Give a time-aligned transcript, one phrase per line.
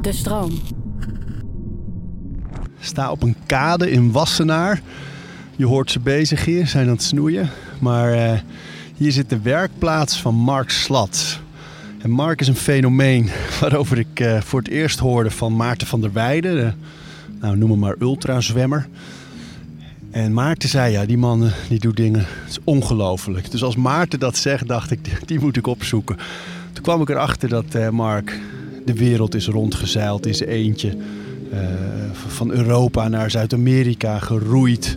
[0.00, 0.60] De stroom.
[2.80, 4.82] Sta op een kade in Wassenaar.
[5.56, 7.50] Je hoort ze bezig hier, zijn aan het snoeien.
[7.78, 8.38] Maar eh,
[8.96, 11.40] hier zit de werkplaats van Mark Slat.
[11.98, 16.00] En Mark is een fenomeen waarover ik eh, voor het eerst hoorde van Maarten van
[16.00, 16.54] der Weijden.
[16.54, 16.72] De,
[17.40, 18.88] nou, noem hem maar ultrazwemmer.
[20.10, 23.50] En Maarten zei, ja, die man eh, die doet dingen, het is ongelooflijk.
[23.50, 24.98] Dus als Maarten dat zegt, dacht ik,
[25.28, 26.16] die- moet ik opzoeken.
[26.72, 28.38] Toen kwam ik erachter dat Mark
[28.86, 30.96] de wereld is rondgezeild in zijn eentje.
[31.52, 31.60] Eh,
[32.26, 34.96] van Europa naar Zuid-Amerika geroeid.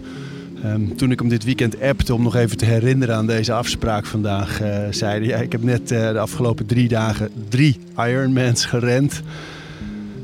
[0.64, 4.06] Ehm, toen ik hem dit weekend appte om nog even te herinneren aan deze afspraak
[4.06, 8.66] vandaag, eh zei hij: ja, Ik heb net eh, de afgelopen drie dagen drie Ironmans
[8.66, 9.22] gerend.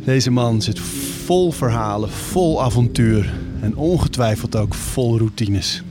[0.04, 0.80] Deze man zit
[1.26, 5.84] vol verhalen, vol avontuur en ongetwijfeld ook vol routines.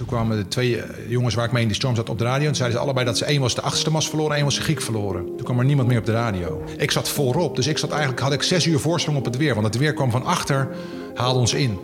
[0.00, 2.24] Toen kwamen de twee eh, jongens waar ik mee in de storm zat op de
[2.24, 2.48] radio.
[2.48, 4.54] En zeiden ze allebei dat ze één was de achtste mas verloren en één was
[4.54, 5.24] de Griek verloren.
[5.24, 6.62] Toen kwam er niemand meer op de radio.
[6.76, 9.54] Ik zat voorop, dus ik zat eigenlijk, had ik zes uur voorsprong op het weer.
[9.54, 10.68] Want het weer kwam van achter,
[11.14, 11.78] haalde ons in.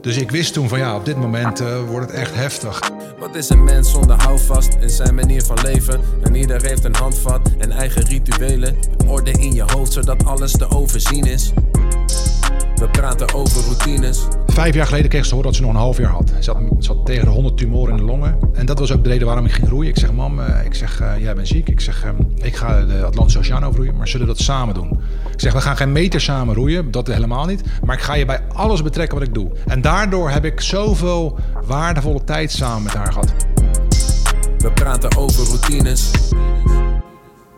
[0.00, 2.90] Dus ik wist toen van ja, op dit moment eh, wordt het echt heftig.
[3.18, 6.00] Wat is een mens zonder houvast in zijn manier van leven?
[6.22, 8.76] En ieder heeft een handvat en eigen rituelen.
[9.06, 11.52] Orde in je hoofd zodat alles te overzien is.
[12.76, 14.26] We praten over routines.
[14.46, 16.32] Vijf jaar geleden kreeg ze te horen dat ze nog een half jaar had.
[16.40, 18.38] Ze had, ze had tegen de 100 tumoren in de longen.
[18.52, 19.90] En dat was ook de reden waarom ik ging roeien.
[19.90, 21.68] Ik zeg, mam, eh, ik zeg, eh, jij bent ziek.
[21.68, 22.10] Ik zeg, eh,
[22.46, 25.00] ik ga de Atlantische Oceaan overroeien, maar zullen we dat samen doen?
[25.32, 27.62] Ik zeg, we gaan geen meter samen roeien, dat helemaal niet.
[27.84, 29.50] Maar ik ga je bij alles betrekken wat ik doe.
[29.66, 33.34] En daardoor heb ik zoveel waardevolle tijd samen met haar gehad.
[34.58, 36.10] We praten over routines.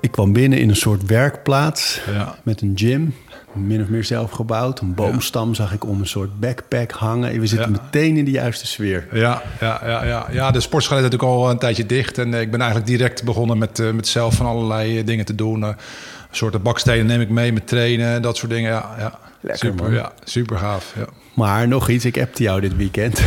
[0.01, 2.35] Ik kwam binnen in een soort werkplaats Ja.
[2.43, 3.15] met een gym.
[3.57, 4.81] Min of meer zelf gebouwd.
[4.81, 7.41] Een boomstam zag ik om een soort backpack hangen.
[7.41, 7.81] We zitten Ja.
[7.83, 9.07] meteen in de juiste sfeer.
[9.13, 10.27] Ja, ja, ja, ja.
[10.33, 12.19] ja de sportschool is natuurlijk al een tijdje dicht.
[12.19, 15.25] En eh, ik ben eigenlijk direct begonnen met, eh, met zelf van allerlei eh, dingen
[15.25, 15.63] te doen.
[15.63, 15.75] Een
[16.31, 18.71] soort bakstenen neem ik mee met trainen, dat soort dingen.
[18.71, 19.19] Ja, ja.
[19.41, 19.95] Lekker, super, man.
[19.95, 20.93] Ja, super gaaf.
[20.97, 21.05] Ja.
[21.35, 23.21] Maar nog iets, ik appte jou dit weekend.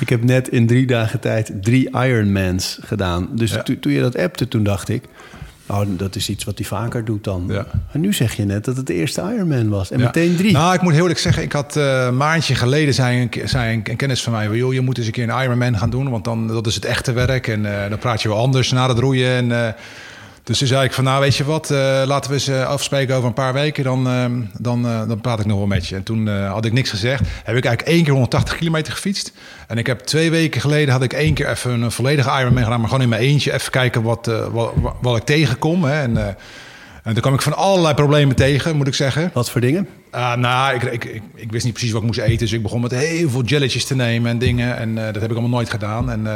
[0.00, 3.28] Ik heb net in drie dagen tijd drie Ironmans gedaan.
[3.32, 3.62] Dus Ja.
[3.62, 5.04] to- toen je dat appte, toen dacht ik...
[5.66, 7.44] Oh, dat is iets wat hij vaker doet dan.
[7.48, 7.66] Ja.
[7.92, 9.90] En nu zeg je net dat het de eerste Ironman was.
[9.90, 10.04] En Ja.
[10.04, 10.52] meteen drie.
[10.52, 13.46] Nou, ik moet heel eerlijk zeggen, ik had eh, een maandje geleden zei een, ke-
[13.46, 15.90] zei een, een kennis van mij, joh, je moet eens een keer een Ironman gaan
[15.90, 18.70] doen, want dan dat is het echte werk en eh, dan praat je wel anders
[18.70, 19.30] na het roeien.
[19.30, 19.72] En, eh,
[20.44, 23.14] dus toen zei ik van, nou weet je wat, eh, laten we eens eh, afspreken
[23.14, 24.24] over een paar weken, dan, eh,
[24.58, 25.94] dan, dan praat ik nog wel met je.
[25.94, 27.20] En toen had ik niks gezegd.
[27.44, 29.32] Heb ik eigenlijk één keer 180 kilometer gefietst.
[29.68, 32.80] En ik heb twee weken geleden had ik één keer even een volledige Ironman gedaan,
[32.80, 35.84] maar gewoon in mijn eentje even kijken wat, wat, wat ik tegenkom.
[35.84, 36.02] Hè.
[36.02, 39.30] En, en toen kwam ik van allerlei problemen tegen, moet ik zeggen.
[39.32, 39.88] Wat voor dingen?
[40.10, 42.38] Ah, nou, ik, ik, ik, ik wist niet precies wat ik moest eten.
[42.38, 44.76] Dus ik begon met heel veel jelletjes te nemen en dingen.
[44.76, 46.10] En dat heb ik allemaal nooit gedaan.
[46.10, 46.26] En,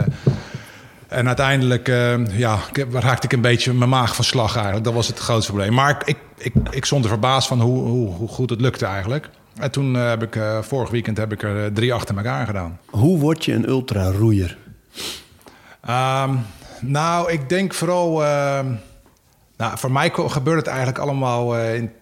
[1.09, 2.59] en uiteindelijk eh, ja,
[2.93, 4.85] raakte ik een beetje mijn maag van slag eigenlijk.
[4.85, 5.75] Dat was het grootste probleem.
[5.75, 8.87] Maar ik, ik, ik, ik stond er verbaasd van hoe, hoe, hoe goed het lukte
[8.87, 9.29] eigenlijk.
[9.59, 12.79] En toen eh, heb ik, eh, vorig weekend heb ik er drie achter elkaar gedaan.
[12.87, 14.57] Hoe word je een ultraroeier?
[15.81, 16.35] Ehm,
[16.81, 18.25] nou, ik denk vooral.
[18.25, 18.67] ehm,
[19.57, 21.59] nou, voor mij gebeurde het eigenlijk allemaal.
[21.59, 21.93] in,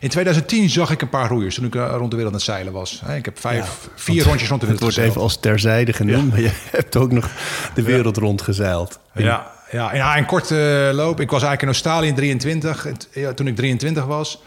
[0.00, 2.42] in 2010 zag ik een paar roeiers toen ik eh, rond de wereld aan het
[2.48, 3.02] zeilen was.
[3.16, 5.10] Ik heb vijf, vier rondjes rond de Het wereld wordt gezeild.
[5.10, 6.30] even als terzijde genoemd.
[6.30, 7.30] Maar je hebt ook nog
[7.74, 8.98] de wereld rondgezeild.
[9.14, 11.20] Ja, ja, en ja, een korte loop.
[11.20, 14.42] Ik was eigenlijk in Australië in 23, en t- ja, toen ik 23 was.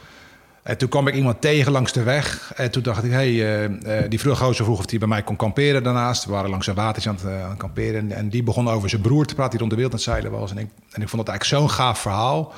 [0.63, 2.51] En toen kwam ik iemand tegen langs de weg.
[2.55, 3.63] En toen dacht ik, hey, eh,
[4.03, 6.25] eh, die vroeg gozer vroeg of hij bij mij kon kamperen daarnaast.
[6.25, 7.95] We waren langs een watertje aan het, eh, aan het kamperen.
[7.95, 10.09] En, en die begon over zijn broer te praten die rond de wereld aan het
[10.09, 10.51] zeilen was.
[10.51, 12.53] En ik, en ik vond dat eigenlijk zo'n gaaf verhaal.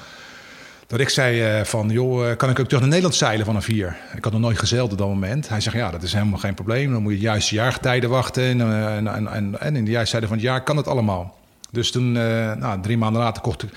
[0.89, 3.55] Dat ik zei eh, van, joh, eh, kan ik ook terug naar Nederland zeilen van
[3.55, 3.97] een vier?
[4.15, 5.49] Ik had nog nooit gezeild op dat moment.
[5.49, 6.91] Hij zegt, ja, dat is helemaal geen probleem.
[6.91, 8.43] Dan moet je de juiste jaargetijden wachten.
[8.43, 10.87] En, eh, en, en, en, en in de juiste tijden van het jaar kan het
[10.87, 11.37] allemaal.
[11.71, 13.69] Dus toen, nou, drie maanden later kocht ik...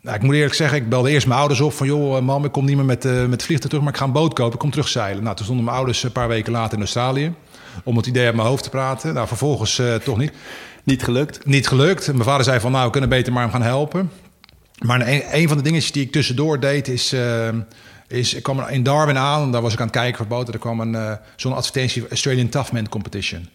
[0.00, 1.86] Nou, ik moet eerlijk zeggen, ik belde eerst mijn ouders op van...
[1.86, 4.34] joh, mam, ik kom niet meer met, met vliegtuig terug, maar ik ga een boot
[4.34, 4.52] kopen.
[4.52, 5.22] Ik kom terug zeilen.
[5.22, 7.32] Nou, toen stonden mijn ouders een paar weken later in Australië...
[7.84, 9.14] om het idee uit mijn hoofd te praten.
[9.14, 10.32] Nou, vervolgens toch niet
[10.84, 11.46] Niet gelukt?
[11.46, 12.06] niet gelukt.
[12.06, 14.10] Mijn vader zei van, nou, we kunnen beter maar hem gaan helpen.
[14.80, 17.12] Maar een, van de dingetjes die ik tussendoor deed is...
[17.12, 17.48] eh,
[18.06, 20.54] is ik kwam in Darwin aan, daar was ik aan het kijken voor boten.
[20.54, 23.48] Er kwam een, eh, zo'n advertentie, Australian Toughman Competition.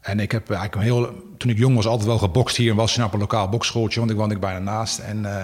[0.00, 3.06] En ik heb eigenlijk heel, toen ik jong was, altijd wel gebokst hier in Wassenaar
[3.06, 4.98] op een lokaal bokschooltje, want ik woonde ik bijna naast.
[4.98, 5.36] En, eh,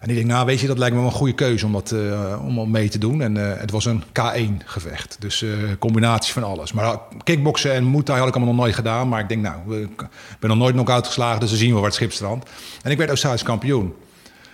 [0.00, 1.94] en ik denk, nou weet je, dat lijkt me wel een goede keuze om, dat,
[2.40, 3.22] om mee te doen.
[3.22, 5.44] En het was een K1 gevecht, dus
[5.78, 6.72] combinatie van alles.
[6.72, 9.08] Maar kickboksen en Muay Thai had ik allemaal nog nooit gedaan.
[9.08, 10.06] Maar ik denk, nou, ik
[10.40, 12.50] ben nog nooit knock-out dus we zien wel waar het schip strandt.
[12.82, 13.94] En ik werd Australisch kampioen.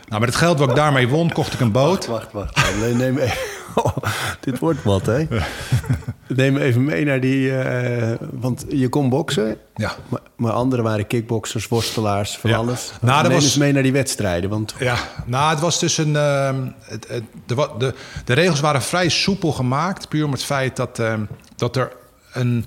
[0.09, 2.07] Nou, met het geld wat ik daarmee won, kocht ik een boot.
[2.07, 2.77] Wacht, wacht.
[2.81, 3.33] Nee, nee, nee.
[3.77, 3.97] Oh,
[4.41, 5.27] dit wordt wat, hè?
[6.29, 7.57] Neem me even mee naar die...
[7.59, 9.93] eh, want je kon boksen, Ja.
[10.09, 12.57] maar, maar anderen waren kickboxers, worstelaars, van Ja.
[12.57, 12.93] alles.
[13.01, 14.75] Nou, Neem was- eens mee naar die wedstrijden, want...
[14.79, 14.97] Ja,
[15.27, 16.17] nou, het was dus een.
[16.17, 20.09] ehm, het, het, de, de, de regels waren vrij soepel gemaakt.
[20.09, 21.21] Puur om het feit dat, ehm,
[21.57, 21.93] dat er
[22.33, 22.67] een.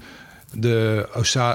[0.52, 1.08] De,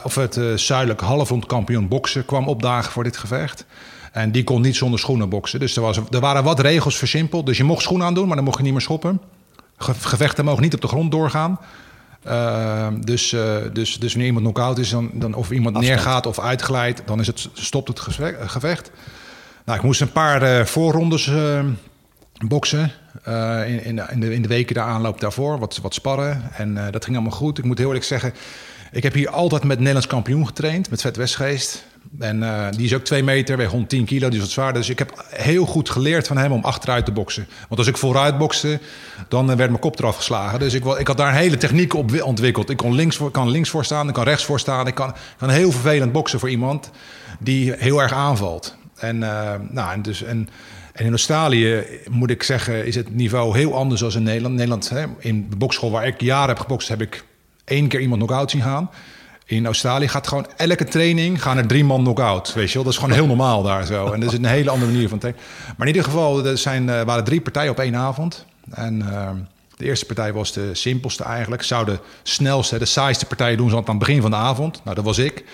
[0.05, 3.64] of het eh, zuidelijk halfrondkampioen boksen kwam opdagen voor dit gevecht.
[4.12, 5.60] En die kon niet zonder schoenen boksen.
[5.60, 7.46] Dus er, was, er waren wat regels versimpeld.
[7.46, 9.20] Dus je mocht schoenen aandoen, maar dan mocht je niet meer schoppen.
[9.76, 11.58] Ge- gevechten mogen niet op de grond doorgaan.
[12.24, 15.96] Ehm, dus, eh, dus, dus wanneer iemand knock-out is, dan, dan, of iemand Afstand.
[15.96, 18.00] neergaat of uitglijdt, dan is het, stopt het
[18.46, 18.90] gevecht.
[19.64, 21.60] Nou, ik moest een paar eh, voorrondes eh,
[22.46, 22.92] boksen.
[23.24, 26.42] eh, in, in, de, in, de, in de weken de aanloop daarvoor, wat, wat sparren.
[26.56, 27.58] En dat ging allemaal goed.
[27.58, 28.34] Ik moet heel eerlijk zeggen,
[28.92, 31.84] ik heb hier altijd met Nederlands kampioen getraind, met Vet Westgeest.
[32.18, 34.72] En eh, die is ook twee meter, weegt 110 kilo, die is wat zwaar.
[34.72, 37.46] Dus ik heb heel goed geleerd van hem om achteruit te boksen.
[37.68, 38.80] Want als ik vooruit bokste,
[39.28, 40.58] dan eh, werd mijn kop eraf geslagen.
[40.58, 42.70] Dus ik, ik had daar een hele techniek op wi- ontwikkeld.
[42.70, 44.86] Ik kon links voor, kan links voor staan, ik kan rechts voor staan.
[44.86, 46.90] Ik kan, kan heel vervelend boksen voor iemand
[47.38, 48.76] die heel erg aanvalt.
[48.96, 50.48] En, eh, nou, en, dus, en,
[50.94, 54.54] in Australië moet ik zeggen, is het niveau heel anders dan in Nederland.
[54.54, 57.24] Nederland, hè, in de bokschool waar ik jaren heb gebokst, heb ik
[57.64, 58.90] één keer iemand knock-out zien gaan.
[59.52, 62.52] In Australië gaat gewoon elke training gaan er drie man knock-out.
[62.52, 64.12] Weet je wel, dat is gewoon heel normaal daar zo.
[64.12, 65.43] En dat is een hele andere manier van trainen.
[65.76, 68.46] Maar in ieder geval, er zijn, eh, waren drie partijen op één avond.
[68.70, 69.31] En eh,
[69.76, 71.62] de eerste partij was de simpelste eigenlijk.
[71.62, 74.81] Zou de snelste, de saaiste partij doen ze aan het begin van de avond.
[74.84, 75.44] Nou, dat was ik.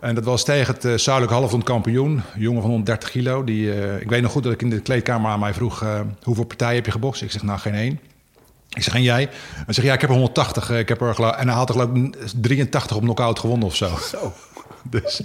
[0.00, 3.44] En dat was tegen het uh, zuidelijk halfrond kampioen, jongen van 130 kilo.
[3.44, 5.84] Die, eh, ik weet nog goed dat ik in de kleedkamer aan mij vroeg:
[6.22, 7.22] hoeveel partijen heb je gebokst?
[7.22, 8.00] Ik zeg: Nou, geen één.
[8.74, 9.28] Ik zeg: En jij?
[9.54, 10.70] Hij zegt: Ja, ik heb er 180.
[10.70, 13.76] eh, Ik heb er, en hij had er geloof ik 83 op knockout gewonnen of
[13.76, 13.98] zo.
[14.10, 14.32] Zo.
[14.90, 15.20] Dus,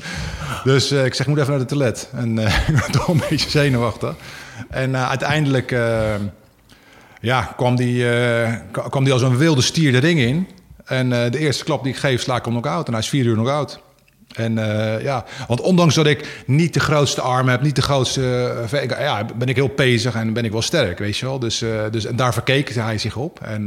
[0.63, 2.09] dus eh, ik zeg: Ik moet even naar de toilet.
[2.13, 4.15] En eh, ik ben toch een beetje zenuwachtig.
[4.69, 5.69] En uiteindelijk
[7.21, 8.05] ja, kwam die,
[8.89, 10.47] kwam die als een wilde stier de ring in.
[10.85, 12.87] En de eerste klap die ik geef, sla ik hem knock-out.
[12.87, 13.79] En hij is vier uur knock-out.
[14.35, 18.53] En eh, ja, want ondanks dat ik niet de grootste arm heb, niet de grootste.
[18.71, 21.39] eh, ja, ben ik heel pezig en ben ik wel sterk, weet je wel.
[21.39, 23.39] Dus, eh, dus en daar verkeek hij zich op.
[23.41, 23.63] En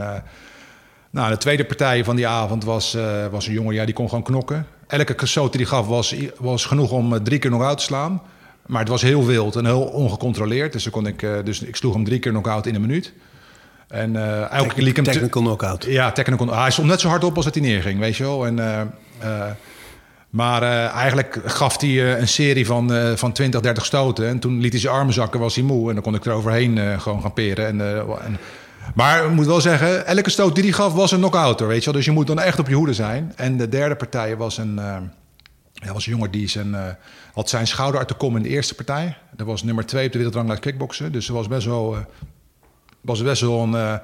[1.11, 2.97] nou, de tweede partij van die avond was,
[3.31, 4.67] was een jongen, ja, die kon gewoon knokken.
[4.87, 8.23] Elke stoot die gaf was, was genoeg om drie keer nog uit te slaan.
[8.67, 10.73] Maar het was heel wild en heel ongecontroleerd.
[10.73, 13.13] Dus, dan kon ik, dus ik sloeg hem drie keer knock-out in een minuut.
[13.89, 14.13] En
[14.77, 15.05] liet ik hem...
[15.05, 15.85] te- Technical knockout.
[15.89, 16.55] ja, technical.
[16.55, 18.47] Hij stond net zo hard op als dat hij neerging, weet je wel.
[18.47, 18.59] En,
[20.33, 24.29] maar eh, eigenlijk gaf hij eh, een serie van, eh, van 20, 30 stoten.
[24.29, 25.89] En toen liet hij zijn armen zakken, was hij moe.
[25.89, 27.81] En dan kon ik er overheen gewoon gaan peren.
[27.81, 28.39] En,
[28.95, 31.85] maar ik moet wel zeggen, elke stoot die hij gaf was een knock-out, weet je
[31.85, 31.95] wel.
[31.95, 33.33] Dus je moet dan echt op je hoede zijn.
[33.37, 34.75] En de derde partij was een...
[35.73, 36.97] ja, was een jongen die zijn,
[37.33, 39.17] had zijn schouder uit de kom in de eerste partij.
[39.37, 41.13] Dat was nummer twee op de wereldranglijst kickboksen.
[41.13, 41.97] Dus dat was best wel,
[43.01, 44.01] was best wel een,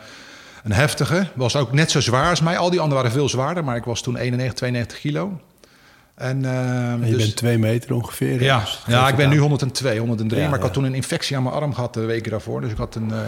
[0.64, 1.26] een heftige.
[1.34, 2.58] Was ook net zo zwaar als mij.
[2.58, 3.64] Al die anderen waren veel zwaarder.
[3.64, 5.40] Maar ik was toen 91, 92 kilo.
[6.18, 8.42] En, eh, En je dus, bent twee meter ongeveer.
[8.42, 9.40] ja, dus ja, ik ben nu aan.
[9.40, 10.40] 102, 103.
[10.42, 12.60] Ja, maar ik had toen een infectie aan mijn arm gehad de weken daarvoor.
[12.60, 13.10] Dus ik had een...
[13.10, 13.18] eh,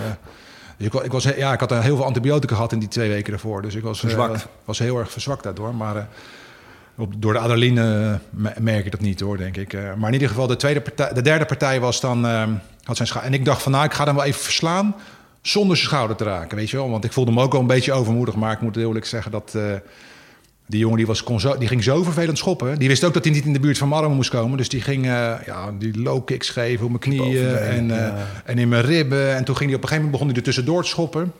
[0.77, 3.09] dus ik, wa- ik, was, ja, ik had heel veel antibiotica gehad in die twee
[3.09, 3.63] weken daarvoor.
[3.63, 4.47] Dus ik was, eh, Verzwakt.
[4.65, 5.75] was heel erg verzwakt daardoor.
[5.75, 6.03] Maar eh,
[6.97, 9.73] op, door de adrenaline me- merk ik dat niet hoor, denk ik.
[9.73, 12.27] Maar in ieder geval, de, tweede partij, de derde partij was dan...
[12.27, 12.43] eh,
[12.85, 14.95] had zijn scha- en ik dacht van, nou, ik ga hem wel even verslaan...
[15.43, 16.91] zonder zijn schouder te raken, weet je wel.
[16.91, 18.35] Want ik voelde me ook wel een beetje overmoedig.
[18.35, 19.57] Maar ik moet eerlijk zeggen dat...
[20.71, 22.79] die jongen die, was, kon zo, die ging zo vervelend schoppen.
[22.79, 24.57] Die wist ook dat hij niet in de buurt van armen moest komen.
[24.57, 28.27] Dus die ging eh, ja, die low kicks geven op mijn knieën en, eh, ja.
[28.45, 29.37] en in mijn ribben.
[29.37, 31.33] En toen ging hij op een gegeven moment begon hij er tussendoor te schoppen.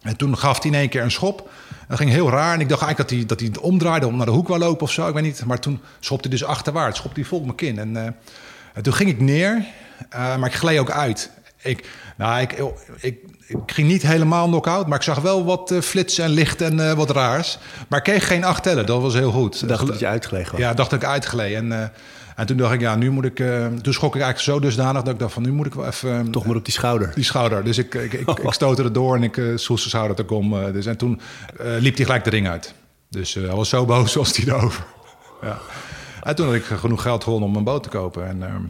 [0.00, 1.50] En toen gaf hij in één keer een schop.
[1.88, 2.54] Dat ging heel raar.
[2.54, 4.60] En ik dacht eigenlijk dat hij, dat hij het omdraaide om naar de hoek wou
[4.60, 5.08] lopen of zo.
[5.08, 5.44] Ik weet niet.
[5.44, 6.98] Maar toen schopte hij dus achterwaarts.
[6.98, 7.78] Schopte hij vol mijn kin.
[7.78, 8.04] En, eh,
[8.74, 9.64] en toen ging ik neer.
[10.10, 11.30] maar ik gleed ook uit.
[11.62, 12.62] Ik, nou, ik,
[13.00, 13.18] ik,
[13.50, 14.86] ik ging niet helemaal knock-out.
[14.86, 17.58] Maar ik zag wel wat eh, flitsen en licht en eh, wat raars.
[17.88, 18.86] Maar ik kreeg geen acht tellen.
[18.86, 19.68] Dat was heel goed.
[19.68, 20.60] Dacht dat je uitgelegen was.
[20.60, 21.54] Ja, dacht ik uitgeleed.
[21.54, 21.88] En, eh,
[22.36, 23.36] en toen dacht ik, ja, nu moet ik...
[23.82, 25.42] toen schrok ik eigenlijk zo dusdanig dat ik dacht van...
[25.42, 26.30] nu moet ik wel even...
[26.30, 27.12] Toch maar op die schouder.
[27.14, 27.64] die schouder.
[27.64, 30.72] Dus ik, ik, ik, ik stootte er door en ik uh, zijn schouder te kom.
[30.72, 31.20] dus, en toen
[31.78, 32.74] liep hij gelijk de ring uit.
[33.08, 34.84] Dus hij was zo boos als hij erover.
[35.42, 35.58] ja.
[36.22, 38.26] En toen had ik genoeg geld gewonnen om een boot te kopen.
[38.26, 38.62] En, ehm,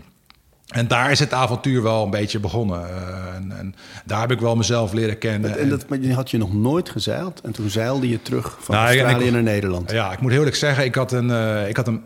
[0.70, 2.88] en daar is het avontuur wel een beetje begonnen.
[2.88, 3.74] Eh, en, en
[4.04, 5.58] daar heb ik wel mezelf leren kennen.
[5.58, 7.40] En dat maar die had je nog nooit gezeild.
[7.40, 9.90] En toen zeilde je terug van Nou, Australië ik- naar Nederland.
[9.90, 12.02] Ja, ik moet heel eerlijk zeggen, ik had, een, eh, ik had, een,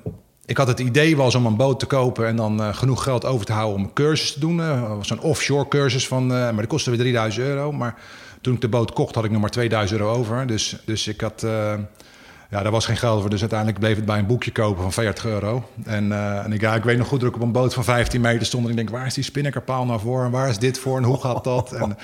[0.47, 3.25] ik had het idee was om een boot te kopen en dan eh, genoeg geld
[3.25, 4.59] over te houden om een cursus te doen.
[4.59, 7.73] Uh, Zo'n offshore cursus van, maar dat kostte weer 3000 euro.
[7.73, 7.94] Maar
[8.40, 10.47] toen ik de boot kocht, had ik nog maar 2000 euro over.
[10.47, 11.47] Dus, dus ik had.
[12.54, 13.30] Ja, daar was geen geld voor.
[13.30, 15.64] Dus uiteindelijk bleef het bij een boekje kopen van 40 euro.
[15.84, 17.84] En, eh, en ik, ja, ik weet nog goed dat ik op een boot van
[17.84, 18.64] 15 meter stond.
[18.64, 20.25] En ik denk, waar is die spinnekerpaal nou voor?
[20.25, 20.96] En waar is dit voor?
[20.96, 21.73] En hoe gaat dat?
[21.73, 21.96] En,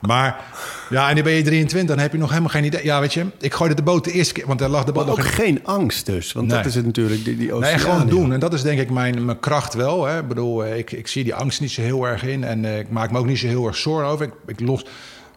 [0.00, 0.44] maar
[0.90, 1.88] ja, en dan ben je 23.
[1.94, 2.84] Dan heb je nog helemaal geen idee.
[2.84, 4.46] Ja, weet je, ik gooide de boot de eerste keer.
[4.46, 6.32] Want er lag de boot Maar nog ook geen angst dus.
[6.32, 6.56] Want Nee.
[6.56, 7.78] dat is het natuurlijk, die, die Nee, oceaan.
[7.80, 8.32] gewoon doen.
[8.32, 10.04] En dat is denk ik mijn, mijn kracht wel.
[10.06, 10.18] Hè.
[10.18, 12.44] Ik bedoel, eh, ik, ik zie die angst niet zo heel erg in.
[12.44, 14.26] En eh, ik maak me ook niet zo heel erg zorgen over.
[14.26, 14.84] Ik, ik los...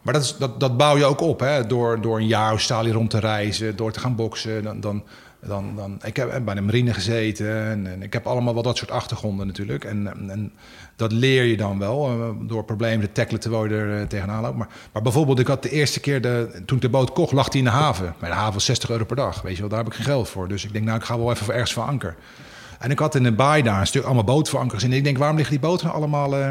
[0.10, 1.40] Maar dat, dat, dat bouw je ook op.
[1.40, 1.68] Hè.
[1.68, 3.76] Door, door een jaar Australië rond te reizen.
[3.76, 4.64] Door te gaan boksen.
[4.64, 5.04] Dan, dan,
[5.42, 7.66] dan, dan, ik heb bij de marine gezeten.
[7.66, 9.84] En, ik heb allemaal wel dat soort achtergronden natuurlijk.
[9.84, 10.52] En, en,
[10.96, 12.08] dat leer je dan wel.
[12.08, 14.42] eh, door problemen te tackelen terwijl je er eh, tegenaan.
[14.42, 16.22] Maar, maar bijvoorbeeld, ik had de eerste keer...
[16.22, 18.16] De, toen ik de boot kocht, lag die in de haven.
[18.20, 19.42] Maar de haven was 60 euro per dag.
[19.42, 20.48] Weet je wel, daar heb ik geen geld voor.
[20.48, 22.16] Dus ik denk, nou, ik ga wel even ergens van anker.
[22.80, 24.84] En ik had in een baai daar een stuk allemaal bootverankers.
[24.84, 26.50] En ik denk, waarom liggen die boten nou allemaal eh,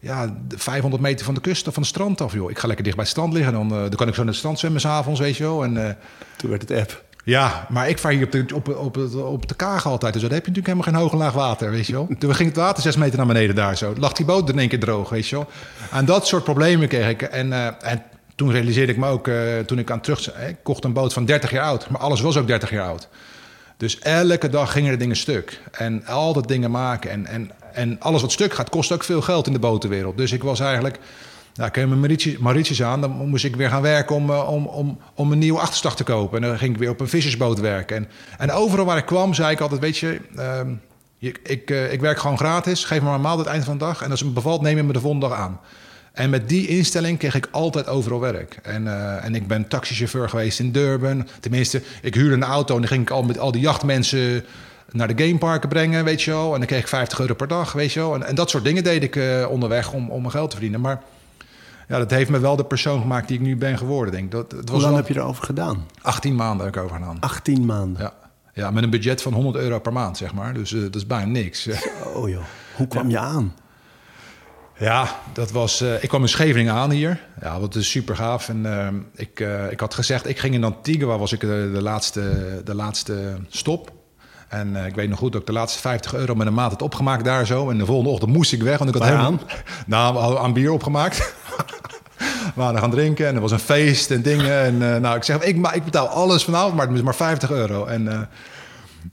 [0.00, 2.32] ja, de 500 meter van de kust of van het strand af?
[2.32, 2.50] Joh?
[2.50, 3.52] Ik ga lekker dicht bij het strand liggen.
[3.52, 5.64] Dan, eh, dan kan ik zo naar het strand zwemmen s'avonds, weet je wel.
[5.64, 5.94] En, eh,
[6.36, 7.04] Toen werd het app.
[7.24, 10.12] ja, maar ik vaar hier op de, op, op, op, de kaag altijd.
[10.12, 12.08] Dus daar heb je natuurlijk helemaal geen hoog en laag water, weet je wel.
[12.18, 13.94] Toen ging het water zes meter naar beneden daar zo.
[13.98, 15.48] Lag die boot er in één keer droog, weet je wel.
[15.90, 17.22] En dat soort problemen kreeg ik.
[17.22, 18.02] En, eh, en
[18.34, 19.30] toen realiseerde ik me ook,
[19.66, 20.38] toen ik aan terug...
[20.48, 23.08] Ik kocht een boot van 30 jaar oud, maar alles was ook 30 jaar oud.
[23.76, 25.60] Dus elke dag gingen er dingen stuk.
[25.70, 27.10] En altijd dingen maken.
[27.10, 30.16] En, en, en alles wat stuk gaat, kost ook veel geld in de botenwereld.
[30.16, 30.98] Dus ik was eigenlijk...
[31.54, 33.00] Nou, ik mijn Mauritius, aan.
[33.00, 36.04] Dan moest ik weer gaan werken om, eh, om, om, om een nieuwe achterslag te
[36.04, 36.42] kopen.
[36.42, 37.96] En dan ging ik weer op een vissersboot werken.
[37.96, 38.08] En,
[38.38, 39.80] en overal waar ik kwam, zei ik altijd...
[39.80, 40.72] Weet je, ehm,
[41.18, 42.84] ik, eh, ik werk gewoon gratis.
[42.84, 44.02] Geef me maar een maal aan het eind van de dag.
[44.02, 45.60] En als het me bevalt, neem je me de volgende dag aan.
[46.12, 48.58] En met die instelling kreeg ik altijd overal werk.
[48.62, 51.28] En, eh, en ik ben taxichauffeur geweest in Durban.
[51.40, 54.44] Tenminste, ik huurde een auto en dan ging ik al met al die jachtmensen
[54.92, 56.52] naar de gameparken brengen, weet je wel.
[56.52, 58.14] En dan kreeg ik 50 euro per dag, weet je wel.
[58.14, 60.80] En, en dat soort dingen deed ik eh, onderweg om, om mijn geld te verdienen.
[60.80, 61.02] Maar
[61.88, 64.30] ja, dat heeft me wel de persoon gemaakt die ik nu ben geworden, denk ik.
[64.30, 65.86] Dat, het was Hoe lang wel heb je erover gedaan?
[66.02, 67.16] 18 maanden heb ik over gedaan.
[67.20, 68.02] 18 maanden.
[68.02, 68.12] Ja.
[68.52, 70.54] ja, met een budget van 100 euro per maand, zeg maar.
[70.54, 71.68] Dus eh, dat is bijna niks.
[72.14, 72.42] Oh joh.
[72.76, 73.54] Hoe kwam je aan?
[74.78, 75.80] Ja, dat was.
[75.80, 77.20] eh, ik kwam in Scheveningen aan hier.
[77.40, 78.48] Ja, dat is super gaaf.
[78.48, 82.60] En eh, ik, ik had gezegd, ik ging in Antigua, was ik de, de, laatste,
[82.64, 83.92] de laatste stop.
[84.50, 86.70] En eh, ik weet nog goed dat ik de laatste 50 euro met een maat
[86.70, 87.70] had opgemaakt daar zo.
[87.70, 89.38] En de volgende ochtend moest ik weg, want ik had helemaal...
[89.86, 91.18] Nou, we hadden aan bier opgemaakt.
[92.18, 94.60] we waren gaan drinken en er was een feest en dingen.
[94.60, 97.50] En eh, nou, ik zeg, ik, ik betaal alles vanavond, maar het is maar 50
[97.50, 97.84] euro.
[97.84, 98.20] En, eh,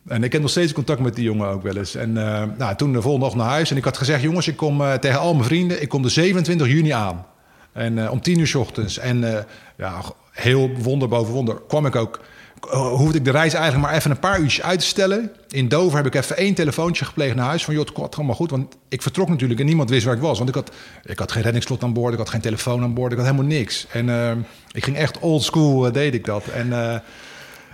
[0.08, 1.96] en ik heb nog steeds contact met die jongen ook wel eens.
[1.96, 2.14] En
[2.58, 3.72] nou, toen de volgende ochtend naar huis.
[3.72, 5.82] En ik had gezegd, jongens, ik kom tegen al mijn vrienden...
[5.82, 7.26] ik kom de 27 juni aan.
[7.72, 8.98] En om 10 uur 's ochtends.
[8.98, 9.46] En
[9.78, 10.02] ja,
[10.32, 12.20] heel wonder boven wonder kwam ik ook...
[12.72, 15.32] eh, hoefde ik de reis eigenlijk maar even een paar uurtjes uit te stellen.
[15.50, 17.66] In Dover heb ik even één telefoontje gepleegd naar huis.
[17.66, 18.50] Van, joh, het komt allemaal goed.
[18.50, 20.38] Want ik vertrok natuurlijk en niemand wist waar ik was.
[20.38, 20.72] Want ik had,
[21.04, 22.14] ik had geen reddingsslot aan boord.
[22.14, 23.12] Ik had geen telefoon aan boord.
[23.12, 23.88] Ik had helemaal niks.
[23.92, 24.32] En eh,
[24.72, 26.48] ik ging echt old school, eh, deed ik dat.
[26.48, 26.74] En...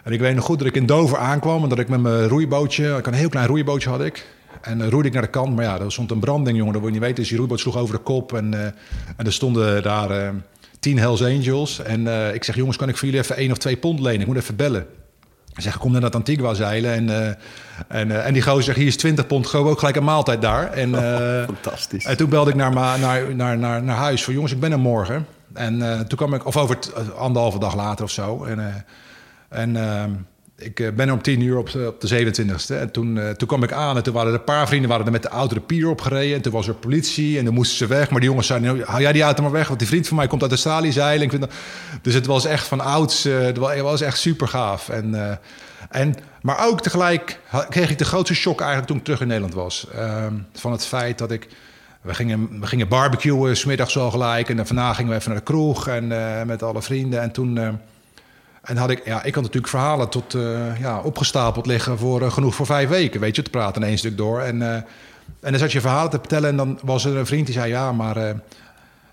[0.04, 2.28] en ik weet nog goed dat ik in Dover aankwam en dat ik met mijn
[2.28, 4.26] roeibootje, ik had een heel klein roeibootje had ik.
[4.62, 6.92] En roeide ik naar de kant, maar ja, er stond een branding, jongen, dat wil
[6.92, 7.20] je niet weten.
[7.20, 8.54] Dus die roeiboot sloeg over de kop en,
[9.18, 10.34] en er stonden daar
[10.84, 11.80] tien Hells Angels.
[11.80, 14.22] En uh, ik zeg, jongens, kan ik voor jullie even één of twee pond lenen?
[14.22, 14.86] Ik moet even bellen.
[15.56, 16.94] Zeg, kom naar dat Antigua zeilen.
[16.94, 17.28] En, uh,
[17.88, 20.42] en, uh, en die gozer zegt, hier is 20 pond, gewoon ook gelijk een maaltijd
[20.42, 20.72] daar.
[20.72, 22.06] En, oh, fantastisch.
[22.06, 24.80] En toen belde ik naar, naar, naar, naar, naar huis voor jongens, ik ben er
[24.80, 25.26] morgen.
[25.54, 28.44] En toen kwam ik, of over t, anderhalve dag later of zo.
[28.44, 28.86] En,
[29.50, 30.04] en uh,
[30.64, 32.76] ik ben er om tien uur op, op de 27e.
[32.80, 35.06] En toen, uh, toen kwam ik aan en toen waren er een paar vrienden waren
[35.06, 36.36] er met de auto de pier opgereden.
[36.36, 38.10] En toen was er politie en toen moesten ze weg.
[38.10, 39.68] Maar die jongens zeiden, nou, hou jij die auto maar weg.
[39.68, 41.40] Want die vriend van mij komt uit Australië zeilen.
[41.40, 41.52] Dat...
[42.02, 44.90] Dus het was echt van ouds, het was echt super gaaf.
[44.90, 45.40] En,
[45.90, 47.40] en, maar ook tegelijk
[47.70, 49.88] kreeg ik de grootste shock eigenlijk toen ik terug in Nederland was.
[50.54, 51.48] van het feit dat ik...
[52.02, 54.50] We gingen, we gingen barbecuen, smiddags al gelijk.
[54.50, 56.08] En daarna gingen we even naar de kroeg en
[56.48, 57.22] met alle vrienden.
[57.22, 57.80] En toen...
[58.64, 62.32] En had ik, ja, ik had natuurlijk verhalen tot, uh, ja, opgestapeld liggen voor uh,
[62.32, 64.42] genoeg voor vijf weken, weet je, te praten in één stuk door.
[64.42, 64.86] En, uh, en
[65.40, 67.92] dan zat je verhalen te vertellen en dan was er een vriend die zei, ja,
[67.92, 68.36] maar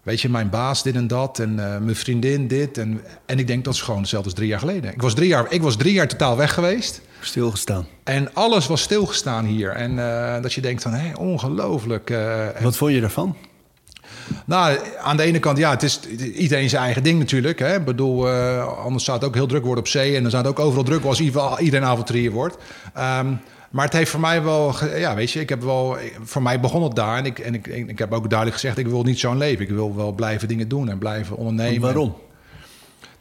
[0.02, 2.78] weet je, mijn baas dit en dat en mijn vriendin dit.
[2.78, 4.92] En, en ik denk, dat is gewoon hetzelfde als drie jaar geleden.
[4.92, 7.00] Ik was drie jaar, ik was drie jaar totaal weg geweest.
[7.20, 7.86] Stilgestaan.
[8.04, 9.70] En alles was stilgestaan hier.
[9.70, 9.96] En
[10.42, 12.12] dat je denkt van, hé, ongelooflijk.
[12.60, 13.36] Wat vond je daarvan?
[14.44, 16.00] Nou, aan de ene kant, ja, het is
[16.34, 17.58] iedereen zijn eigen ding natuurlijk.
[17.58, 17.74] Hè.
[17.74, 20.16] Ik bedoel, uh, anders zou het ook heel druk worden op zee.
[20.16, 22.56] En dan zou het ook overal druk als iedereen avonturier wordt.
[22.98, 26.60] Um, maar het heeft voor mij wel, ja, weet je, ik heb wel, voor mij
[26.60, 27.16] begon het daar.
[27.16, 29.64] En ik, en ik, ik heb ook duidelijk gezegd, ik wil niet zo'n leven.
[29.64, 31.74] Ik wil wel blijven dingen doen en blijven ondernemen.
[31.74, 32.14] En waarom?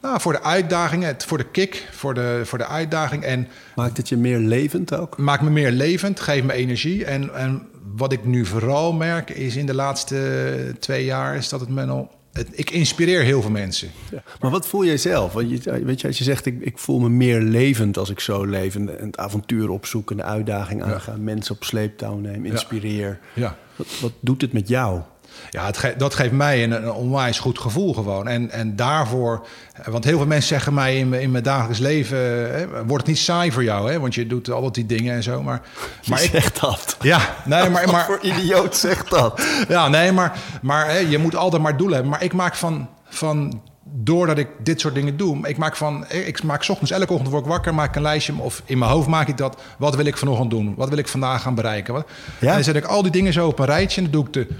[0.01, 3.23] Nou, voor de uitdaging, voor de kick, voor de, voor de uitdaging.
[3.23, 5.17] En maakt het je meer levend ook?
[5.17, 7.05] Maakt me meer levend, geeft me energie.
[7.05, 11.35] En, en wat ik nu vooral merk is in de laatste twee jaar...
[11.35, 13.89] is dat het me het, ik inspireer heel veel mensen.
[14.11, 14.23] Ja.
[14.39, 15.33] Maar wat voel jij zelf?
[15.33, 18.19] Want je, weet je, als je zegt, ik, ik voel me meer levend als ik
[18.19, 18.75] zo leef...
[18.75, 21.23] en het avontuur opzoeken, de uitdaging aangaan...
[21.23, 23.19] mensen op sleeptouw neem, inspireer.
[23.33, 23.57] Ja.
[23.75, 25.01] Wat, wat doet het met jou?
[25.49, 28.27] Ja, het ge dat geeft mij een, een, onwijs goed gevoel gewoon.
[28.27, 29.47] En, en daarvoor,
[29.85, 33.17] want heel veel mensen zeggen mij in, in mijn dagelijks leven: hè, wordt het niet
[33.17, 33.91] saai voor jou?
[33.91, 33.99] Hè?
[33.99, 35.41] Want je doet altijd die dingen en zo.
[35.41, 35.61] Maar,
[36.05, 36.97] maar ik zeg dat.
[37.01, 37.89] Ja, nee, maar.
[37.91, 39.41] maar voor idioot zegt dat.
[39.67, 42.11] Ja, nee, maar, maar hè, je moet altijd maar doelen hebben.
[42.11, 46.43] Maar ik maak van, van doordat ik dit soort dingen doe, ik maak van, ik
[46.43, 49.27] maak ochtends elke ochtend word ik wakker, maak een lijstje of in mijn hoofd maak
[49.27, 49.61] ik dat.
[49.77, 50.73] Wat wil ik vanochtend doen?
[50.75, 51.93] Wat wil ik vandaag gaan bereiken?
[51.93, 52.07] Wat?
[52.39, 52.47] Ja?
[52.47, 54.33] En dan zet ik al die dingen zo op een rijtje en dan doe ik
[54.33, 54.55] de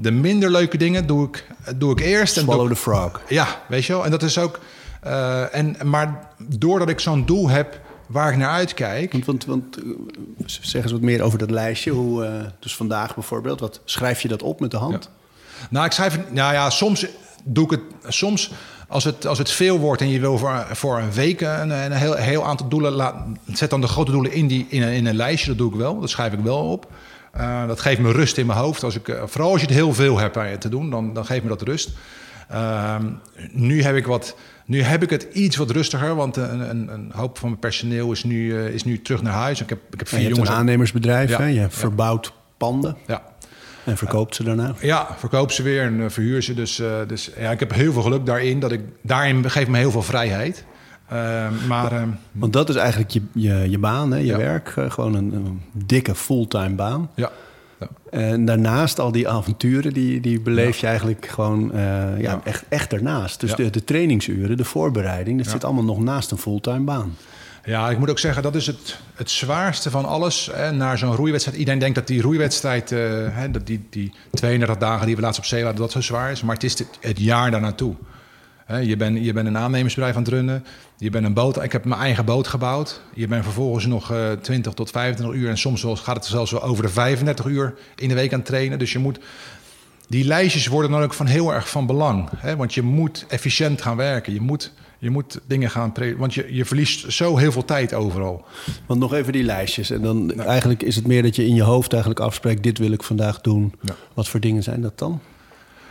[0.00, 2.34] de minder leuke dingen doe ik, doe ik eerst.
[2.34, 3.20] Swallow en the frog.
[3.28, 4.04] Ja, weet je wel.
[4.04, 4.60] En dat is ook...
[5.06, 9.12] Uh, en, maar doordat ik zo'n doel heb waar ik naar uitkijk...
[9.12, 9.94] Want, want, want uh,
[10.46, 11.90] zeg eens wat meer over dat lijstje.
[11.90, 15.04] Hoe, uh, dus vandaag bijvoorbeeld, wat, schrijf je dat op met de hand?
[15.04, 15.66] Ja.
[15.70, 16.18] Nou, ik schrijf...
[16.30, 17.06] Nou ja, soms
[17.44, 17.80] doe ik het...
[18.14, 18.50] Soms
[18.88, 21.92] als het, als het veel wordt en je wil voor, voor een week een, een
[21.92, 22.92] heel, heel aantal doelen...
[22.92, 23.14] Laat,
[23.46, 25.48] zet dan de grote doelen in, die, in, een, in een lijstje.
[25.48, 26.00] Dat doe ik wel.
[26.00, 26.86] Dat schrijf ik wel op.
[27.38, 28.82] Uh, dat geeft me rust in mijn hoofd.
[28.82, 31.42] Als ik, uh, vooral als je het heel veel hebt te doen, dan, dan geeft
[31.42, 31.90] me dat rust.
[32.52, 32.96] Uh,
[33.50, 37.10] nu, heb ik wat, nu heb ik het iets wat rustiger, want een, een, een
[37.14, 39.60] hoop van mijn personeel is nu, is nu terug naar huis.
[39.60, 40.48] Ik heb, ik heb vier je jongens.
[40.48, 41.46] een aannemersbedrijf, ja, hè?
[41.46, 41.70] je ja.
[41.70, 42.96] verbouwt panden.
[43.06, 43.22] Ja.
[43.84, 44.74] En verkoopt ze daarna?
[44.80, 46.54] Ja, verkoop ze weer en verhuur ze.
[46.54, 48.60] Dus, dus ja, ik heb heel veel geluk daarin.
[48.60, 50.64] Dat ik, daarin geeft me heel veel vrijheid.
[51.12, 54.18] Uh, maar, uh, Want dat is eigenlijk je, je, je baan, hè?
[54.18, 54.36] je ja.
[54.36, 54.74] werk.
[54.78, 57.10] Uh, gewoon een, een, dikke fulltime baan.
[57.14, 57.30] Ja.
[57.80, 57.88] ja.
[58.10, 60.80] En daarnaast al die avonturen, die, die beleef ja.
[60.80, 61.72] je eigenlijk gewoon
[62.18, 63.40] ja, Echt, echt ernaast.
[63.40, 67.16] Dus de, de trainingsuren, de voorbereiding, dat zit allemaal nog naast een fulltime baan.
[67.64, 70.50] Ja, ik moet ook zeggen, dat is het, het zwaarste van alles.
[70.52, 71.58] Hè, naar zo'n roeiwedstrijd.
[71.58, 75.46] Iedereen denkt dat die roeiwedstrijd, hè, dat die, die 32 dagen die we laatst op
[75.46, 76.42] zee hadden, dat zo zwaar is.
[76.42, 77.94] Maar het is het, het jaar daarnaartoe.
[78.76, 80.64] Je bent, je bent een aannemersbedrijf aan het runnen.
[80.96, 81.62] Je bent een boot.
[81.62, 83.00] Ik heb mijn eigen boot gebouwd.
[83.14, 85.48] Je bent vervolgens nog uh, 20 tot 25 uur.
[85.48, 88.48] En soms gaat het zelfs wel over de 35 uur in de week aan het
[88.48, 88.78] trainen.
[88.78, 89.18] Dus je moet.
[90.08, 92.28] Die lijstjes worden dan ook van heel erg van belang.
[92.36, 92.56] Hè?
[92.56, 94.32] Want je moet efficiënt gaan werken.
[94.32, 95.92] Je moet, je moet dingen gaan.
[96.16, 98.44] Want je, je verliest zo heel veel tijd overal.
[98.86, 99.90] Want nog even die lijstjes.
[99.90, 100.48] En dan nou.
[100.48, 103.40] eigenlijk is het meer dat je in je hoofd eigenlijk afspreekt: dit wil ik vandaag
[103.40, 103.74] doen.
[103.80, 103.94] Ja.
[104.14, 105.20] Wat voor dingen zijn dat dan?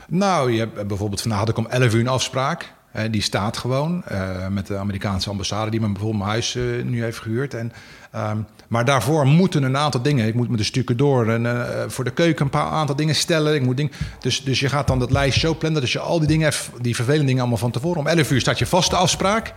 [0.08, 2.76] Nou, je hebt, bijvoorbeeld vandaag had ik om 11 uur een afspraak.
[2.96, 6.84] Uh, die staat gewoon uh, met de Amerikaanse ambassade die me bijvoorbeeld mijn huis uh,
[6.84, 7.54] nu heeft gehuurd.
[7.54, 7.72] En,
[8.16, 10.28] um, maar daarvoor moeten een aantal dingen.
[10.28, 13.56] Ik moet met de stukken door en voor de keuken een paar aantal dingen stellen.
[13.56, 16.20] Ik moet ding, dus, dus je gaat dan dat lijst zo plannen dat je al
[16.20, 18.00] die dingen, die vervelende dingen allemaal van tevoren.
[18.00, 19.54] Om 11 uur staat je vaste afspraak.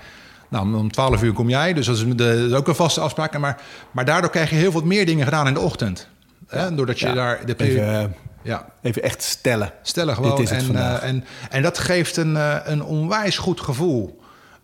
[0.48, 3.00] Nou, om 12 uur kom jij, dus dat is, de, dat is ook een vaste
[3.00, 3.38] afspraak.
[3.38, 6.08] Maar, maar daardoor krijg je heel veel meer dingen gedaan in de ochtend.
[6.46, 6.74] Hè?
[6.74, 8.72] Doordat je ja, daar de even, ja.
[8.82, 9.72] even echt stellen.
[9.82, 10.36] Stellen gewoon.
[10.36, 14.20] Dit is het en, uh, en, en dat geeft een, uh, een onwijs goed gevoel.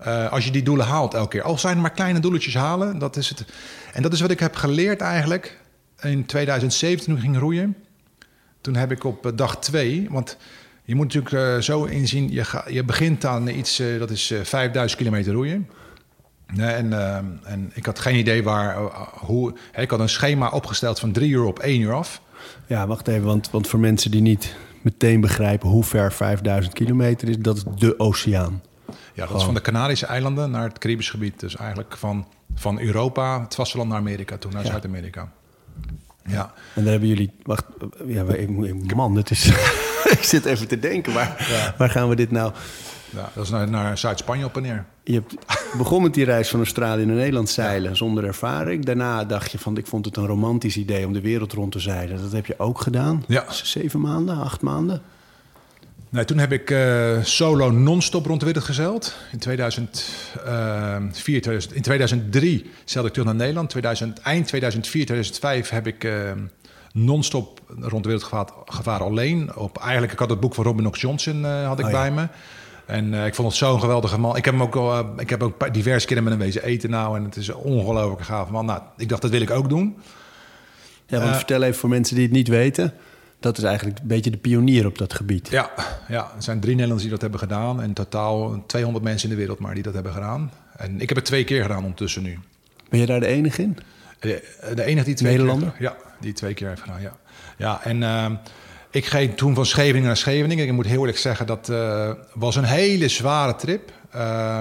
[0.07, 1.43] Uh, als je die doelen haalt elke keer.
[1.43, 2.99] Al zijn het maar kleine doeletjes halen.
[2.99, 3.45] Dat is het.
[3.93, 5.59] En dat is wat ik heb geleerd eigenlijk.
[6.01, 7.77] In 2017 toen ik ging roeien.
[8.61, 10.07] Toen heb ik op dag twee.
[10.11, 10.37] Want
[10.85, 12.33] je moet natuurlijk zo inzien.
[12.33, 13.83] Je, ga, je begint aan iets.
[13.99, 15.71] dat is 5000 kilometer roeien.
[16.53, 16.93] Nee, en,
[17.45, 18.77] en ik had geen idee waar,
[19.15, 19.55] hoe.
[19.77, 22.21] Ik had een schema opgesteld van drie uur op één uur af.
[22.67, 27.29] Ja, wacht even, want, want voor mensen die niet meteen begrijpen hoe ver 5000 kilometer
[27.29, 28.63] is, dat is de oceaan.
[29.15, 31.41] Ja, dat is van de Canarische eilanden naar het Caribisch gebied.
[31.41, 34.71] Dus eigenlijk van, van Europa, het vasteland, naar Amerika toe, naar ja.
[34.71, 35.33] Zuid-Amerika.
[36.25, 36.53] Ja.
[36.75, 37.31] En daar hebben jullie.
[37.43, 37.65] Wacht,
[38.07, 38.25] ja,
[38.95, 39.47] man, het is.
[40.17, 41.75] ik zit even te denken, waar, ja.
[41.79, 42.53] waar gaan we dit nou?
[43.17, 44.85] Ja, dat is naar, naar Zuid-Spanje op en neer.
[45.05, 45.35] Je hebt
[45.79, 47.97] begon met die reis van Australië naar Nederland zeilen ja.
[47.97, 48.85] zonder ervaring.
[48.85, 51.79] Daarna dacht je van, ik vond het een romantisch idee om de wereld rond te
[51.79, 52.23] zeilen.
[52.23, 53.25] Dat heb je ook gedaan.
[53.27, 53.53] Ja.
[53.53, 55.03] Zeven maanden, acht maanden?
[56.09, 59.17] Nee, toen heb ik uh, solo non-stop rond de wereld gezeild.
[59.33, 63.71] In 2004, 2000, in 2003 zeilde ik terug naar Nederland.
[63.71, 66.05] 2000, eind 2004, 2005 heb ik...
[66.05, 66.31] Uh,
[66.93, 69.57] non-stop rond de wereld gevaren, gevaren alleen.
[69.57, 71.99] Op, eigenlijk, ik had het boek van Robin Knox Johnson uh, had ik oh, ja.
[71.99, 72.29] bij me.
[72.87, 74.37] En uh, ik vond het zo'n geweldige man.
[74.37, 77.17] Ik heb hem ook, uh, ik heb ook diverse keren met hem wezen eten nou.
[77.17, 78.67] En het is een ongelooflijk gaaf man.
[78.67, 79.97] Nou, ik dacht, dat wil ik ook doen.
[81.07, 82.93] Ja, want uh, vertel even voor mensen die het niet weten.
[83.41, 85.49] Dat is eigenlijk een beetje de pionier op dat gebied.
[85.51, 85.71] Ja,
[86.09, 87.83] ja, er zijn drie Nederlanders die dat hebben gedaan.
[87.83, 90.53] En totaal 200 mensen in de wereld maar die dat hebben gedaan.
[90.77, 92.39] En ik heb het twee keer gedaan ondertussen nu.
[92.89, 93.79] Ben je daar de enige in?
[94.21, 95.71] De, de enige die twee Nederlander?
[95.71, 97.17] Keer, ja, die twee keer heeft gedaan, ja.
[97.57, 98.03] Ja, en...
[98.97, 100.67] Ik ging toen van Scheveningen naar Scheveningen.
[100.67, 103.93] Ik moet heel eerlijk zeggen, dat uh, was een hele zware trip.
[104.15, 104.59] Uh,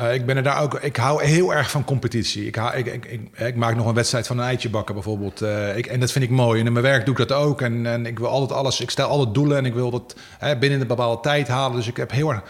[0.00, 0.74] Uh, ik ben er daar ook.
[0.74, 2.46] Ik hou heel erg van competitie.
[2.46, 5.42] Ik, ik, ik, maak nog een wedstrijd van een eitje bakken bijvoorbeeld.
[5.42, 6.60] En dat vind ik mooi.
[6.60, 7.60] En in mijn werk doe ik dat ook.
[7.60, 8.80] En, en ik wil altijd alles.
[8.80, 10.16] Ik stel alle doelen en ik wil dat
[10.60, 11.76] binnen een bepaalde tijd halen.
[11.76, 12.42] Dus ik heb heel erg.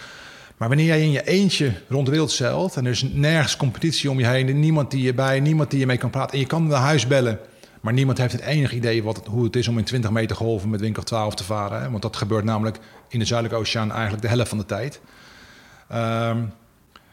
[0.56, 4.10] Maar wanneer jij in je eentje rond de wereld zeilt en er is nergens competitie
[4.10, 6.32] om je heen, niemand die je bij, niemand die je mee kan praten.
[6.32, 7.38] En je kan naar huis bellen,
[7.80, 10.36] maar niemand heeft het enige idee wat het, hoe het is om in 20 meter
[10.36, 11.82] golven met winkel 12 te varen.
[11.82, 11.90] Hè?
[11.90, 15.00] Want dat gebeurt namelijk in de Zuidelijke Oceaan eigenlijk de helft van de tijd.
[15.92, 16.52] Um,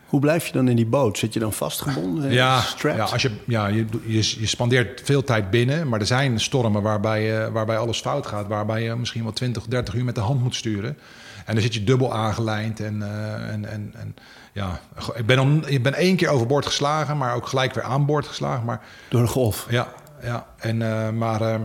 [0.07, 1.17] hoe blijf je dan in die boot?
[1.17, 2.31] Zit je dan vastgebonden?
[2.31, 5.89] Ja, ja, als je, ja je, je, je, spandeert veel tijd binnen.
[5.89, 8.47] Maar er zijn stormen waarbij, uh, waarbij alles fout gaat.
[8.47, 10.97] Waarbij je misschien wel 20, 30 uur met de hand moet sturen.
[11.45, 12.79] En dan zit je dubbel aangelijnd.
[12.79, 14.15] En, uh, en, en, en
[14.53, 14.79] ja,
[15.15, 18.27] ik ben, om, ik ben één keer overboord geslagen, maar ook gelijk weer aan boord
[18.27, 18.65] geslagen.
[18.65, 19.67] Maar, Door een golf?
[19.69, 20.45] Ja, ja.
[20.57, 21.59] En, uh, maar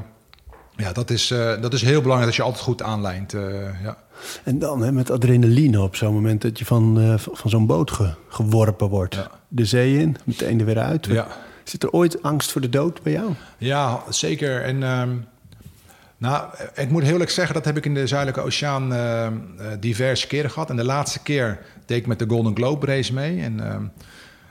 [0.77, 1.29] ja, dat, is,
[1.61, 3.33] dat is heel belangrijk dat je altijd goed aanlijnt.
[3.83, 3.97] ja.
[4.45, 8.15] En dan hè, met adrenaline op zo'n moment dat je van, van zo'n boot ge,
[8.29, 9.15] geworpen wordt.
[9.15, 9.31] Ja.
[9.49, 11.07] De zee in, meteen er weer uit.
[11.07, 11.27] Ja.
[11.65, 13.31] Zit er ooit angst voor de dood bij jou?
[13.59, 14.63] Ja, zeker.
[14.63, 15.27] En um,
[16.17, 19.29] nou, ik moet heel eerlijk zeggen, dat heb ik in de Zuidelijke Oceaan uh,
[19.81, 20.71] diverse keren gehad.
[20.71, 23.41] En de laatste keer deed ik met de Golden Globe race mee.
[23.43, 23.93] En,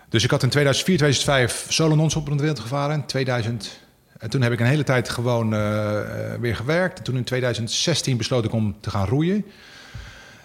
[0.09, 2.95] dus ik had in 2004, 2005 solo non-stop rond de wereld gevaren.
[2.95, 3.79] In 2000
[4.21, 5.99] en toen heb ik een hele tijd gewoon uh,
[6.39, 6.97] weer gewerkt.
[6.97, 9.45] En toen in 2016 besloot ik om te gaan roeien.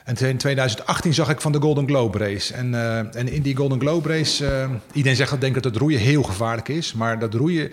[0.04, 2.54] En in 2018 zag ik van de Golden Globe Race.
[2.54, 5.76] En, uh, en in die Golden Globe Race, uh, iedereen zegt dat denkt dat het
[5.76, 6.92] roeien heel gevaarlijk is.
[6.92, 7.72] Maar dat roeien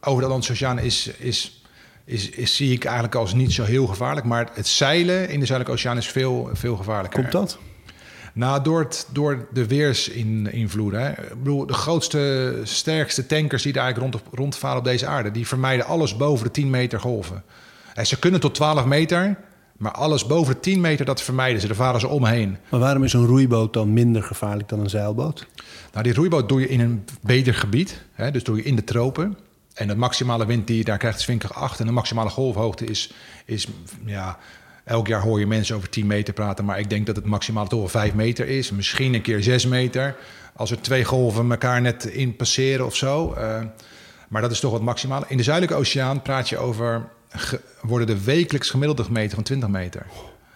[0.00, 1.62] over de Atlantische is, is,
[2.04, 4.26] is, zie ik eigenlijk als niet zo heel gevaarlijk.
[4.26, 7.20] Maar het zeilen in de Zuidelijke Oceaan is veel, veel gevaarlijker.
[7.20, 7.58] Komt dat?
[8.34, 11.10] Nou, door, het, door de weersinvloeden.
[11.10, 15.30] Ik bedoel, de grootste, sterkste tankers die daar eigenlijk rond, rondvaren op deze aarde...
[15.30, 17.42] die vermijden alles boven de 10 meter golven.
[17.94, 19.36] En ze kunnen tot 12 meter,
[19.76, 21.66] maar alles boven de 10 meter, dat vermijden ze.
[21.66, 22.56] Daar varen ze omheen.
[22.68, 25.46] Maar waarom is een roeiboot dan minder gevaarlijk dan een zeilboot?
[25.92, 28.02] Nou, die roeiboot doe je in een beter gebied.
[28.12, 29.38] Hè, dus doe je in de tropen.
[29.74, 31.80] En de maximale wind die je daar krijgt is windkracht 8.
[31.80, 33.12] En de maximale golfhoogte is,
[33.44, 33.68] is
[34.04, 34.38] ja,
[34.84, 37.66] Elk jaar hoor je mensen over 10 meter praten, maar ik denk dat het maximaal
[37.66, 38.70] toch wel 5 meter is.
[38.70, 40.16] Misschien een keer 6 meter.
[40.56, 43.34] Als er twee golven elkaar net in passeren of zo.
[43.38, 43.60] Uh,
[44.28, 45.24] maar dat is toch wat maximaal.
[45.28, 47.08] In de Zuidelijke Oceaan praat je over.
[47.82, 50.06] worden de wekelijks gemiddelde gemeten van 20 meter.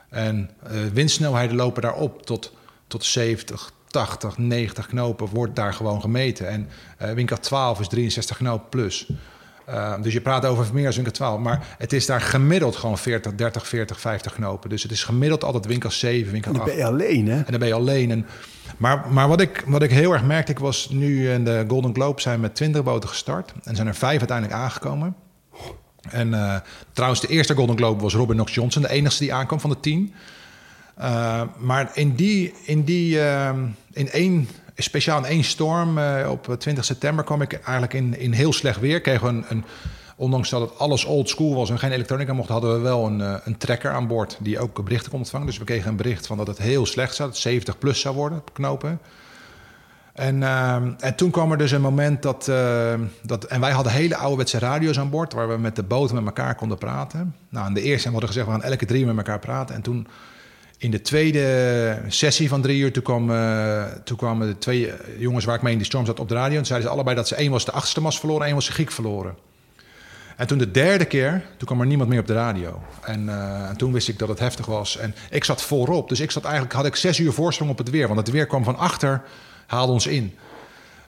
[0.08, 2.52] En uh, windsnelheden lopen daarop tot,
[2.86, 6.48] tot 70, 80, 90 knopen wordt daar gewoon gemeten.
[6.48, 6.68] En
[7.02, 9.10] uh, windkracht 12 is 63 knopen plus.
[9.68, 11.40] Uh, dus je praat over meer dan 12.
[11.40, 14.70] Maar het is daar gemiddeld gewoon 40, 30, 40, 50 knopen.
[14.70, 16.60] Dus het is gemiddeld altijd winkel 7, winkel 8.
[16.60, 17.36] En dan ben je alleen, hè?
[17.36, 18.10] En dan ben je alleen.
[18.10, 18.26] En,
[18.76, 21.94] maar maar wat, ik, wat ik heel erg merkte, ik was nu in de Golden
[21.94, 23.52] Globe zijn met 20 boten gestart.
[23.62, 25.14] En zijn er vijf uiteindelijk aangekomen.
[26.10, 26.56] En uh,
[26.92, 29.80] trouwens, de eerste Golden Globe was Robin Knox Johnson, de enigste die aankwam van de
[29.80, 30.14] tien.
[31.00, 33.50] Uh, maar in die, in die, uh,
[33.92, 38.32] in één speciaal in één storm uh, op 20 september kwam ik eigenlijk in, in
[38.32, 39.00] heel slecht weer.
[39.00, 39.64] Kregen we een, een,
[40.16, 43.20] ondanks dat het alles old school was en geen elektronica mocht, hadden we wel een,
[43.20, 45.46] uh, een trekker aan boord die ook berichten kon ontvangen.
[45.46, 48.00] Dus we kregen een bericht van dat het heel slecht zou, dat het 70 plus
[48.00, 49.00] zou worden, knopen.
[50.12, 52.44] En, uh, en toen kwam er dus een moment dat,
[53.22, 53.44] dat...
[53.44, 55.32] En wij hadden hele ouderwetse radio's aan boord...
[55.32, 57.34] waar we met de boten met elkaar konden praten.
[57.48, 58.56] Nou, in de eerste hadden we gezegd...
[58.56, 59.74] we elke drie met elkaar praten.
[59.74, 60.06] En toen
[60.78, 65.62] in de tweede sessie van drie uur, uh, toen kwamen de twee jongens waar ik
[65.62, 66.58] mee in die storm zat op de radio.
[66.58, 68.72] En zeiden ze allebei dat ze één was de achterste mast verloren, één was de
[68.72, 69.36] Griek verloren.
[70.36, 72.82] En toen de derde keer, toen kwam er niemand meer op de radio.
[73.02, 74.96] En, uh, en, toen wist ik dat het heftig was.
[74.96, 77.90] En ik zat voorop, dus ik zat eigenlijk, had ik zes uur voorsprong op het
[77.90, 78.06] weer.
[78.06, 79.22] Want het weer kwam van achter,
[79.66, 80.34] haalde ons in.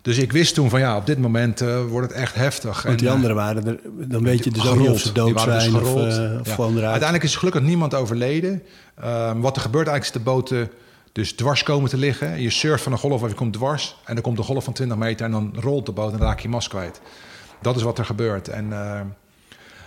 [0.03, 2.83] Dus ik wist toen van ja, op dit moment uh, wordt het echt heftig.
[2.83, 5.33] Want die en, anderen waren er, dan weet je dus ook niet of ze dood
[5.33, 6.65] dus zijn dus of, uh, of ja.
[6.65, 8.63] Uiteindelijk is gelukkig niemand overleden.
[9.05, 10.71] Um, wat er gebeurt eigenlijk is de boten
[11.13, 12.41] dus dwars komen te liggen.
[12.41, 13.97] Je surft van een golf of je komt dwars.
[14.05, 16.27] En dan komt een golf van 20 meter en dan rolt de boot en dan
[16.27, 17.01] raak je mast kwijt.
[17.63, 18.49] Dat is wat er gebeurt.
[18.49, 18.69] En,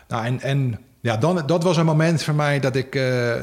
[0.07, 2.91] nou, en, en ja, dan, dat was een moment voor mij dat ik,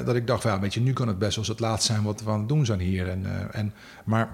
[0.05, 2.03] dat ik dacht, ja, weet je, nu kan het best wel eens het laatst zijn
[2.03, 3.09] wat we aan het doen zijn hier.
[3.09, 4.29] En, en, maar,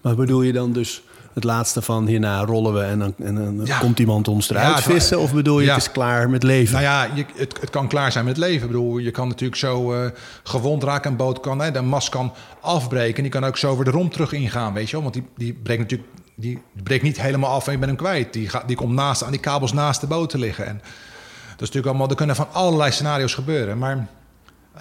[0.00, 1.02] maar bedoel je dan dus
[1.38, 3.78] het laatste van hierna rollen we en dan, en dan ja.
[3.78, 5.18] komt iemand ons eruit ja, vissen?
[5.20, 5.74] Of bedoel je ja.
[5.74, 6.72] het is klaar met leven?
[6.72, 8.60] Nou ja, je, het, het, kan klaar zijn met leven.
[8.60, 10.10] Ik bedoel, je kan natuurlijk zo uh,
[10.42, 11.10] gewond raken.
[11.10, 13.16] Een boot kan, hè, de mast kan afbreken.
[13.16, 15.02] En die kan ook zo weer de romp terug ingaan, weet je wel.
[15.02, 18.32] Want die, die breekt natuurlijk die breekt niet helemaal af en je bent hem kwijt.
[18.32, 20.66] Die, gaat, die komt naast, aan die kabels naast de boot te liggen.
[20.66, 23.78] En dat is natuurlijk allemaal, er kunnen van allerlei scenario's gebeuren.
[23.78, 24.06] Maar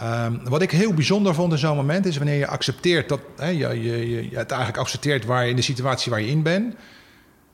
[0.04, 3.48] Um, wat ik heel bijzonder vond in zo'n moment is wanneer je accepteert dat hè,
[3.48, 6.76] je, je, je, het eigenlijk accepteert waar je in de situatie waar je in bent,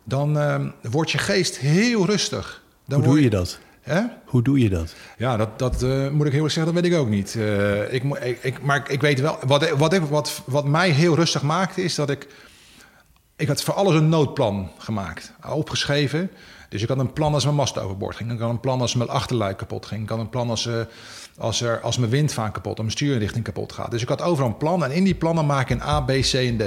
[0.03, 2.63] dan um, wordt je geest heel rustig.
[2.87, 3.59] Dan Hoe doe je, je dat?
[3.81, 4.01] Hè?
[4.25, 4.95] Hoe doe je dat?
[5.17, 7.35] Ja, dat, dat uh, moet ik heel erg zeggen, dat weet ik ook niet.
[7.37, 11.41] Uh, ik, ik, ik, maar ik weet wel, wat, wat, wat, wat mij heel rustig
[11.41, 12.27] maakte, is dat ik
[13.35, 16.31] ik had voor alles een noodplan gemaakt, opgeschreven.
[16.73, 18.31] Dus ik had een plan als mijn mast overboord ging.
[18.31, 20.03] Ik had een plan als mijn achterluik kapot ging.
[20.03, 20.75] Ik had een plan als, uh,
[21.37, 23.91] als, er, als mijn windvaan kapot, of mijn stuurinrichting kapot gaat.
[23.91, 24.83] Dus ik had overal een plan.
[24.83, 26.63] En in die plannen maak ik een A, B, C en D.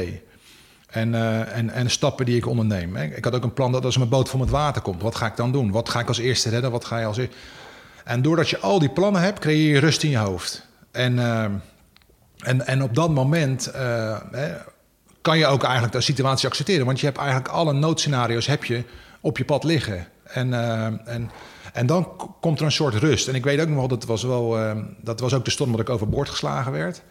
[0.87, 2.97] En, uh, en, en stappen die ik onderneem.
[2.97, 5.27] Ik had ook een plan dat als mijn boot voor het water komt, wat ga
[5.27, 5.71] ik dan doen?
[5.71, 6.71] Wat ga ik als eerste redden?
[6.71, 7.37] Wat ga je als eerste...
[8.05, 10.67] En doordat je al die plannen hebt, creëer je rust in je hoofd.
[10.91, 11.43] En, uh,
[12.39, 13.71] en, en op dat moment
[15.21, 16.87] kan je ook eigenlijk de situatie accepteren.
[16.87, 18.85] Want je hebt eigenlijk alle noodscenario's heb je
[19.27, 20.07] op je pad liggen.
[20.23, 21.31] En, uh, en,
[21.73, 23.29] en dan komt er een soort rust.
[23.29, 25.71] En ik weet ook nog wel, dat was, wel, uh, dat was ook de storm
[25.71, 27.03] dat ik overboord geslagen werd.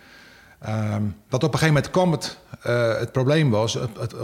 [0.67, 0.95] Uh,
[1.29, 4.15] dat op een gegeven moment kwam het, uh, het probleem was, het,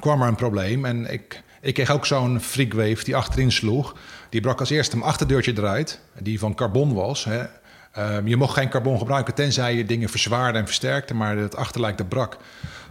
[0.00, 0.84] kwam er een probleem.
[0.84, 3.94] En ik, ik kreeg ook zo'n freakwave die achterin sloeg.
[4.28, 7.24] Die brak als eerste mijn achterdeurtje eruit, die van carbon was.
[7.24, 7.44] Hè.
[7.92, 11.98] Ehm, je mocht geen carbon gebruiken tenzij je dingen verzwaarde en versterkte, maar het achterlijk
[11.98, 12.36] dat brak.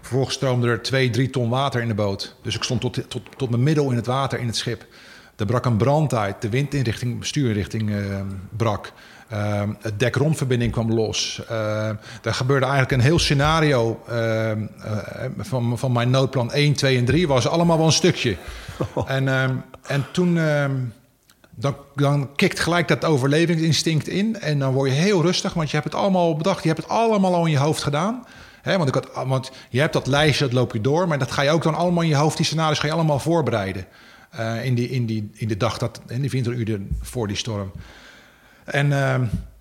[0.05, 2.35] Vervolgens stroomde er twee, drie ton water in de boot.
[2.41, 4.85] Dus ik stond tot, tot, tot mijn middel in het water in het schip.
[5.35, 8.21] Er brak een brand uit, de windinrichting, stuurinrichting uh,
[8.57, 8.91] brak.
[9.33, 11.41] Uh, het dek-rondverbinding kwam los.
[11.51, 11.87] Uh,
[12.23, 17.05] er gebeurde eigenlijk een heel scenario ehm, eh, van, van mijn noodplan 1, 2 en
[17.05, 17.27] 3.
[17.27, 18.37] Was allemaal wel een stukje.
[19.05, 20.39] En, ehm, en toen
[21.55, 24.39] dan, dan kikt gelijk dat overlevingsinstinct in.
[24.39, 26.61] En dan word je heel rustig, want je hebt het allemaal bedacht.
[26.61, 28.25] Je hebt het allemaal al in je hoofd gedaan.
[28.65, 31.07] He, want, ik had, want je hebt dat lijstje, dat loop je door.
[31.07, 33.19] Maar dat ga je ook dan allemaal in je hoofd, die scenario's ga je allemaal
[33.19, 33.85] voorbereiden.
[34.39, 37.35] Uh, in, die, in, die, in de dag, dat, in die 24 uur voor die
[37.35, 37.71] storm.
[38.63, 39.13] En, uh,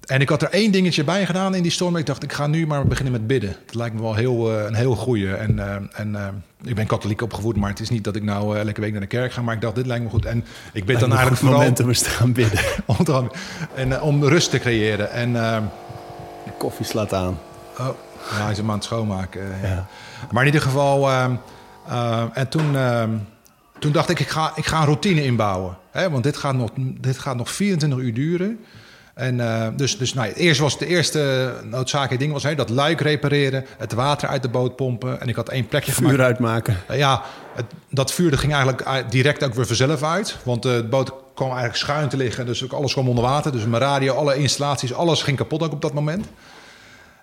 [0.07, 1.97] en ik had er één dingetje bij gedaan in die storm.
[1.97, 3.57] Ik dacht, ik ga nu maar beginnen met bidden.
[3.67, 5.35] Dat lijkt me wel heel, uh, een heel goeie.
[5.35, 5.59] En,
[5.93, 9.01] en ik ben katholiek opgevoed, maar het is niet dat ik nou elke week naar
[9.01, 9.43] de kerk ga.
[9.43, 10.25] Maar ik dacht, dit lijkt me goed.
[10.25, 11.59] En ik ben dan eigenlijk vooral...
[11.59, 12.61] moment om eens te gaan bidden.
[12.87, 13.27] om, te,
[13.75, 15.11] en, om rust te creëren.
[15.11, 17.39] En, de koffie slaat aan.
[17.79, 17.89] Oh,
[18.31, 19.43] ja, hij is hem aan het schoonmaken.
[19.63, 19.87] Ja.
[20.31, 21.11] Maar in ieder geval...
[22.33, 22.77] en toen
[23.85, 25.77] toen dacht ik, ik ga, ik ga een routine inbouwen.
[25.91, 26.11] Hè?
[26.11, 28.59] Want dit gaat, nog, dit gaat nog 24 uur duren.
[29.15, 33.01] En uh, dus, dus nou, eerst was de eerste noodzakelijke ding was hè, dat luik
[33.01, 35.21] repareren, het water uit de boot pompen.
[35.21, 36.25] En ik had één plekje vuur gemaakt.
[36.25, 36.77] uitmaken.
[36.89, 37.23] Ja,
[37.55, 40.37] het, dat vuur dat ging eigenlijk direct ook weer vanzelf uit.
[40.43, 43.53] Want de boot kwam eigenlijk schuin te liggen, dus ook alles kwam onder water.
[43.53, 46.27] Dus mijn radio, alle installaties, alles ging kapot ook op dat moment.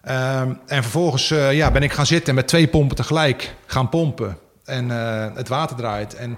[0.02, 4.88] Ehm, en vervolgens ja, ben ik gaan zitten met twee pompen tegelijk gaan pompen en
[4.88, 6.16] uh, het water draait.
[6.16, 6.38] En,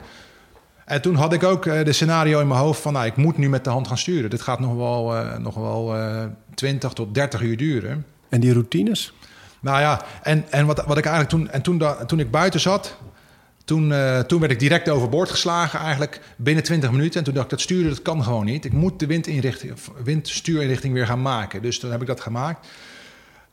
[0.85, 2.93] en toen had ik ook uh, de scenario in mijn hoofd van...
[2.93, 4.29] Nou, ik moet nu met de hand gaan sturen.
[4.29, 5.95] Dit gaat nog wel, nog wel
[6.55, 8.05] 20 tot 30 uur duren.
[8.29, 9.13] En die routines?
[9.59, 11.49] Nou ja, en, en wat, wat ik eigenlijk toen...
[11.49, 12.97] En toen, da, toen ik buiten zat...
[13.65, 13.93] Toen,
[14.27, 17.19] toen werd ik direct overboord geslagen, eigenlijk binnen 20 minuten.
[17.19, 18.65] En toen dacht ik, dat sturen dat kan gewoon niet.
[18.65, 19.21] Ik moet de
[20.03, 21.61] windstuurinrichting weer gaan maken.
[21.61, 22.67] Dus toen heb ik dat gemaakt.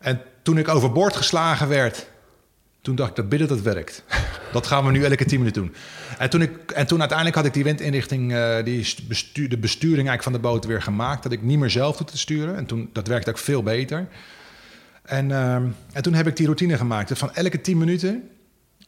[0.00, 2.06] En toen ik overboord geslagen werd,
[2.80, 4.04] toen dacht ik, dat bidden, dat werkt.
[4.52, 5.74] dat gaan we nu elke tien minuten doen.
[6.18, 10.22] En toen, ik, en toen uiteindelijk had ik die windinrichting, uh, die de besturing eigenlijk
[10.22, 11.22] van de boot weer gemaakt.
[11.22, 12.56] Dat ik niet meer zelf hoefde te sturen.
[12.56, 14.08] En toen, dat werkte ook veel beter.
[15.02, 15.54] En, uh,
[15.92, 17.08] en toen heb ik die routine gemaakt.
[17.08, 18.30] Dus van elke tien minuten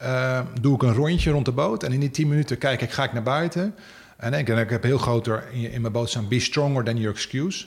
[0.03, 1.83] uh, doe ik een rondje rond de boot.
[1.83, 3.75] En in die tien minuten kijk ik, ga ik naar buiten.
[4.16, 6.29] En denk ik, heb heel groter in, mijn boot staan...
[6.29, 7.66] Be stronger than your excuse.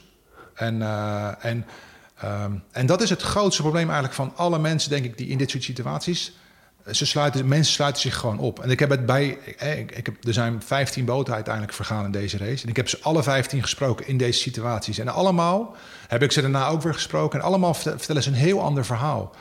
[0.53, 1.65] En, uh, en
[2.23, 5.37] Um, en dat is het grootste probleem eigenlijk van alle mensen, denk ik, die in
[5.37, 6.33] dit soort situaties.
[6.91, 8.59] Ze sluiten, mensen sluiten zich gewoon op.
[8.59, 9.25] En ik heb het bij.
[9.57, 12.63] Ik, ik heb, er zijn 15 boten uiteindelijk vergaan in deze race.
[12.63, 14.97] En ik heb ze alle 15 gesproken in deze situaties.
[14.97, 15.75] En allemaal
[16.07, 17.39] heb ik ze daarna ook weer gesproken.
[17.39, 19.35] En allemaal vertellen ze een heel ander verhaal.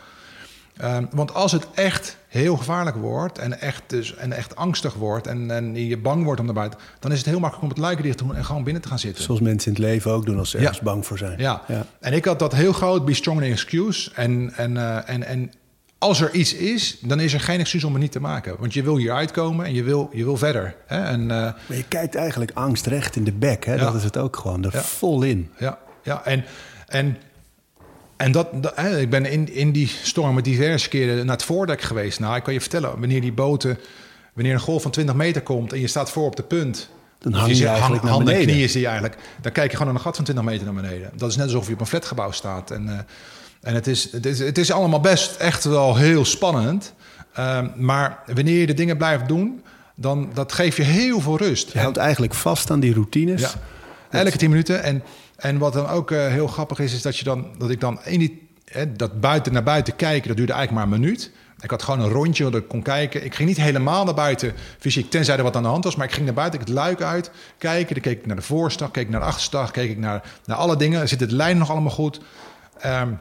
[0.83, 5.27] Um, want als het echt heel gevaarlijk wordt en echt, dus, en echt angstig wordt
[5.27, 7.79] en, en je bang wordt om naar buiten, dan is het heel makkelijk om het
[7.79, 9.25] luiken dicht te doen en gewoon binnen te gaan zitten.
[9.25, 11.39] Zoals mensen in het leven ook doen als ze ergens bang voor zijn.
[11.39, 11.63] Ja.
[11.69, 11.87] ja.
[12.01, 14.11] en ik had dat heel groot, be strong in excuse.
[14.15, 15.53] En, en, uh, en, en
[15.99, 18.57] als er iets is, dan is er geen excuus om het niet te maken.
[18.59, 20.77] Want je wil hier uitkomen en je wil, je wil verder.
[20.87, 21.05] Hè?
[21.05, 23.75] En, uh, maar je kijkt eigenlijk angst recht in de bek, hè?
[23.75, 23.85] Ja.
[23.85, 25.51] dat is het ook gewoon, er vol in.
[25.59, 26.25] Ja, ja.
[26.25, 26.45] en...
[26.87, 27.17] en
[28.17, 32.21] en dat, dat, ik ben in, in die stormen diverse keren naar het voordek geweest.
[32.21, 33.79] Nou, ik kan je vertellen, wanneer die boten,
[34.33, 36.91] wanneer een golf van 20 meter komt en je staat voor op de punt.
[37.19, 39.19] Dan hang je, je eigenlijk hang, handen en knieën zie je eigenlijk.
[39.41, 41.11] Dan kijk je gewoon naar een gat van 20 meter naar beneden.
[41.17, 42.71] Dat is net alsof je op een flatgebouw staat.
[42.71, 42.99] En, uh,
[43.61, 46.93] en het, is, het, is, het is allemaal best echt wel heel spannend.
[47.39, 49.63] Uh, maar wanneer je de dingen blijft doen,
[49.95, 51.73] dan dat geeft je heel veel rust.
[51.73, 53.41] Je houdt eigenlijk vast aan die routines.
[53.41, 53.51] Ja.
[54.11, 54.83] Elke 10 minuten.
[54.83, 55.03] En
[55.37, 58.01] en wat dan ook uh, heel grappig is, is dat, je dan, dat ik dan
[58.05, 61.31] in die, hè, dat buiten naar buiten kijken, dat duurde eigenlijk maar een minuut.
[61.61, 63.25] Ik had gewoon een rondje dat ik kon kijken.
[63.25, 65.97] Ik ging niet helemaal naar buiten fysiek, tenzij er wat aan de hand was.
[65.97, 67.95] Maar ik ging naar buiten, ik het luik uit, kijken.
[67.95, 70.57] Dan keek ik naar de voorstag, keek ik naar de achterstag, keek ik naar, naar
[70.57, 71.09] alle dingen.
[71.09, 72.21] Zit het lijn nog allemaal goed?
[72.87, 73.19] Um,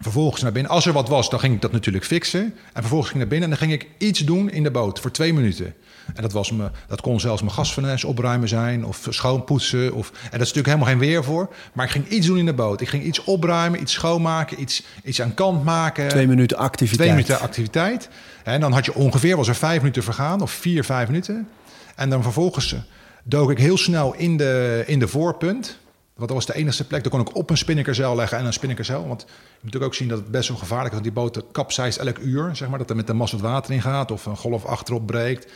[0.00, 0.72] Vervolgens naar binnen.
[0.72, 2.42] Als er wat was, dan ging ik dat natuurlijk fixen.
[2.72, 5.00] En vervolgens ging ik naar binnen en dan ging ik iets doen in de boot
[5.00, 5.74] voor twee minuten.
[6.14, 9.94] En dat, was me, dat kon zelfs mijn gasfornuis opruimen zijn of schoonpoetsen.
[9.94, 11.54] Of, en dat is natuurlijk helemaal geen weer voor.
[11.72, 12.80] Maar ik ging iets doen in de boot.
[12.80, 16.08] Ik ging iets opruimen, iets schoonmaken, iets, iets aan kant maken.
[16.08, 17.00] Twee minuten activiteit.
[17.00, 18.08] Twee minuten activiteit.
[18.44, 21.48] En dan had je ongeveer, was er vijf minuten vergaan, of vier, vijf minuten.
[21.94, 22.74] En dan vervolgens
[23.22, 25.78] dook ik heel snel in de, in de voorpunt.
[26.14, 27.02] Want dat was de enige plek.
[27.02, 29.08] Daar kon ik op een spinnakerzeil leggen en een spinnakerzeil.
[29.08, 31.00] Want je moet natuurlijk ook zien dat het best wel gevaarlijk is.
[31.00, 32.56] Want die boot kapseist elk uur.
[32.56, 35.06] Zeg maar, dat er met de mast wat water in gaat of een golf achterop
[35.06, 35.52] breekt.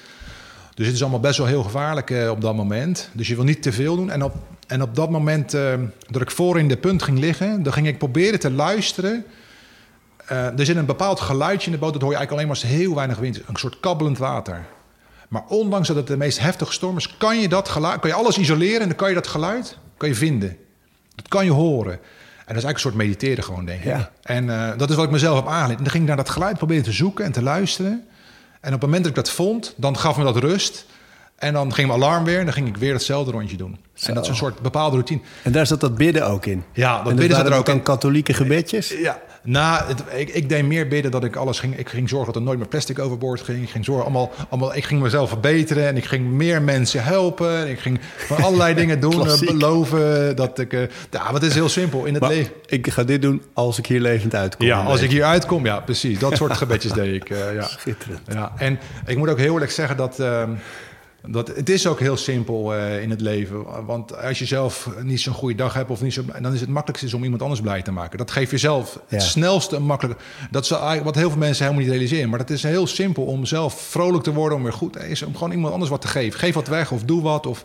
[0.81, 3.11] Dus het is allemaal best wel heel gevaarlijk uh, op dat moment.
[3.13, 4.11] Dus je wil niet te veel doen.
[4.11, 4.35] En op,
[4.67, 5.75] en op dat moment uh,
[6.11, 7.63] dat ik voor in de punt ging liggen...
[7.63, 9.25] dan ging ik proberen te luisteren.
[10.33, 11.93] Uh, er zit een bepaald geluidje in de boot.
[11.93, 13.41] Dat hoor je eigenlijk alleen maar als heel weinig wind.
[13.49, 14.65] Een soort kabbelend water.
[15.29, 17.17] Maar ondanks dat het de meest heftige storm is...
[17.17, 20.09] kan je, dat geluid, kan je alles isoleren en dan kan je dat geluid kan
[20.09, 20.57] je vinden.
[21.15, 21.93] Dat kan je horen.
[21.93, 22.01] En
[22.55, 23.85] dat is eigenlijk een soort mediteren gewoon, denk ik.
[23.85, 24.11] Ja.
[24.23, 25.79] En uh, dat is wat ik mezelf heb aangeleerd.
[25.79, 28.05] En dan ging ik naar dat geluid proberen te zoeken en te luisteren.
[28.61, 30.87] En op het moment dat ik dat vond, dan gaf me dat rust.
[31.41, 33.79] En dan ging mijn alarm weer en dan ging ik weer hetzelfde rondje doen.
[33.95, 34.09] Zo.
[34.09, 35.21] En dat is een soort bepaalde routine.
[35.43, 36.65] En daar zat dat bidden ook in?
[36.73, 37.83] Ja, dat en bidden zat er ook in.
[37.83, 38.95] katholieke gebedjes?
[38.99, 41.79] Ja, nou, het, ik, ik, deed meer bidden dat ik alles ging...
[41.79, 43.63] Ik ging zorgen dat er nooit meer plastic overboord ging.
[43.63, 44.33] Ik ging zorgen allemaal...
[44.49, 47.69] allemaal ik ging mezelf verbeteren en ik ging meer mensen helpen.
[47.69, 49.29] Ik ging van allerlei dingen doen.
[49.45, 50.73] beloven dat ik...
[50.73, 52.53] Uh, ja, wat is heel simpel in het leven.
[52.67, 54.67] Ik ga dit doen als ik hier levend uitkom.
[54.67, 55.65] Ja, als ik hier uitkom.
[55.65, 56.19] Ja, precies.
[56.19, 57.31] Dat soort gebedjes deed ik.
[57.31, 57.63] Uh, ja.
[57.63, 58.21] Schitterend.
[58.33, 60.21] Ja, en ik moet ook heel eerlijk zeggen dat...
[60.21, 60.43] Uh,
[61.27, 63.85] dat, het is ook heel simpel uh, in het leven.
[63.87, 66.69] Want als je zelf niet zo'n goede dag hebt, of niet zo, dan is het
[66.69, 68.19] makkelijkste om iemand anders blij te maken.
[68.19, 69.01] Dat geeft jezelf ja.
[69.17, 70.21] het snelste en makkelijk.
[70.51, 70.71] Dat is
[71.03, 72.31] wat heel veel mensen helemaal niet realiseren.
[72.31, 75.35] Maar het is heel simpel om zelf vrolijk te worden, om weer goed is om
[75.35, 76.39] gewoon iemand anders wat te geven.
[76.39, 77.47] Geef wat weg of doe wat.
[77.47, 77.65] Of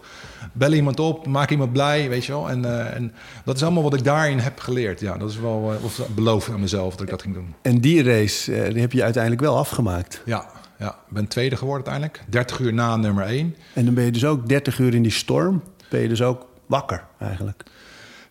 [0.54, 2.50] bel iemand op, maak iemand blij, weet je wel.
[2.50, 3.14] En, uh, en
[3.46, 5.00] dat is allemaal wat ik daarin heb geleerd.
[5.00, 7.54] Ja, dat is wel uh, of beloofd aan mezelf dat ik dat ging doen.
[7.62, 10.22] En die race, die heb je uiteindelijk wel afgemaakt.
[10.26, 12.32] Ja, ja, ik ben tweede geworden uiteindelijk.
[12.32, 13.56] 30 uur na nummer 1.
[13.74, 15.64] En dan ben je dus ook 30 uur in die storm.
[15.90, 17.64] Ben je dus ook wakker eigenlijk.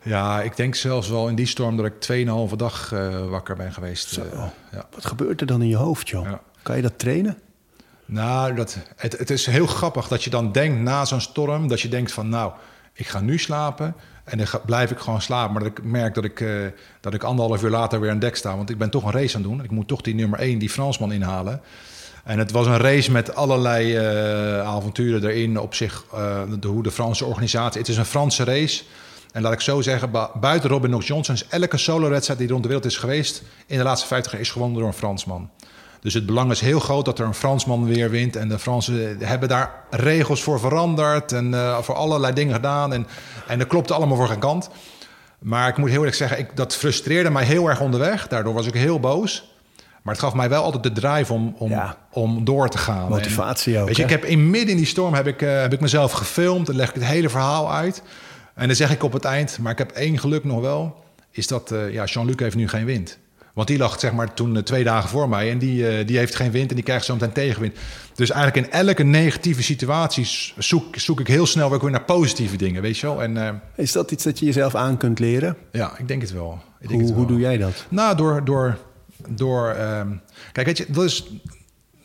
[0.02, 3.72] Ja, ik denk zelfs wel in die storm dat ik 2,5 dag uh, wakker ben
[3.72, 4.18] geweest.
[4.18, 4.24] Uh,
[4.72, 4.86] ja.
[4.94, 6.24] Wat gebeurt er dan in je hoofd, joh?
[6.24, 6.40] Ja.
[6.62, 7.38] Kan je dat trainen?
[8.04, 11.68] Nou, dat, het, het is heel grappig dat je dan denkt na zo'n storm...
[11.68, 12.52] dat je denkt van nou,
[12.92, 13.94] ik ga nu slapen...
[14.24, 15.52] En dan ga, blijf ik gewoon slapen.
[15.52, 16.66] Maar dat ik merk dat ik, uh,
[17.00, 18.56] dat ik anderhalf uur later weer aan dek sta.
[18.56, 19.64] Want ik ben toch een race aan het doen.
[19.64, 21.60] Ik moet toch die nummer 1, die Fransman, inhalen.
[22.24, 26.04] En het was een race met allerlei uh, avonturen erin op zich.
[26.60, 27.80] De, hoe de Franse organisatie.
[27.80, 28.82] Het is een Franse race.
[29.32, 30.10] En laat ik zo zeggen,
[30.40, 33.84] buiten Robin Knox Johnson is elke solo-wedstrijd die rond de wereld is geweest in de
[33.84, 35.50] laatste 50 jaar is gewonnen door een Fransman.
[36.00, 38.36] Dus het belang is heel groot dat er een Fransman weer wint.
[38.36, 42.92] En de Fransen hebben daar regels voor veranderd en uh, voor allerlei dingen gedaan.
[42.92, 43.06] En,
[43.46, 44.70] en dat klopte allemaal voor geen kant.
[45.38, 48.28] Maar ik moet heel eerlijk zeggen, ik, dat frustreerde mij heel erg onderweg.
[48.28, 49.53] Daardoor was ik heel boos.
[50.04, 51.96] Maar het gaf mij wel altijd de drive om, om, ja.
[52.10, 53.08] om door te gaan.
[53.08, 53.86] Motivatie en, ook.
[53.86, 56.12] Weet je, ik heb in midden in die storm heb ik, uh, heb ik mezelf
[56.12, 56.66] gefilmd.
[56.66, 58.02] Dan leg ik het hele verhaal uit.
[58.54, 61.04] En dan zeg ik op het eind, maar ik heb één geluk nog wel.
[61.30, 63.18] Is dat uh, ja, Jean-Luc heeft nu geen wind.
[63.54, 65.50] Want die lag zeg maar toen uh, twee dagen voor mij.
[65.50, 67.76] En die, die heeft geen wind en die krijgt zo meteen tegenwind.
[68.14, 72.82] Dus eigenlijk in elke negatieve situatie zoek, zoek ik heel snel weer naar positieve dingen.
[72.82, 73.22] Weet je wel?
[73.22, 75.56] En, is dat iets dat je jezelf aan kunt leren?
[75.72, 76.58] Ja, ik denk het wel.
[76.80, 77.18] Ik denk hoe, het wel.
[77.18, 77.86] hoe doe jij dat?
[77.88, 78.44] Nou, door...
[78.44, 78.78] door
[79.28, 79.76] door.
[79.80, 80.20] Um,
[80.52, 81.30] kijk, dat is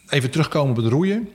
[0.09, 1.29] even terugkomen op het roeien.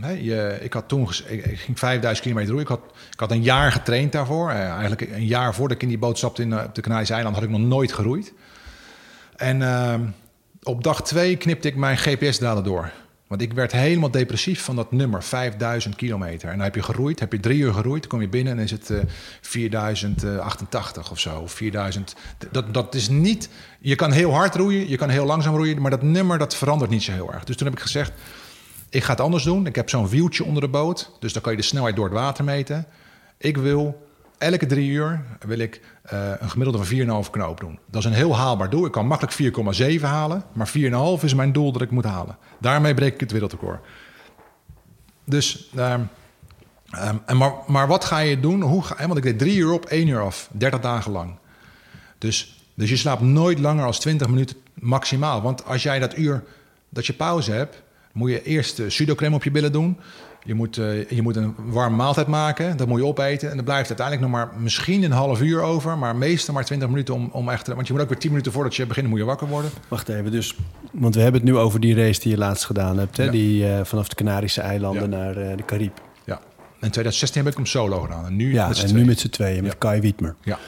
[0.00, 2.70] Hey, je, ik had toen ik, ging 5000 kilometer roeien.
[2.70, 4.50] Ik had, ik had een jaar getraind daarvoor.
[4.50, 7.34] Uh, eigenlijk een jaar voordat ik in die boot stapte in, op de Canarische eiland
[7.34, 8.32] had ik nog nooit geroeid.
[9.36, 9.94] En uh,
[10.62, 12.92] op dag twee knipte ik mijn GPS-dalen door.
[13.34, 16.48] Want ik werd helemaal depressief van dat nummer, 5000 kilometer.
[16.48, 18.70] En dan heb je geroeid, heb je drie uur geroeid, kom je binnen en is
[18.70, 18.98] het uh,
[19.40, 21.40] 4088 of zo.
[21.40, 22.14] Of 4000.
[22.50, 23.48] Dat, dat is niet.
[23.80, 26.90] Je kan heel hard roeien, je kan heel langzaam roeien, maar dat nummer dat verandert
[26.90, 27.44] niet zo heel erg.
[27.44, 28.12] Dus toen heb ik gezegd:
[28.90, 29.66] ik ga het anders doen.
[29.66, 32.14] Ik heb zo'n wieltje onder de boot, dus dan kan je de snelheid door het
[32.14, 32.86] water meten.
[33.38, 34.06] Ik wil
[34.38, 35.80] elke drie uur wil ik
[36.12, 37.78] uh, een gemiddelde van 4,5 knoop doen.
[37.90, 38.86] Dat is een heel haalbaar doel.
[38.86, 39.56] Ik kan makkelijk
[39.98, 40.72] 4,7 halen, maar
[41.18, 42.36] 4,5 is mijn doel dat ik moet halen.
[42.58, 43.80] Daarmee breek ik het wereldrecord.
[45.24, 46.08] Dus, um,
[47.02, 48.62] um, en maar, maar wat ga je doen?
[48.62, 51.34] Hoe ga, want ik deed drie uur op, één uur af, 30 dagen lang.
[52.18, 55.42] Dus, dus je slaapt nooit langer dan 20 minuten maximaal.
[55.42, 56.42] Want als jij dat uur
[56.88, 59.98] dat je pauze hebt, moet je eerst de pseudocreme op je billen doen.
[60.46, 63.50] Je moet, uh, je moet een warme maaltijd maken, dat moet je opeten.
[63.50, 66.88] En dan blijft uiteindelijk nog maar misschien een half uur over, maar meestal maar 20
[66.88, 67.66] minuten om, om echt.
[67.66, 69.70] Want je moet ook weer 10 minuten voordat je begint, moet je wakker worden.
[69.88, 70.56] Wacht even, dus.
[70.92, 73.24] Want we hebben het nu over die race die je laatst gedaan hebt, hè?
[73.24, 73.30] Ja.
[73.30, 75.16] Die uh, vanaf de Canarische eilanden ja.
[75.16, 76.00] naar uh, de Caribe.
[76.24, 76.40] Ja,
[76.80, 78.26] in 2016 heb ik hem solo gedaan.
[78.26, 80.34] En nu ja, met en nu met z'n tweeën, met Kai Wietmer.
[80.42, 80.58] Ja.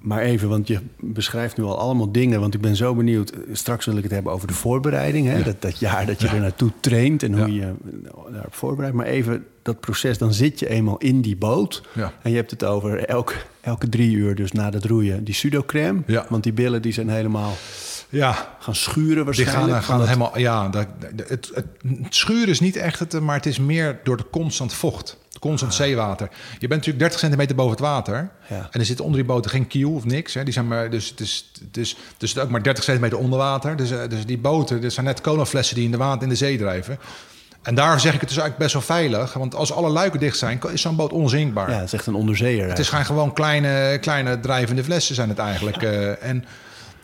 [0.00, 2.40] Maar even, want je beschrijft nu al allemaal dingen.
[2.40, 3.32] Want ik ben zo benieuwd.
[3.52, 5.26] Straks wil ik het hebben over de voorbereiding.
[5.26, 5.42] Hè?
[5.42, 7.72] Dat, dat jaar dat je er naartoe traint en hoe je
[8.32, 8.96] daarop voorbereidt.
[8.96, 11.82] Maar even dat proces, dan zit je eenmaal in die boot.
[11.94, 12.12] Ja.
[12.22, 16.00] En je hebt het over elke, elke drie uur, dus na het roeien, die pseudocreme.
[16.06, 16.26] Ja.
[16.28, 17.52] Want die billen die zijn helemaal
[18.08, 19.72] Ja, gaan schuren die waarschijnlijk.
[19.72, 20.38] gaan, gaan dat- helemaal...
[20.38, 20.86] Ja, dat,
[21.16, 24.72] het, het, het schuren is niet echt het, maar het is meer door de constant
[24.72, 25.18] vocht.
[25.40, 26.28] Constant zeewater.
[26.52, 28.30] Je bent natuurlijk 30 centimeter boven het water.
[28.48, 28.68] Ja.
[28.70, 30.34] En er zit onder die boten geen kiel of niks.
[30.34, 30.44] Hè.
[30.44, 33.76] Die zijn maar, dus, het is, dus het is ook maar 30 centimeter onder water.
[33.76, 36.34] Dus, eh, dus die boten, dat zijn net colaflessen die in de, water, in de
[36.34, 36.98] zee drijven.
[37.62, 39.32] En daar zeg ik het dus eigenlijk best wel veilig.
[39.32, 41.70] Want als alle luiken dicht zijn, is zo'n boot onzinkbaar.
[41.70, 42.68] Ja, het is echt een onderzeeër.
[42.68, 45.82] Het is gaan gewoon kleine, kleine drijvende flessen zijn het eigenlijk.
[45.82, 46.44] eh, en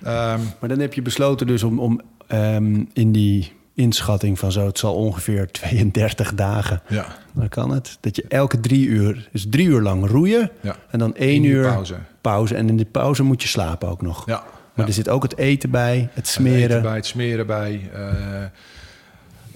[0.02, 4.66] ehm, Maar dan heb je besloten dus om, om ehm, in die inschatting van zo...
[4.66, 6.82] het zal ongeveer 32 dagen...
[6.88, 7.98] ja, Dan kan het.
[8.00, 10.50] Dat je elke drie uur, dus drie uur lang roeien.
[10.60, 10.76] Ja.
[10.90, 11.96] En dan één uur pauze.
[12.20, 12.54] pauze.
[12.54, 14.26] En in de pauze moet je slapen ook nog.
[14.26, 14.44] ja.
[14.74, 14.90] Maar ja.
[14.90, 16.62] er zit ook het eten bij, het Het smeren.
[16.62, 17.90] eten bij, het smeren bij.
[17.94, 18.42] eh,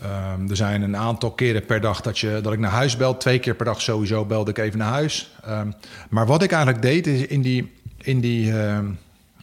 [0.03, 3.16] ehm, er zijn een aantal keren per dag dat, je, dat ik naar huis bel.
[3.16, 5.31] Twee keer per dag sowieso belde ik even naar huis.
[5.45, 5.71] Ehm,
[6.11, 8.87] maar wat ik eigenlijk deed is in die, in die, ehm,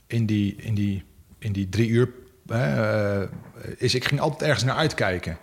[0.07, 1.03] in die, in die,
[1.39, 2.09] in die drie uur...
[2.47, 3.21] eh,
[3.77, 5.37] is ik ging altijd ergens naar uitkijken.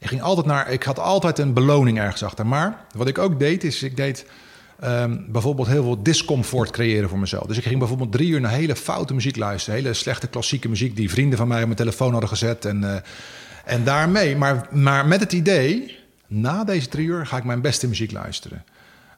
[0.00, 0.70] Ik ging altijd naar...
[0.70, 2.46] Ik had altijd een beloning ergens achter.
[2.46, 3.82] Maar wat ik ook deed is...
[3.82, 4.26] Ik deed
[4.80, 7.46] ehm, bijvoorbeeld heel veel discomfort creëren voor mezelf.
[7.46, 9.80] Dus ik ging bijvoorbeeld drie uur naar hele foute muziek luisteren.
[9.80, 12.64] Hele slechte klassieke muziek die vrienden van mij op mijn telefoon hadden gezet.
[12.64, 13.00] En, eh,
[13.64, 15.98] en daarmee, maar, maar met het idee...
[16.26, 18.64] Na deze drie uur ga ik mijn beste muziek luisteren.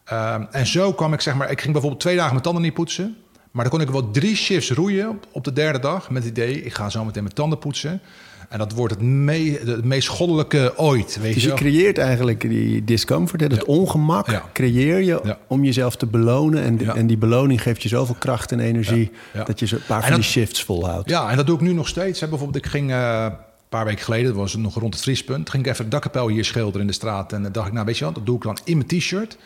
[0.05, 1.51] Ehm, en zo kwam ik, zeg maar...
[1.51, 3.17] Ik ging bijvoorbeeld twee dagen mijn tanden niet poetsen.
[3.53, 6.11] Maar dan kon ik wel drie shifts roeien op, de derde dag.
[6.11, 8.01] Met het idee, ik ga zo meteen mijn tanden poetsen.
[8.49, 12.85] En dat wordt het, me- het meest goddelijke ooit, weet Dus je creëert eigenlijk die
[12.85, 14.43] discomfort, hè, dat ongemak Ja.
[14.53, 15.39] creëer je Ja.
[15.47, 16.63] om jezelf te belonen.
[16.63, 19.11] En, en die beloning geeft je zoveel kracht en energie
[19.47, 21.09] dat je een paar En van dat- die shifts volhoudt.
[21.11, 22.21] Ja, en dat doe ik nu nog steeds.
[22.21, 22.29] Hè.
[22.29, 23.37] Bijvoorbeeld, ik ging eh, een
[23.69, 26.29] paar weken geleden, dat was het nog rond het vriespunt, ging ik even het dakkapel
[26.29, 27.33] hier schilderen in de straat.
[27.33, 29.37] En dan dacht ik, nou weet je wat, dat doe ik dan in mijn t-shirt.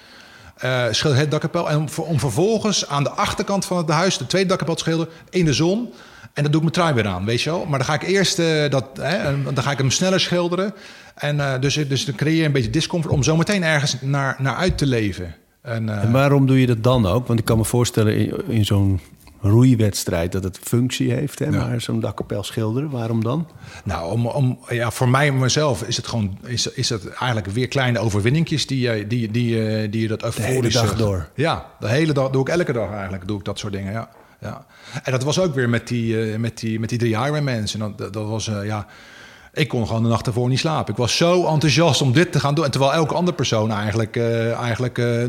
[0.57, 1.71] Eh schilder het dakkapel.
[1.71, 5.13] En om, om vervolgens aan de achterkant van het huis de tweede dakkapel te schilderen
[5.31, 5.93] in de zon.
[6.33, 7.65] En dan doe ik mijn trui weer aan, weet je wel.
[7.67, 10.75] Maar dan ga ik eerst eh, dat, hè, dan ga ik hem sneller schilderen.
[11.15, 14.37] En eh, dus, dus dan creëer je een beetje discomfort om zo meteen ergens naar,
[14.39, 15.35] naar uit te leven.
[15.63, 17.27] En, En waarom doe je dat dan ook?
[17.27, 19.01] Want ik kan me voorstellen in, in zo'n
[19.49, 21.39] roeiwedstrijd dat het functie heeft.
[21.39, 21.45] Hè?
[21.45, 21.51] Ja.
[21.67, 23.49] Maar zo'n dakkapel schilderen, waarom dan?
[23.85, 27.47] Nou, om, om, ja, voor mij en mezelf is het gewoon is, is het eigenlijk
[27.47, 31.29] weer kleine overwinningjes die, je- die, die, eh, die je dat hele euforische- dag door.
[31.35, 33.93] Ja, de hele dag doe ik elke dag eigenlijk doe ik dat soort dingen.
[33.93, 34.09] Ja,
[34.41, 34.67] ja.
[35.03, 37.75] En dat was ook weer met die, eh, met die, met die drie Ironmans.
[37.75, 38.87] En dat, dat, dat was eh, ja.
[39.57, 40.93] Ik kon gewoon de nacht ervoor niet slapen.
[40.93, 42.65] Ik was zo enthousiast om dit te gaan doen.
[42.65, 45.23] En terwijl elke andere persoon eigenlijk, eh, eigenlijk eh,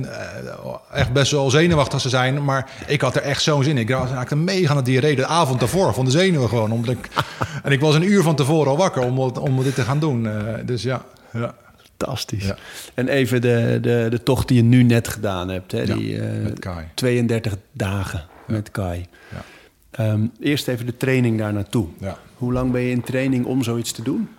[0.91, 2.43] echt best wel zenuwachtig zou zijn.
[2.43, 3.81] Maar ik had er echt zo'n zin in.
[3.81, 6.71] Ik raakte mega aan diarree de avond ervoor van de zenuwen gewoon.
[6.71, 7.09] Omdat ik,
[7.63, 10.27] en ik was een uur van tevoren al wakker om, om dit te gaan doen.
[10.27, 11.01] Eh, dus ja,
[11.33, 11.55] ja.
[11.97, 12.45] Fantastisch.
[12.45, 12.55] Ja.
[12.93, 15.71] En even de, de, de tocht die je nu net gedaan hebt.
[15.71, 15.85] Hè?
[15.85, 16.85] Die eh, met Kai.
[16.93, 19.05] 32 dagen met Kai.
[19.31, 19.43] Ja.
[19.91, 21.87] Ehm, eerst even de training daar naartoe.
[21.99, 22.17] Ja.
[22.37, 24.29] Hoe lang ben je in training om zoiets te doen?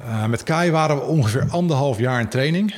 [0.00, 2.74] Eh, met Kai waren we ongeveer anderhalf jaar in training.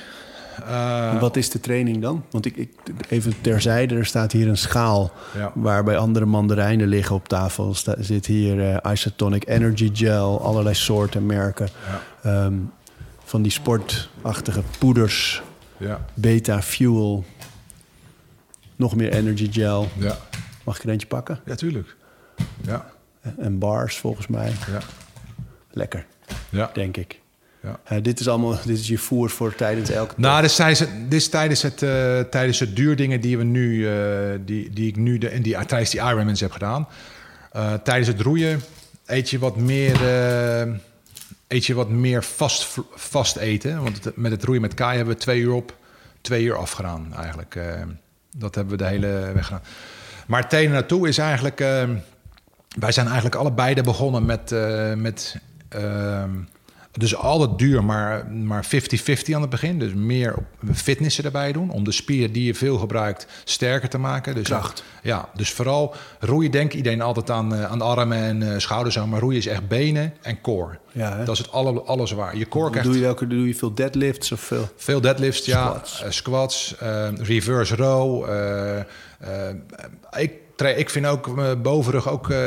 [0.68, 2.24] Eh, wat is de training dan?
[2.30, 2.70] Want ik, ik,
[3.08, 5.12] even terzijde, er staat hier een schaal...
[5.36, 5.50] Ja.
[5.54, 7.68] waarbij andere mandarijnen liggen op tafel.
[7.68, 11.68] Er sta- zit hier eh, Isotonic Energy Gel, allerlei soorten, merken.
[12.22, 12.54] Ehm,
[13.24, 15.42] van die sportachtige poeders,
[15.76, 17.24] ja, Beta Fuel...
[18.76, 19.88] nog meer Energy Gel.
[19.98, 20.16] ja,
[20.64, 21.40] Mag ik er eentje pakken?
[21.44, 21.96] ja, tuurlijk.
[22.62, 22.86] Ja,
[23.38, 24.52] En bars, volgens mij.
[24.70, 24.78] ja,
[25.70, 26.06] Lekker,
[26.48, 26.70] ja.
[26.74, 27.20] denk ik.
[27.62, 28.00] ja.
[28.00, 31.28] Dit is allemaal dit is je voer voor tijdens elke Nou, dit is dit is
[31.28, 33.94] tijdens het, eh, tijdens het duurdingen die we nu, eh,
[34.40, 36.88] die, die ik nu de, en die, tijdens die Ironmans heb gedaan.
[37.52, 38.60] Eh, tijdens het roeien
[39.06, 40.00] eet je wat meer,
[41.48, 43.82] eet je wat meer vast, vast eten.
[43.82, 45.76] Want het- met het roeien met Kai hebben we twee uur op,
[46.20, 47.58] twee uur afgedaan eigenlijk.
[48.36, 49.62] Dat hebben we de hele weg gedaan.
[50.26, 51.60] Maar het naartoe is eigenlijk...
[52.76, 54.52] wij zijn eigenlijk allebei begonnen met...
[54.52, 55.36] eh, met
[55.68, 56.30] ehm,
[56.98, 58.68] dus altijd duur, maar maar 50-50
[59.34, 59.78] aan het begin.
[59.78, 61.70] Dus meer op fitnessen erbij doen.
[61.70, 64.34] Om de spieren die je veel gebruikt sterker te maken.
[64.34, 64.84] Dus Kracht.
[65.02, 69.04] Ja, dus vooral roeien denkt iedereen altijd aan, eh, aan armen en eh, schouders.
[69.04, 70.78] Maar roeien is echt benen en core.
[70.92, 71.24] Ja, hè?
[71.24, 72.36] dat is het alle, alles waar.
[72.36, 74.68] Je core krijgt Doe je, welke, doe je veel deadlifts of veel?
[74.76, 75.66] veel deadlifts, ja.
[75.66, 76.16] Squats.
[76.16, 76.74] squats,
[77.22, 78.28] reverse row.
[80.16, 80.32] ik,
[80.64, 82.38] ik vind ook mijn bovenrug ook eh,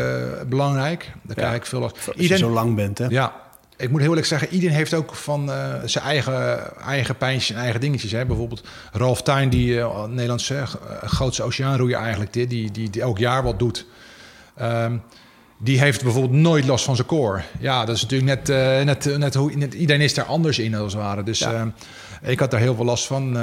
[0.47, 1.11] belangrijk.
[1.23, 1.95] Daar krijg ik veel last.
[2.17, 3.05] Als je zo lang bent, hè?
[3.05, 3.33] Ja,
[3.77, 7.61] ik moet heel eerlijk zeggen, iedereen heeft ook van eh, zijn eigen, eigen pijntjes en
[7.61, 8.11] eigen dingetjes.
[8.11, 8.25] Hè.
[8.25, 10.65] Bijvoorbeeld Ralf Tuin, die uh, Nederlandse uh,
[11.03, 13.85] grootste oceaanroeier eigenlijk, die, die, die, die elk jaar wat doet.
[14.55, 14.97] Ehm,
[15.57, 17.41] die heeft bijvoorbeeld nooit last van zijn core.
[17.59, 20.93] Ja, dat is natuurlijk net, net, net hoe net, iedereen is daar anders in als
[20.93, 21.23] het ware.
[21.23, 21.53] Dus ja.
[21.53, 23.37] uh, ik had daar heel veel last van.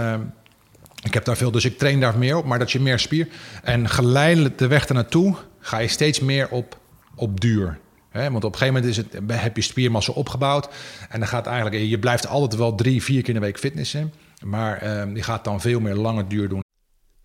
[1.03, 3.29] Ik heb daar veel, dus ik train daar meer op, maar dat je meer spier.
[3.63, 6.79] En geleidelijk de weg ernaartoe ga je steeds meer op,
[7.15, 7.79] op duur.
[8.13, 10.69] Want op een gegeven moment is het, heb je spiermassa opgebouwd.
[11.09, 14.13] En dan gaat eigenlijk, je blijft altijd wel drie, vier keer in de week fitnessen.
[14.45, 16.65] Maar uh, je gaat dan veel meer lange duur doen.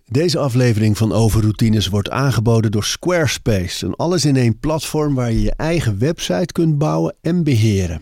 [0.05, 3.85] Deze aflevering van Overroutines wordt aangeboden door Squarespace.
[3.85, 8.01] Een alles-in-één platform waar je je eigen website kunt bouwen en beheren.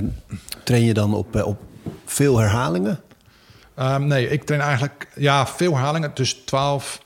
[0.63, 1.59] train je dan op, op
[2.05, 3.01] veel herhalingen?
[3.79, 7.01] Um, nee, ik train eigenlijk ja, veel herhalingen, tussen 12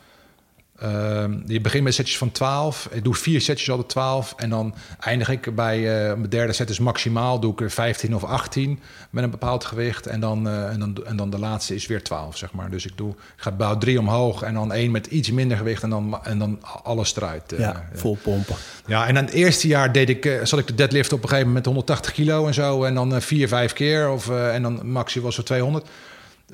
[0.83, 2.89] Uh, je begint met setjes van 12.
[2.91, 4.33] Ik doe vier setjes altijd 12.
[4.37, 7.39] En dan eindig ik bij uh, mijn derde set is maximaal.
[7.39, 8.79] Doe ik er 15 of 18
[9.09, 10.07] met een bepaald gewicht.
[10.07, 12.69] En dan, uh, en dan, en dan de laatste is weer 12, zeg maar.
[12.69, 15.83] Dus ik, doe, ik ga bouw drie omhoog en dan één met iets minder gewicht.
[15.83, 17.53] En dan, en dan alles eruit.
[17.57, 18.55] ja, vol pompen.
[18.85, 21.47] Ja, en dan het eerste jaar deed ik, zat ik de deadlift op een gegeven
[21.47, 22.83] moment met 180 kilo en zo.
[22.83, 24.09] En dan vier, vijf keer.
[24.09, 25.85] Of, en dan maxi was zo 200.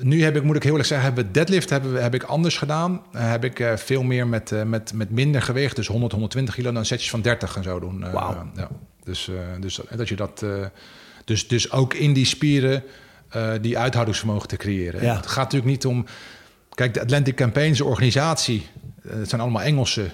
[0.00, 3.02] Nu heb ik, moet ik heel eerlijk zeggen, hebben deadlift hebben, heb ik anders gedaan.
[3.14, 6.54] Uh, heb ik uh, veel meer met, uh, met, met minder gewicht, dus 100, 120
[6.54, 8.10] kilo, dan setjes van 30 en zo doen.
[8.10, 8.46] Wow.
[8.56, 8.68] ja.
[9.04, 9.30] Dus,
[9.60, 10.44] dus dat je dat.
[11.24, 12.82] dus, dus ook in die spieren
[13.60, 15.02] die uithoudingsvermogen te creëren.
[15.02, 15.16] Ja.
[15.16, 16.06] Het gaat natuurlijk niet om.
[16.74, 18.66] Kijk, de Atlantic Campaigns, de organisatie,
[19.08, 20.10] het zijn allemaal Engelsen.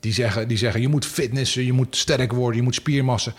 [0.00, 3.32] die, zeggen, die zeggen: je moet fitnessen, je moet sterk worden, je moet spiermassa.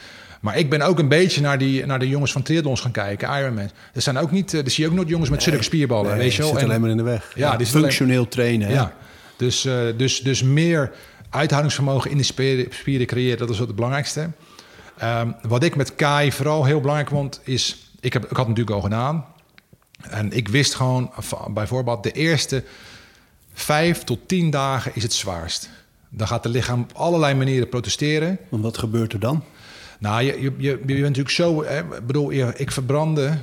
[0.44, 3.40] Maar ik ben ook een beetje naar, die, naar de jongens van triathlons gaan kijken,
[3.40, 3.70] Ironman.
[3.94, 6.18] Er zijn ook niet, er zie je ook nooit jongens met nee, zulke spierballen, nee,
[6.18, 6.52] weet je wel.
[6.52, 7.32] zit en, alleen maar in de weg.
[7.36, 8.68] Ja, ja die functioneel alleen, trainen.
[8.68, 8.74] Hè?
[8.74, 8.94] Ja,
[9.38, 10.92] dus, uh, dus, dus meer
[11.30, 14.30] uithoudingsvermogen in de spieren, spieren creëren, dat is wat het belangrijkste.
[15.04, 17.92] Um, wat ik met Kai vooral heel belangrijk vond, is...
[18.00, 19.26] Ik, heb, ik had natuurlijk al gedaan.
[20.10, 21.12] En ik wist gewoon,
[21.50, 22.64] bijvoorbeeld, de eerste
[23.54, 25.70] vijf tot tien dagen is het zwaarst.
[26.10, 28.38] Dan gaat het lichaam op allerlei manieren protesteren.
[28.52, 29.44] En wat gebeurt er dan?
[30.04, 31.64] Nou, je, je, je, je bent natuurlijk zo...
[31.64, 33.38] Hè, bedoel, ik verbrandde...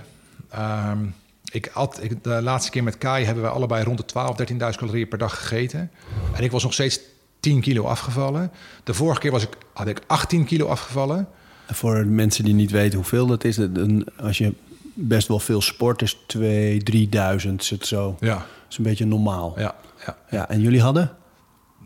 [0.58, 1.14] Um,
[1.52, 4.56] ik at, ik, de laatste keer met Kai hebben we allebei rond de 12, 13.000
[4.56, 5.90] calorieën per dag gegeten.
[6.34, 7.00] En ik was nog steeds
[7.40, 8.50] 10 kilo afgevallen.
[8.84, 11.28] De vorige keer was ik, had ik 18 kilo afgevallen.
[11.66, 13.56] En voor mensen die niet weten hoeveel dat is...
[13.56, 14.54] Dan, als je
[14.94, 17.08] best wel veel sport is 2,
[17.46, 18.16] 3.000 is het zo.
[18.20, 18.34] Ja.
[18.34, 19.54] Dat is een beetje normaal.
[19.56, 19.74] Ja,
[20.06, 20.16] ja.
[20.30, 21.16] ja en jullie hadden?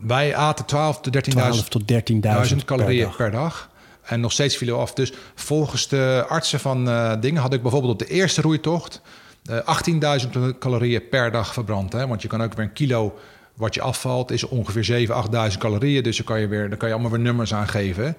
[0.01, 3.15] Wij aten 12 tot 13.000 12 tot 13.000 calorieën per dag.
[3.15, 3.73] per dag.
[4.05, 4.93] En nog steeds viel af.
[4.93, 9.01] Dus volgens de artsen van uh, dingen had ik bijvoorbeeld op de eerste roeitocht
[9.49, 11.93] uh, 18.000 calorieën per dag verbrand.
[11.93, 12.07] Hè?
[12.07, 13.19] Want je kan ook weer een kilo
[13.53, 16.03] wat je afvalt, is ongeveer 7.000, 8.000 calorieën.
[16.03, 18.15] Dus dan kan je, weer, dan kan je allemaal weer nummers aangeven.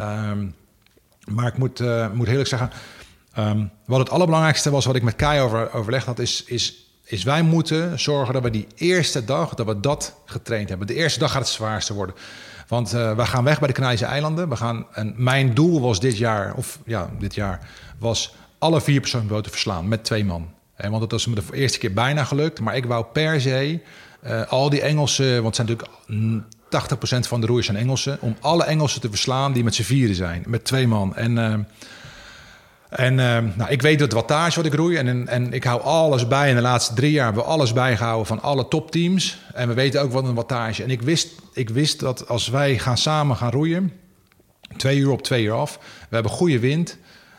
[0.00, 0.54] Um,
[1.28, 2.70] maar ik moet, uh, moet eerlijk zeggen,
[3.38, 7.22] um, wat het allerbelangrijkste was wat ik met Kai over, overlegd had, is, is, is
[7.22, 10.86] wij moeten zorgen dat we die eerste dag, dat we dat getraind hebben.
[10.86, 12.14] De eerste dag gaat het zwaarste worden.
[12.68, 14.48] Want uh, we gaan weg bij de Canarische eilanden.
[14.48, 19.00] We gaan, en mijn doel was dit jaar, of ja, dit jaar, was alle vier
[19.00, 20.48] persoonsboten verslaan met twee man.
[20.76, 22.60] Want dat was me de eerste keer bijna gelukt.
[22.60, 23.80] Maar ik wou per se
[24.26, 25.78] uh, al die Engelsen, want het zijn
[26.68, 29.82] natuurlijk 80% van de roeiers zijn Engelsen, om alle Engelsen te verslaan die met z'n
[29.82, 31.16] vieren zijn, met twee man.
[31.16, 31.54] En, uh,
[32.88, 36.28] en uh, nou, ik weet het wattage wat ik roei en, en ik hou alles
[36.28, 36.48] bij.
[36.48, 39.38] In de laatste drie jaar hebben we alles bijgehouden van alle topteams.
[39.54, 40.82] En we weten ook wat een wattage.
[40.82, 43.92] En ik wist, ik wist dat als wij gaan samen gaan roeien,
[44.76, 45.78] twee uur op, twee uur af,
[46.08, 46.98] we hebben goede wind,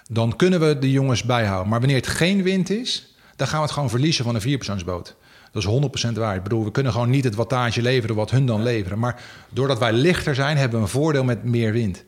[0.10, 1.70] dan kunnen we de jongens bijhouden.
[1.70, 5.16] Maar wanneer het geen wind is, dan gaan we het gewoon verliezen van een vierpersoonsboot.
[5.52, 6.36] Dat is 100% waar.
[6.36, 9.00] Ik bedoel, we kunnen gewoon niet het wattage leveren wat hun dan leveren.
[9.00, 12.04] Maar doordat wij lichter zijn, hebben we een voordeel met meer wind.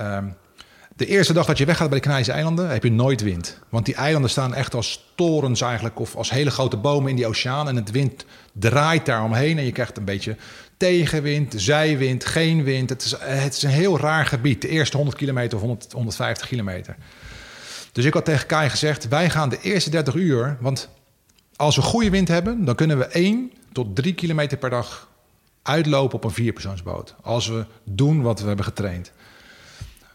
[0.00, 0.36] Um,
[1.02, 3.58] de eerste dag dat je weggaat bij de Canarische eilanden, heb je nooit wind.
[3.68, 7.26] Want die eilanden staan echt als torens eigenlijk, of als hele grote bomen in die
[7.26, 7.68] oceaan.
[7.68, 10.36] En het wind draait daar omheen en je krijgt een beetje
[10.76, 12.88] tegenwind, zijwind, geen wind.
[12.88, 16.48] Het is, het is een heel raar gebied, de eerste 100 kilometer of 100, 150
[16.48, 16.96] kilometer.
[17.92, 20.56] Dus ik had tegen Kai gezegd, wij gaan de eerste 30 uur...
[20.60, 20.88] want
[21.56, 25.08] als we goede wind hebben, dan kunnen we 1 tot 3 kilometer per dag
[25.62, 27.14] uitlopen op een vierpersoonsboot.
[27.22, 29.12] Als we doen wat we hebben getraind.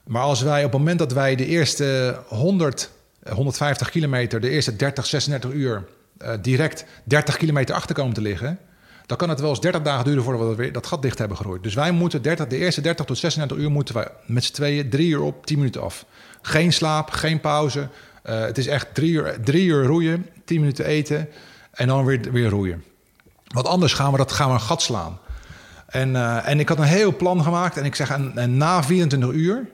[0.07, 2.89] Maar als wij op het moment dat wij de eerste 100,
[3.29, 5.83] 150 kilometer, de eerste 30, 36 uur
[6.21, 8.59] uh, direct 30 kilometer achter komen te liggen,
[9.05, 11.37] dan kan het wel eens 30 dagen duren voordat we weer dat gat dicht hebben
[11.37, 11.63] geroeid.
[11.63, 14.89] Dus wij moeten 30, de eerste 30 tot 36 uur moeten wij met z'n tweeën
[14.89, 16.05] drie uur op, 10 minuten af.
[16.41, 17.79] Geen slaap, geen pauze.
[17.79, 21.29] Uh, het is echt drie uur, drie uur roeien, 10 minuten eten
[21.71, 22.83] en dan weer, weer roeien.
[23.47, 25.19] Want anders gaan we dat gaan we een gat slaan.
[25.87, 27.77] En, en ik had een heel plan gemaakt.
[27.77, 29.67] En ik zeg, en, na 24 uur,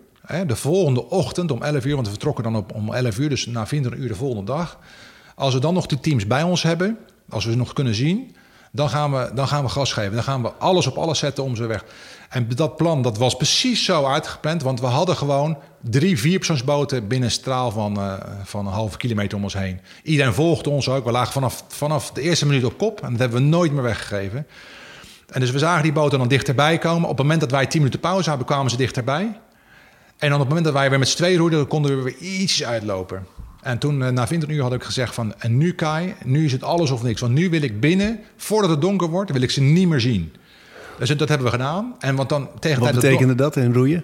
[0.47, 3.45] de volgende ochtend om 11 uur, want we vertrokken dan op, om 11 uur, dus
[3.45, 4.79] na 24 uur de volgende dag.
[5.35, 6.97] Als we dan nog die teams bij ons hebben,
[7.29, 8.35] als we ze nog kunnen zien,
[8.71, 10.13] dan gaan we, dan gaan we gas geven.
[10.13, 11.85] Dan gaan we alles op alles zetten om ze weg.
[12.29, 17.27] En dat plan dat was precies zo uitgepland, want we hadden gewoon drie vierpersoonsboten binnen
[17.27, 18.13] een straal van, uh,
[18.43, 19.79] van een halve kilometer om ons heen.
[20.03, 21.05] Iedereen volgde ons ook.
[21.05, 23.83] We lagen vanaf, vanaf de eerste minuut op kop en dat hebben we nooit meer
[23.83, 24.47] weggegeven.
[25.29, 27.03] En dus we zagen die boten dan dichterbij komen.
[27.03, 29.39] Op het moment dat wij tien minuten pauze hadden, kwamen ze dichterbij.
[30.17, 32.17] En dan op het moment dat wij weer met z'n tweeën roeiden, konden we weer
[32.17, 33.25] iets uitlopen.
[33.61, 35.33] En toen, na 20 uur, had ik gezegd van...
[35.39, 37.21] en nu Kai, nu is het alles of niks.
[37.21, 40.33] Want nu wil ik binnen, voordat het donker wordt, wil ik ze niet meer zien.
[40.99, 41.95] Dus dat hebben we gedaan.
[41.99, 44.03] En want dan tegen Wat betekende dat in roeien?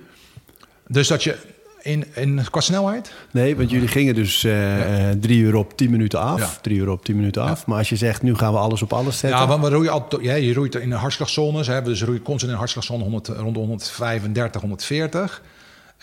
[0.87, 1.37] Dus dat je
[1.81, 3.11] in, in, qua snelheid?
[3.31, 5.15] Nee, want jullie gingen dus uh, ja.
[5.19, 6.39] drie uur op tien minuten af.
[6.39, 6.49] Ja.
[6.61, 7.57] Drie uur op tien minuten af.
[7.57, 7.63] Ja.
[7.65, 9.39] Maar als je zegt, nu gaan we alles op alles zetten.
[9.39, 11.67] Ja, want we roeien altijd, ja, je roeit in de hartslagzones.
[11.67, 15.41] Hè, dus roeien constant in de hartslagzone 100, rond de 135, 140.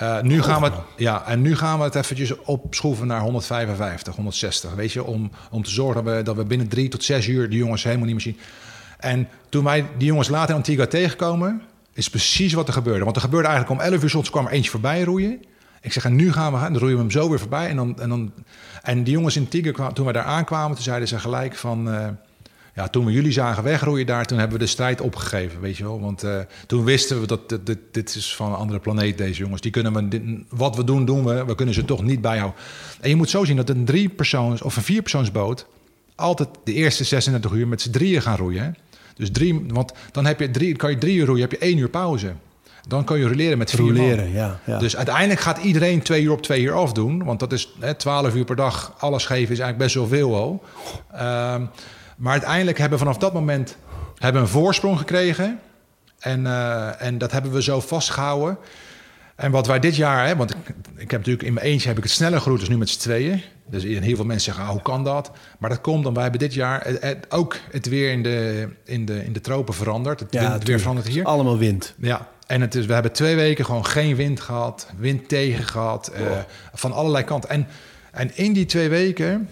[0.03, 4.14] Uh, nu gaan we het, ja, en nu gaan we het eventjes opschroeven naar 155,
[4.14, 4.74] 160.
[4.74, 7.49] Weet je, om, om te zorgen dat we, dat we binnen drie tot zes uur
[7.49, 8.38] die jongens helemaal niet meer zien.
[8.99, 13.05] En toen wij die jongens later in Antigua tegenkomen, is precies wat er gebeurde.
[13.05, 15.44] Want er gebeurde eigenlijk om 11 uur soms kwam er eentje voorbij roeien.
[15.80, 16.72] Ik zeg, en nu gaan we gaan.
[16.72, 17.68] Dan roeien we hem zo weer voorbij.
[17.68, 18.32] En, dan, en, dan,
[18.82, 21.88] en die jongens in Tiger, toen we daar aankwamen, toen zeiden ze gelijk van...
[21.88, 22.09] Uh,
[22.77, 25.85] ja, toen we jullie zagen wegroeien daar, toen hebben we de strijd opgegeven, weet je
[25.85, 26.01] wel.
[26.01, 29.41] Want uh, toen wisten we dat dit, dit, dit, is van een andere planeet, deze
[29.41, 29.61] jongens.
[29.61, 31.45] Die kunnen we, dit, wat we doen, doen we.
[31.45, 32.61] We kunnen ze toch niet bijhouden.
[33.01, 35.66] En je moet zo zien dat een drie persoons of een vier persoonsboot
[36.14, 38.62] altijd de eerste 36 uur met z'n drieën gaan roeien.
[38.62, 38.70] Hè?
[39.14, 41.79] Dus drie, want dan heb je drie, kan je drie uur roeien, heb je één
[41.79, 42.33] uur pauze.
[42.89, 46.33] Dan kan je roleren met vier roleren, ja, ja, Dus uiteindelijk gaat iedereen twee uur
[46.33, 47.24] op twee uur afdoen.
[47.24, 48.95] Want dat is hè, 12 uur per dag.
[48.99, 50.62] Alles geven is eigenlijk best wel veel al.
[51.55, 51.70] Um,
[52.17, 53.77] maar uiteindelijk hebben we vanaf dat moment
[54.19, 55.59] hebben een voorsprong gekregen.
[56.19, 58.59] En, uh, en dat hebben we zo vastgehouden.
[59.35, 60.59] En wat wij dit jaar, hè, want ik,
[60.97, 62.99] ik heb natuurlijk in mijn eentje heb ik het sneller geroeid dus nu met z'n
[62.99, 63.43] tweeën.
[63.67, 65.31] Dus heel veel mensen zeggen, ah, hoe kan dat?
[65.59, 68.69] Maar dat komt dan, wij hebben dit jaar het, het, ook het weer in de,
[68.85, 70.21] in, de, in de tropen veranderd.
[70.21, 71.25] Het, ja, wind, het weer verandert hier.
[71.25, 71.95] Allemaal wind.
[71.99, 76.11] Ja, en het is, we hebben twee weken gewoon geen wind gehad, wind tegen gehad,
[76.14, 76.21] oh.
[76.21, 76.39] uh,
[76.73, 77.51] van allerlei kanten.
[77.51, 77.67] En,
[78.12, 79.49] en in die twee weken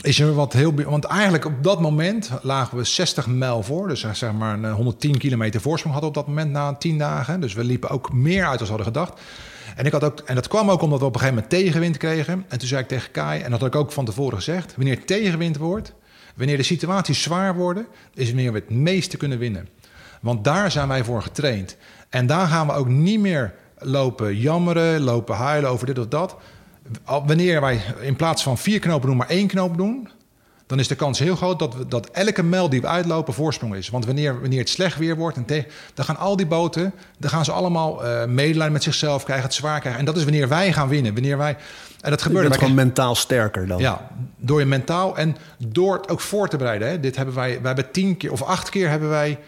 [0.00, 0.74] is er wat heel...
[0.74, 3.88] Want eigenlijk op dat moment lagen we 60 mijl voor.
[3.88, 7.40] Dus zeg maar een 110 kilometer voorsprong hadden op dat moment na 10 dagen.
[7.40, 9.20] Dus we liepen ook meer uit dan we hadden gedacht.
[9.76, 11.96] En, ik had ook, en dat kwam ook omdat we op een gegeven moment tegenwind
[11.96, 12.44] kregen.
[12.48, 14.76] En toen zei ik tegen Kai, en dat had ik ook van tevoren gezegd...
[14.76, 15.92] wanneer tegenwind wordt,
[16.34, 17.86] wanneer de situaties zwaar worden...
[18.14, 19.68] is wanneer we het meeste kunnen winnen.
[20.20, 21.76] Want daar zijn wij voor getraind.
[22.08, 26.36] En daar gaan we ook niet meer lopen jammeren, lopen huilen over dit of dat.
[27.04, 30.08] Wanneer wij in plaats van vier knopen doen, maar één knoop doen,
[30.66, 33.74] dan is de kans heel groot dat, we, dat elke mijl die we uitlopen voorsprong
[33.74, 33.88] is.
[33.88, 37.30] Want wanneer, wanneer het slecht weer wordt, en tegen, dan gaan al die boten, dan
[37.30, 40.00] gaan ze allemaal uh, medelijden met zichzelf krijgen, het zwaar krijgen.
[40.00, 41.12] En dat is wanneer wij gaan winnen.
[41.12, 41.56] Wanneer wij,
[42.00, 42.54] en dat gebeurt.
[42.54, 43.78] gewoon mentaal sterker dan.
[43.78, 46.88] Ja, door je mentaal en door het ook voor te bereiden.
[46.88, 47.00] Hè.
[47.00, 49.38] Dit hebben wij, wij hebben tien keer of acht keer hebben wij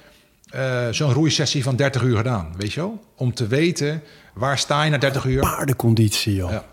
[0.54, 3.04] uh, zo'n roeisessie van 30 uur gedaan, weet je wel?
[3.16, 4.02] Om te weten
[4.34, 5.40] waar sta je na 30 uur.
[5.40, 6.50] Paardenconditie, joh.
[6.50, 6.64] Ja.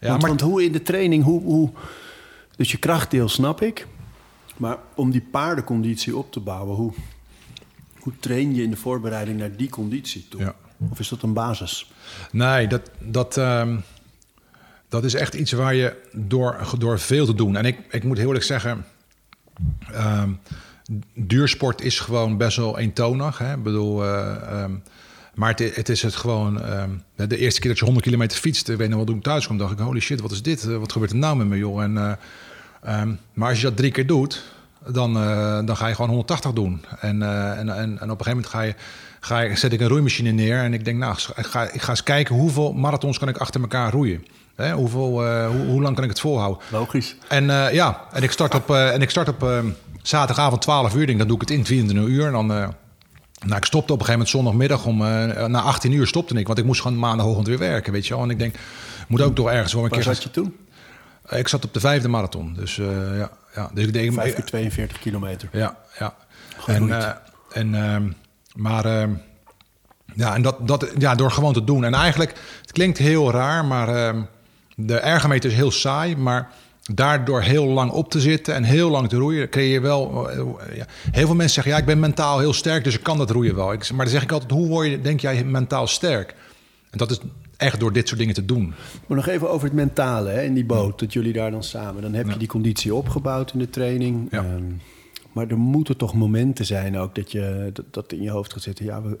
[0.00, 0.30] Ja, want, maar...
[0.30, 1.70] want hoe in de training, hoe, hoe,
[2.56, 3.86] dus je krachtdeel snap ik,
[4.56, 6.92] maar om die paardenconditie op te bouwen, hoe,
[7.98, 10.40] hoe train je in de voorbereiding naar die conditie toe?
[10.40, 10.54] Ja.
[10.90, 11.92] Of is dat een basis?
[12.32, 13.82] Nee, dat, dat, um,
[14.88, 17.56] dat is echt iets waar je door, door veel te doen.
[17.56, 18.84] En ik, ik moet heel eerlijk zeggen,
[19.94, 20.38] um,
[21.14, 23.38] duursport is gewoon best wel eentonig.
[23.38, 23.54] Hè?
[23.54, 24.82] Ik bedoel, uh, um,
[25.40, 26.70] maar het, het, is het gewoon.
[26.72, 29.44] Um, de eerste keer dat je 100 kilometer fietst, weet je wat toen ik thuis
[29.44, 30.64] kwam, dacht ik: holy shit, wat is dit?
[30.64, 31.82] Wat gebeurt er nou met me, joh?
[31.82, 34.42] En, uh, um, maar als je dat drie keer doet,
[34.86, 36.84] dan, uh, dan ga je gewoon 180 doen.
[37.00, 38.74] En, uh, en, en, en, op een gegeven moment ga je,
[39.20, 41.90] ga je, zet ik een roeimachine neer en ik denk: nou, ik ga, ik ga
[41.90, 44.26] eens kijken hoeveel marathons kan ik achter elkaar roeien.
[44.56, 46.62] Hè, hoeveel, hoe, hoe, lang kan ik het volhouden?
[46.70, 47.16] Logisch.
[47.28, 49.64] En ja, en ik start op, en ik start op
[50.02, 51.06] zaterdagavond 12 uur.
[51.06, 52.26] Denk, dan doe ik het in 24 uur.
[52.26, 52.74] En dan,
[53.46, 54.98] nou, ik stopte op een gegeven moment zondagmiddag om
[55.50, 58.22] na 18 uur stopte ik, want ik moest gewoon maandagochtend weer werken, weet je wel.
[58.22, 58.54] En ik denk,
[59.08, 60.14] moet ook toch ergens wel een Waar keer.
[60.14, 60.56] zat je toen?
[61.28, 62.54] Ik zat op de vijfde marathon.
[62.54, 63.70] Dus ja, ja.
[63.74, 65.48] Dus ik denk, 5 keer 42 kilometer.
[65.52, 66.14] Ja, ja.
[66.66, 67.14] En,
[67.52, 68.10] en, ehm,
[68.54, 69.10] maar ehm,
[70.14, 71.84] ja, en dat, dat, ja, door gewoon te doen.
[71.84, 74.22] En eigenlijk, het klinkt heel raar, maar ehm,
[74.76, 76.16] de ergometer is heel saai.
[76.16, 76.50] Maar
[76.94, 80.30] daardoor heel lang op te zitten en heel lang te roeien, creëer je wel.
[80.30, 80.36] Eh,
[80.76, 80.86] ja.
[81.10, 83.54] Heel veel mensen zeggen: ja, ik ben mentaal heel sterk, dus ik kan dat roeien
[83.54, 83.72] wel.
[83.72, 86.34] Ik, maar dan zeg ik altijd: hoe word je, denk jij, mentaal sterk?
[86.90, 87.18] En dat is
[87.56, 88.74] echt door dit soort dingen te doen.
[89.06, 92.02] Maar nog even over het mentale hè, in die boot, dat jullie daar dan samen.
[92.02, 94.28] Dan heb je die conditie opgebouwd in de training.
[94.30, 94.38] Ja.
[94.38, 94.64] Ehm,
[95.32, 98.62] maar er moeten toch momenten zijn ook dat je dat, dat in je hoofd gaat
[98.62, 98.84] zitten.
[98.84, 99.16] Ja, we,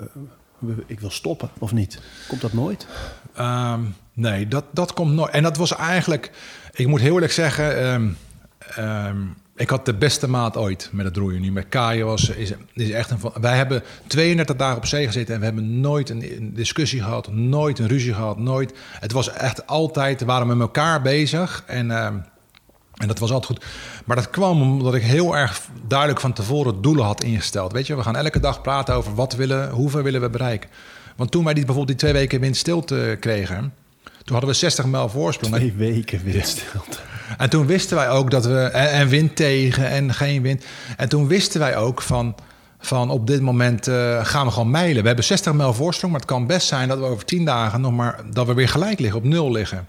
[0.58, 2.00] we, ik wil stoppen of niet.
[2.28, 2.86] Komt dat nooit?
[3.34, 3.80] Ehm,
[4.12, 5.30] nee, dat, dat komt nooit.
[5.30, 6.30] En dat was eigenlijk,
[6.72, 7.78] ik moet heel eerlijk zeggen.
[7.78, 8.08] Ehm,
[8.76, 9.18] ehm,
[9.56, 11.52] ik had de beste maat ooit met het roeien nu.
[11.52, 13.18] Met Kaaien was is, is echt een.
[13.40, 17.78] Wij hebben 32 dagen op zee gezeten en we hebben nooit een, discussie gehad, nooit
[17.78, 18.72] een ruzie gehad, nooit.
[19.00, 21.90] Het was echt altijd, we met elkaar bezig en
[23.00, 23.70] en dat was altijd goed.
[24.04, 27.72] Maar dat kwam omdat ik heel erg duidelijk van tevoren doelen had ingesteld.
[27.72, 30.70] Weet je, we gaan elke dag praten over wat willen, hoeveel willen we bereiken.
[31.16, 33.74] Want toen wij die, bijvoorbeeld die twee weken windstilte kregen,
[34.30, 35.54] toen hadden we 60 mijl voorsprong.
[35.54, 36.98] Twee weken windstilte.
[37.38, 38.60] En toen wisten wij ook dat we.
[38.60, 40.64] En, wind tegen en geen wind.
[40.96, 42.34] En toen wisten wij ook van.
[42.82, 45.00] Van op dit moment uh, gaan we gewoon mijlen.
[45.00, 47.80] We hebben 60 mijl voorsprong, maar het kan best zijn dat we over 10 dagen
[47.80, 49.86] nog maar dat we weer gelijk liggen, op nul liggen.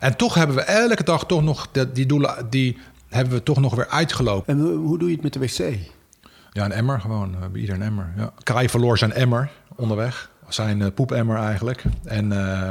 [0.00, 2.78] En toch hebben we elke dag toch nog die doelen, die
[3.08, 4.54] hebben we toch nog weer uitgelopen.
[4.54, 5.78] En hoe doe je het met de wc?
[6.52, 7.30] Ja, een emmer gewoon.
[7.30, 8.12] We hebben ieder een emmer.
[8.16, 8.32] Ja.
[8.42, 10.30] Kai verloor zijn emmer onderweg.
[10.48, 11.82] Zijn uh, poepemmer eigenlijk.
[12.04, 12.70] En uh,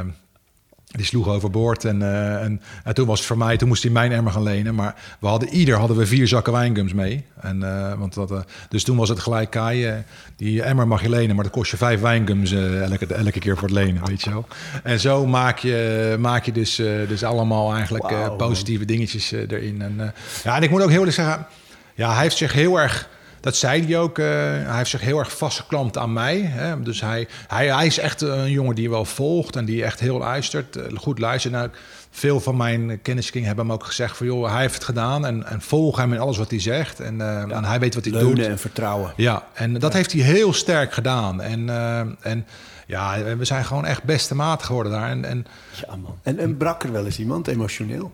[0.96, 1.84] die sloeg overboord.
[1.84, 4.42] En, uh, en, en, toen was het voor mij, toen moest hij mijn emmer gaan
[4.42, 4.74] lenen.
[4.74, 7.24] Maar we hadden ieder hadden we vier zakken wijngums mee.
[7.40, 10.04] En, uh, want dat, uh, dus toen was het gelijk Kai,
[10.36, 13.68] die emmer mag je lenen, maar dat kost je vijf wijngums elke, elke keer voor
[13.68, 14.46] het lenen, weet je wel.
[14.82, 16.76] En zo maak je, maak je dus,
[17.08, 19.82] dus allemaal eigenlijk wow, positieve dingetjes erin.
[19.82, 20.14] En,
[20.44, 21.46] ja, en ik moet ook heel eerlijk zeggen,
[21.94, 23.08] ja, hij heeft zich heel erg
[23.40, 24.18] dat zei hij ook.
[24.18, 26.40] Uh, hij heeft zich heel erg vastgeklampt aan mij.
[26.40, 26.82] Hè?
[26.82, 30.18] Dus hij, hij, hij is echt een jongen die wel volgt en die echt heel
[30.18, 30.76] luistert.
[30.76, 31.54] Eh, goed luistert.
[31.54, 31.68] Nou,
[32.10, 34.26] veel van mijn kenniskring hebben hem ook gezegd van...
[34.26, 37.00] joh, hij heeft het gedaan en, en volg hem in alles wat hij zegt.
[37.00, 38.38] En, uh, en hij weet wat hij doet.
[38.38, 39.12] en vertrouwen.
[39.16, 41.40] Ja, en dat heeft hij heel sterk gedaan.
[41.40, 42.46] En, uh, en
[42.86, 45.10] ja, we zijn gewoon echt beste maat geworden daar.
[45.10, 45.46] En, en,
[45.86, 46.18] ja, man.
[46.22, 48.12] En, en brak er wel eens iemand emotioneel?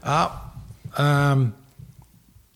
[0.00, 0.30] Ah,
[1.30, 1.54] um,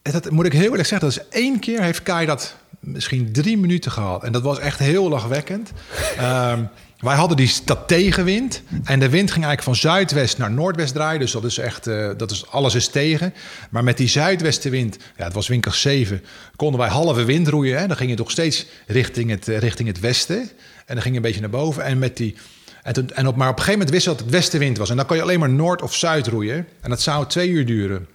[0.03, 3.59] dat moet ik heel eerlijk zeggen, dat is één keer heeft Kai dat misschien drie
[3.59, 4.25] minuten gehad.
[4.25, 5.73] En dat was echt heel lachwekkend.
[6.21, 6.69] um,
[7.01, 8.63] wij hadden die, dat tegenwind.
[8.85, 11.21] En de wind ging eigenlijk van zuidwest naar noordwest draaien.
[11.21, 13.35] Dus dat is echt, uh, dat is, alles is tegen.
[13.71, 16.25] Maar met die zuidwestenwind, ja, het was winkel 7,
[16.57, 17.79] konden wij halve wind roeien.
[17.79, 17.87] Hè.
[17.87, 20.51] Dan ging je toch steeds richting het, uh, richting het westen.
[20.87, 21.85] En dan ging je een beetje naar boven.
[21.85, 22.37] En met die.
[22.83, 24.91] En, toen, en op, maar op een gegeven moment wist je dat het westenwind was.
[24.91, 26.67] En dan kon je alleen maar noord of zuid roeien.
[26.81, 28.07] En dat zou twee uur duren.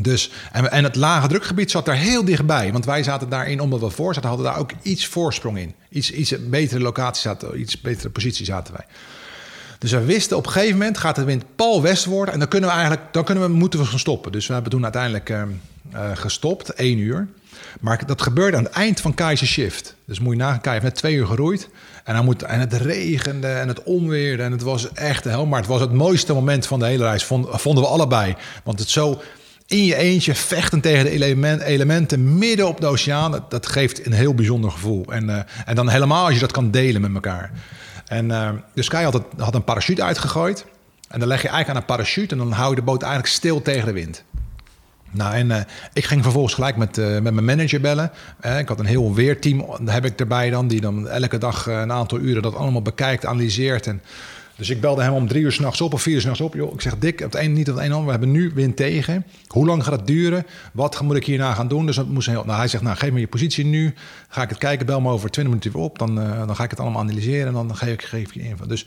[0.00, 2.72] Dus, en, en, het lage drukgebied zat daar heel dichtbij.
[2.72, 5.74] Want wij zaten daarin, omdat we voor zaten, hadden daar ook iets voorsprong in.
[5.88, 8.86] Iets, iets betere locatie zaten, iets betere positie zaten wij.
[9.78, 12.34] Dus we wisten op een gegeven moment gaat de wind pal west worden.
[12.34, 14.32] En dan kunnen we eigenlijk, dan kunnen we, moeten we gaan stoppen.
[14.32, 15.42] Dus we hebben toen uiteindelijk uh,
[15.94, 17.28] uh, gestopt, één uur.
[17.80, 19.94] Maar dat gebeurde aan het eind van Keizer Shift.
[20.04, 21.68] Dus moet je nagaan, Kai heeft net twee uur geroeid.
[22.04, 24.42] En, dan moet, en het regende en het onweerde.
[24.42, 25.44] En het was echt de.
[25.44, 28.36] Maar het was het mooiste moment van de hele reis, vonden we allebei.
[28.64, 29.20] Want het zo
[29.66, 33.44] in je eentje vechten tegen de element, elementen midden op de oceaan.
[33.48, 35.04] Dat, geeft een heel bijzonder gevoel.
[35.12, 37.50] En, uh, en dan helemaal als je dat kan delen met elkaar.
[38.06, 40.66] En uh, dus Kai had, had een parachute uitgegooid.
[41.08, 43.32] En dan leg je eigenlijk aan een parachute en dan hou je de boot eigenlijk
[43.32, 44.24] stil tegen de wind.
[45.10, 45.56] Nou, en uh,
[45.92, 48.10] ik ging vervolgens gelijk met, met mijn manager bellen.
[48.58, 52.18] Ik had een heel weerteam, heb ik erbij dan, die dan elke dag een aantal
[52.18, 53.86] uren dat allemaal bekijkt, analyseert.
[53.86, 54.02] En
[54.56, 56.54] dus ik belde hem om drie uur s'nachts op of vier uur s'nachts op.
[56.54, 58.04] Ik zeg, Dick, het een niet het een ander.
[58.04, 59.26] We hebben nu wind tegen.
[59.46, 60.46] Hoe lang gaat het duren?
[60.72, 61.86] Wat moet ik hierna gaan doen?
[61.86, 63.94] Dus dat moest heel, nou, hij zegt, nou, geef me je positie nu.
[64.28, 65.98] Ga ik het kijken, bel me over 20 minuten weer op.
[65.98, 68.40] Dan, uh, dan ga ik het allemaal analyseren en dan geef ik, geef ik je
[68.40, 68.66] info.
[68.66, 68.86] Dus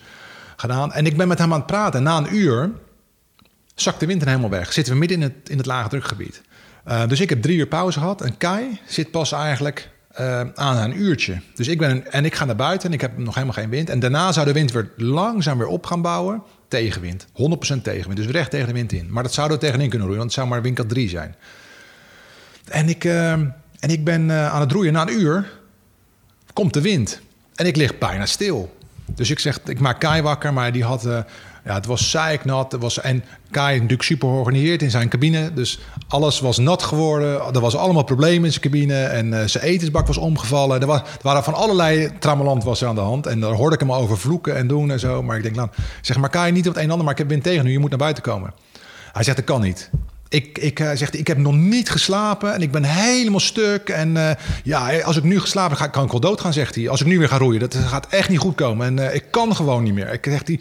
[0.55, 0.93] gedaan.
[0.93, 2.03] En ik ben met hem aan het praten.
[2.03, 2.71] Na een uur
[3.75, 4.73] zakt de wind helemaal weg.
[4.73, 6.41] Zitten we midden in het, in het lage drukgebied.
[6.87, 8.21] Uh, dus ik heb drie uur pauze gehad.
[8.21, 9.89] En Kai zit pas eigenlijk
[10.19, 11.41] uh, aan een uurtje.
[11.55, 13.89] Dus ik ben en ik ga naar buiten en ik heb nog helemaal geen wind.
[13.89, 16.41] En daarna zou de wind weer langzaam weer op gaan bouwen.
[16.67, 17.25] Tegenwind.
[17.25, 17.29] 100%
[17.81, 18.17] tegenwind.
[18.17, 19.11] Dus recht tegen de wind in.
[19.11, 21.35] Maar dat zou er tegenin kunnen roeien, want het zou maar winkel 3 zijn.
[22.65, 24.93] En ik, uh, en ik ben uh, aan het roeien.
[24.93, 25.51] Na een uur
[26.53, 27.21] komt de wind.
[27.55, 28.77] En ik lig bijna stil.
[29.05, 31.07] Dus ik zeg, ik maak Kai wakker, maar die had
[31.69, 32.71] ja, het was zeiknat.
[32.71, 35.53] Het was, en Kai natuurlijk super georganiseerd in zijn cabine.
[35.53, 37.53] Dus alles was nat geworden.
[37.53, 39.03] Er was allemaal problemen in zijn cabine.
[39.03, 40.81] En uh, zijn etensbak was omgevallen.
[40.81, 43.25] Er, was, er waren van allerlei trammeland was er aan de hand.
[43.25, 45.23] En daar hoorde ik hem over vloeken en doen en zo.
[45.23, 45.69] Maar ik denk, nou,
[46.01, 47.05] zeg maar Kai niet op het een en ander.
[47.05, 47.71] Maar ik heb wind tegen nu.
[47.71, 48.53] Je moet naar buiten komen.
[49.11, 49.89] Hij zegt, dat kan niet.
[50.29, 53.89] Ik, ik, uh, zegt, ik heb nog niet geslapen en ik ben helemaal stuk.
[53.89, 54.31] En uh,
[54.63, 56.89] ja, als ik nu geslapen heb, kan ik wel dood gaan, zegt hij.
[56.89, 58.87] Als ik nu weer ga roeien, dat gaat echt niet goed komen.
[58.87, 60.13] En uh, ik kan gewoon niet meer.
[60.13, 60.59] Ik, zegt hij,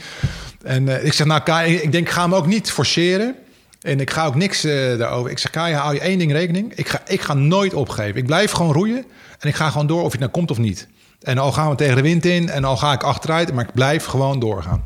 [0.62, 3.34] en ik zeg, nou Kai, ik denk, ik ga hem ook niet forceren.
[3.80, 4.62] En ik ga ook niks
[4.98, 5.30] daarover.
[5.30, 6.72] Ik zeg, Kai, hou je één ding rekening.
[6.74, 8.16] Ik ga, ik ga nooit opgeven.
[8.16, 9.04] Ik blijf gewoon roeien.
[9.38, 10.88] En ik ga gewoon door of het nou komt of niet.
[11.22, 13.52] En al gaan we tegen de wind in en al ga ik achteruit.
[13.52, 14.84] Maar ik blijf gewoon doorgaan.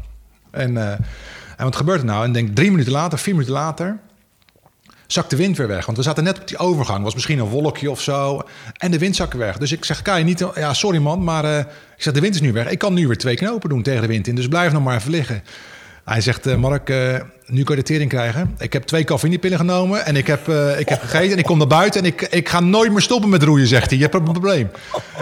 [0.51, 0.77] En,
[1.57, 2.25] en wat gebeurt er nou?
[2.25, 3.99] En denk drie minuten later, vier minuten later
[5.13, 5.85] zakt de wind weer weg.
[5.87, 7.05] Want we zaten net op die overgang.
[7.05, 8.43] was misschien een wolkje of zo.
[8.77, 9.59] En de wind zakte weg.
[9.59, 10.45] Dus ik zeg, je niet...
[10.55, 12.71] Ja, sorry man, maar uh, ik zeg, de wind is nu weg.
[12.71, 14.35] Ik kan nu weer twee knopen doen tegen de wind in.
[14.35, 15.43] Dus blijf nog maar even liggen.
[16.05, 17.15] Hij zegt, uh, Mark, uh,
[17.47, 18.55] nu kan je de tering krijgen.
[18.59, 21.59] Ik heb twee cafeïnepillen genomen en ik heb, uh, ik heb gegeten en ik kom
[21.59, 23.97] naar buiten en ik, ik ga nooit meer stoppen met roeien, zegt hij.
[23.97, 24.71] Je hebt een probleem.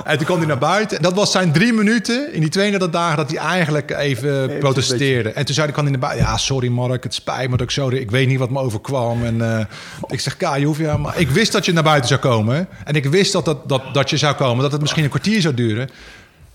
[0.04, 1.02] En toen kwam hij naar buiten.
[1.02, 5.28] Dat was zijn drie minuten in die 32 dagen dat hij eigenlijk even protesteerde.
[5.28, 6.26] En toen zei hij, kan hij naar buiten.
[6.26, 7.88] Ja, sorry Mark, het spijt me dat ik zo...
[7.88, 9.24] Ik weet niet wat me overkwam.
[9.24, 9.68] En
[10.06, 12.68] ik zeg, Ka, je hoeft ja, maar ik wist dat je naar buiten zou komen.
[12.84, 15.40] En ik wist dat, dat, dat, dat je zou komen, dat het misschien een kwartier
[15.40, 15.88] zou duren.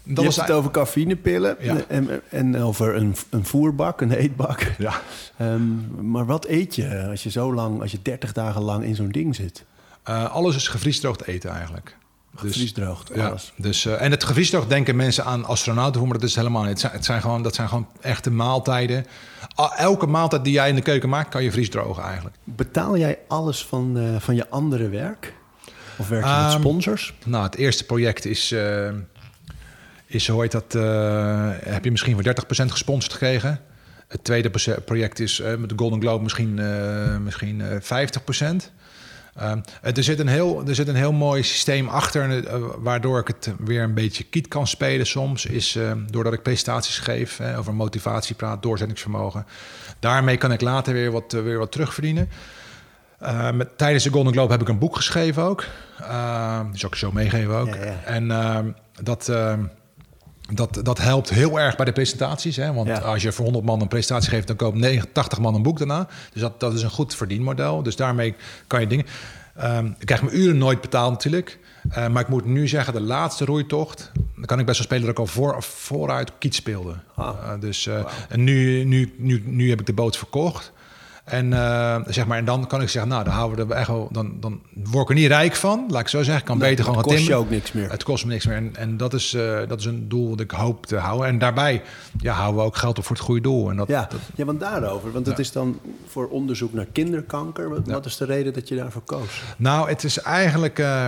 [0.06, 4.72] Dat je was hebt het over cafeïnepillen en, en, over een, een voerbak, een eetbak.
[4.78, 5.02] Ja.
[5.42, 8.96] Um, maar wat eet je als je zo lang, als je 30 dagen lang in
[8.96, 9.66] zo'n ding zit?
[10.10, 11.98] Uh, alles is gevriesdroogd eten eigenlijk.
[12.36, 13.54] Gevriesdroogd, dus, alles.
[13.56, 16.70] Ja, dus, uh, en het gevriesdroogd denken mensen aan astronauten, maar dat is helemaal niet.
[16.70, 19.06] Het zijn, het zijn, gewoon, dat zijn gewoon echte maaltijden.
[19.78, 22.36] Elke maaltijd die jij in de keuken maakt, kan je vriesdrogen eigenlijk.
[22.44, 25.34] Betaal jij alles van, uh, van je andere werk?
[25.98, 27.14] Of werk je um, met ehm, sponsors?
[27.26, 28.56] Nou, het eerste project is
[30.16, 33.60] is, hoe heet dat, uh, heb je misschien voor 30% gesponsord gekregen.
[34.08, 34.52] Het tweede
[34.86, 37.66] project is uh, met de Golden Globe misschien, uh, misschien 50%.
[39.82, 42.44] er, zit een heel, er zit een heel mooi systeem achter,
[42.82, 45.46] waardoor ik het weer een beetje kiet kan spelen soms.
[45.46, 45.78] Is
[46.10, 49.46] doordat ik presentaties geef over motivatie praat, doorzettingsvermogen.
[50.00, 52.30] Daarmee kan ik later weer wat, weer wat terugverdienen.
[53.54, 55.64] met, tijdens de Golden Globe heb ik een boek geschreven ook.
[56.70, 57.76] die zal ik zo meegeven ook.
[57.76, 58.02] Ja, ja.
[58.06, 58.28] En
[59.02, 59.30] dat
[60.54, 62.56] dat, dat helpt heel erg bij de presentaties.
[62.56, 62.74] Hè?
[62.74, 65.78] Want als je voor 100 man een presentatie geeft, dan koopt 80 man een boek
[65.78, 66.08] daarna.
[66.34, 67.84] Dus dat, dat is een goed verdienmodel.
[67.84, 68.36] Dus daarmee
[68.68, 69.06] kan je dingen.
[69.64, 71.60] Um, ik krijg mijn uren nooit betaald natuurlijk.
[71.90, 74.12] Uh, maar ik moet nu zeggen, de laatste roeitocht...
[74.36, 76.96] dan kan ik best wel spelen dat ik al voor, vooruit kiet speelde.
[77.16, 77.36] Ah.
[77.44, 80.72] Uh, dus, uh, En nu, nu, nu, nu heb ik de boot verkocht.
[81.26, 83.88] En, uh, zeg maar, en dan kan ik zeggen, nou, dan, houden we er echt
[83.88, 85.86] wel, dan, dan word ik er niet rijk van.
[85.90, 86.38] Laat ik zo zeggen.
[86.38, 87.92] Ik kan beter gewoon gaan Het kost je ook niks meer.
[87.92, 88.56] Het kost me niks meer.
[88.56, 91.28] En, en dat, is, uh, dat is een doel dat ik hoop te houden.
[91.28, 91.82] En daarbij
[92.18, 93.70] ja, houden we ook geld op voor het goede doel.
[93.70, 94.08] En dat, ja.
[94.10, 95.12] Dat, ja, want daarover.
[95.12, 97.70] Want het is dan voor onderzoek naar kinderkanker.
[97.70, 99.42] Wat, wat, is de reden dat je daarvoor koos?
[99.58, 100.80] Nou, het is eigenlijk...
[100.80, 101.08] Uh,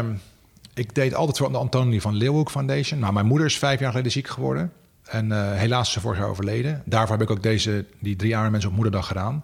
[0.74, 3.00] ik deed altijd voor de Antonie van Leeuwenhoek Foundation.
[3.00, 4.72] Nou, mijn moeder is vijf jaar geleden ziek geworden.
[5.04, 6.82] En helaas is ze vorig jaar overleden.
[6.86, 9.44] Daarvoor heb ik ook deze, die drie arme mensen op moederdag gedaan.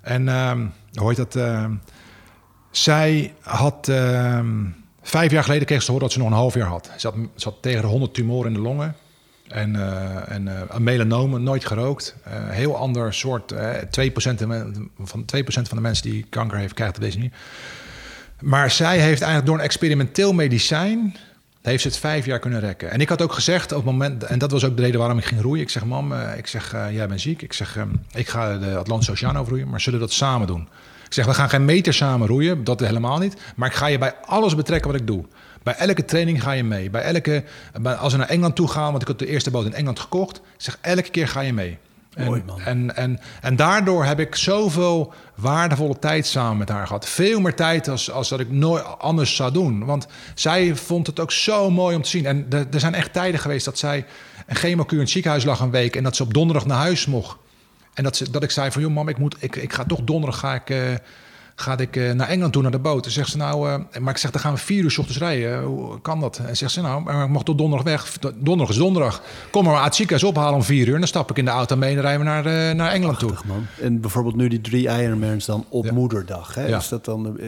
[0.00, 0.52] En uh,
[0.94, 1.36] hoe heet dat?
[1.36, 1.64] Uh,
[2.70, 4.40] zij had uh,
[5.02, 6.90] vijf jaar geleden kreeg ze te horen dat ze nog een half jaar had.
[6.96, 8.96] Ze had, tegen de 100 tumoren in de longen.
[9.48, 9.76] En,
[10.28, 12.16] en uh, een melanomen, nooit gerookt.
[12.26, 13.54] Uh, heel ander soort.
[13.54, 13.56] 2%,
[15.02, 17.34] van, 2% van de mensen die kanker heeft, krijgt deze niet.
[18.40, 21.16] Maar zij heeft eigenlijk door een experimenteel medicijn
[21.70, 22.90] heeft ze het vijf jaar kunnen rekken.
[22.90, 25.18] En ik had ook gezegd op het moment, en dat was ook de reden waarom
[25.18, 25.62] ik ging roeien.
[25.62, 27.42] Ik zeg, mam, uh, ik zeg, uh, jij bent ziek.
[27.42, 30.68] Ik zeg, uh, ik ga de Atlantische Oceaan overroeien, maar zullen we dat samen doen?
[31.06, 33.36] Ik zeg, we gaan geen meter samen roeien, dat helemaal niet.
[33.56, 35.24] Maar ik ga je bij alles betrekken wat ik doe.
[35.62, 36.90] Bij elke training ga je mee.
[36.90, 37.44] Bij elke,
[37.98, 40.36] als we naar Engeland toe gaan, want ik had de eerste boot in Engeland gekocht.
[40.36, 41.78] Ik zeg, elke keer ga je mee.
[42.14, 47.08] En, En, en, en daardoor heb ik zoveel waardevolle tijd samen met haar gehad.
[47.08, 49.84] Veel meer tijd als, als dat ik nooit anders zou doen.
[49.84, 52.26] Want zij vond het ook zo mooi om te zien.
[52.26, 54.06] En er zijn echt tijden geweest dat zij
[54.46, 55.96] een chemokuur in het ziekenhuis lag een week...
[55.96, 57.36] en dat ze op donderdag naar huis mocht.
[57.94, 60.00] En dat, ze, dat ik zei van, joh mam, ik, moet, ik, ik ga toch
[60.00, 60.78] donderdag ga ik, uh,
[61.60, 63.04] ga ik uh, naar Engeland toe, naar de boot.
[63.04, 65.20] En zegt ze nou, uh, maar ik zeg, dan gaan we vier uur s ochtends
[65.20, 65.62] rijden.
[65.62, 66.40] Hoe kan dat?
[66.46, 68.18] En zegt ze, nou, maar ik mag tot donderdag weg.
[68.36, 69.22] Donderdag is donderdag.
[69.50, 70.94] Kom maar uit het ziekenhuis ophalen om vier uur.
[70.94, 73.32] En dan stap ik in de auto mee en rijden we naar, naar Engeland toe.
[73.46, 73.66] Man.
[73.80, 75.92] En bijvoorbeeld nu die drie Ironmans dan op ja.
[75.92, 76.54] moederdag.
[76.54, 76.66] Hè?
[76.66, 76.78] Ja.
[76.78, 77.38] Is dat dan...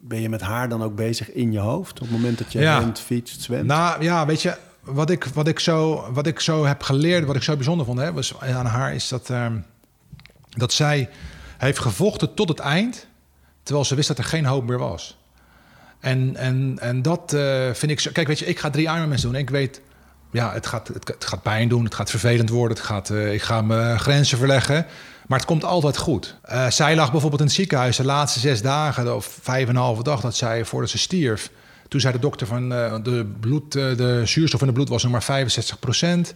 [0.00, 2.60] ben je met haar dan ook bezig in je hoofd op het moment dat je
[2.60, 2.78] ja.
[2.78, 3.66] rent, fietst, zwemt?
[3.66, 7.36] Nou ja, weet je, wat ik, wat, ik zo, wat ik zo heb geleerd, wat
[7.36, 9.46] ik zo bijzonder vond hè, was aan haar, is dat, uh,
[10.48, 11.08] dat zij
[11.64, 13.06] heeft gevochten tot het eind,
[13.62, 15.18] terwijl ze wist dat er geen hoop meer was.
[16.00, 18.10] En, en, en dat uh, vind ik zo.
[18.12, 19.80] Kijk, weet je, ik ga drie Ironmans doen en ik weet,
[20.32, 23.42] ja, het gaat, het, gaat pijn doen, het gaat vervelend worden, het gaat, uh, ik
[23.42, 24.86] ga mijn grenzen verleggen.
[25.26, 26.36] Maar het komt altijd goed.
[26.52, 29.82] Uh, zij lag bijvoorbeeld in het ziekenhuis de laatste zes dagen of vijf en een
[29.82, 31.50] halve dag dat zij voordat ze stierf
[31.88, 35.12] toen zei de dokter van uh, de, bloed, de zuurstof in het bloed was nog
[35.12, 36.34] maar 65 procent.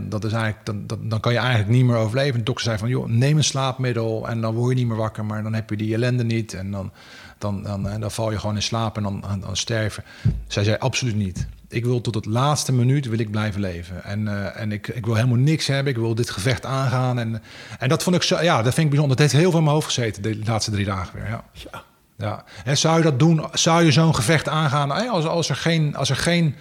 [0.00, 2.38] Dat, is eigenlijk, dan, dan kan je eigenlijk niet meer overleven.
[2.38, 5.24] De dokter zei van, joh, neem een slaapmiddel en dan word je niet meer wakker,
[5.24, 6.54] maar dan heb je die ellende niet.
[6.54, 6.92] En dan,
[7.38, 10.04] dan, dan, dan, dan val je gewoon in slaap en dan, dan, sterven.
[10.46, 14.04] Zij zei, absoluut niet ik wil tot het laatste minuut wil ik blijven leven.
[14.04, 15.92] En, en ik, ik wil helemaal niks hebben.
[15.92, 17.18] Ik wil dit gevecht aangaan.
[17.18, 17.42] En,
[17.78, 19.16] en dat vond ik zo, ja, dat vind ik bijzonder.
[19.16, 21.28] Dat heeft heel veel in mijn hoofd gezeten de laatste drie dagen weer.
[21.28, 21.84] Ja.
[22.20, 22.44] Ja.
[22.64, 23.44] En zou je dat doen?
[23.52, 26.54] Zou je zo'n gevecht aangaan als, als er geen, als er geen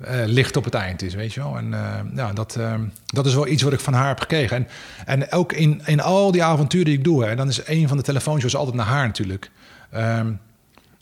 [0.00, 1.56] uh, licht op het eind is, weet je wel?
[1.56, 2.58] En uh, ja, dat,
[3.06, 4.56] dat is wel iets wat ik van haar heb gekregen.
[4.56, 4.66] En,
[5.06, 7.96] en ook in, in al die avonturen die ik doe, hè, dan is een van
[7.96, 9.50] de telefoontjes altijd naar haar natuurlijk.
[9.94, 10.40] Um,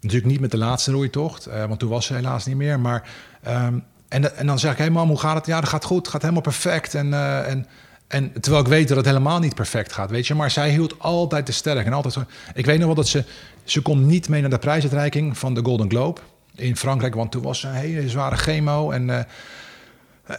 [0.01, 2.80] Natuurlijk niet met de laatste roeitocht, uh, want toen was ze helaas niet meer.
[2.80, 3.09] Maar,
[3.49, 5.47] um, en, en dan zeg ik, hey mam, hoe gaat het?
[5.47, 6.95] Ja, dat gaat goed, gaat helemaal perfect.
[6.95, 7.14] En,
[7.47, 7.66] en,
[8.09, 10.35] en terwijl ik weet dat het helemaal niet perfect gaat, weet je.
[10.35, 12.25] Maar zij hield altijd te sterk en altijd zo.
[12.55, 13.25] Ik weet nog wel dat ze,
[13.65, 16.21] ze kon niet mee naar de prijsuitreiking van de Golden Globe
[16.55, 17.15] in Frankrijk.
[17.15, 19.21] Want toen was ze een hele zware chemo en, uh,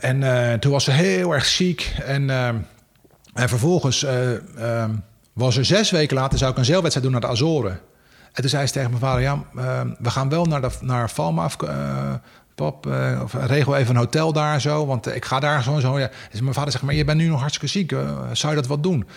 [0.01, 1.93] en toen was ze heel erg ziek.
[2.05, 2.29] En,
[3.33, 4.05] en vervolgens
[5.33, 7.79] was er zes weken later, zou ik een zeilwedstrijd doen naar de Azoren.
[8.37, 11.09] En toen zei ze tegen mijn vader: Ja, uh, we gaan wel naar, de, naar
[11.09, 11.49] Valma.
[12.57, 14.85] Pap, uh, of regel even een hotel daar zo.
[14.85, 15.99] Want ik ga daar zo zo.
[15.99, 16.09] Ja.
[16.31, 17.95] Dus mijn vader zegt: Maar je bent nu nog hartstikke ziek.
[18.31, 19.07] zou je dat wat doen?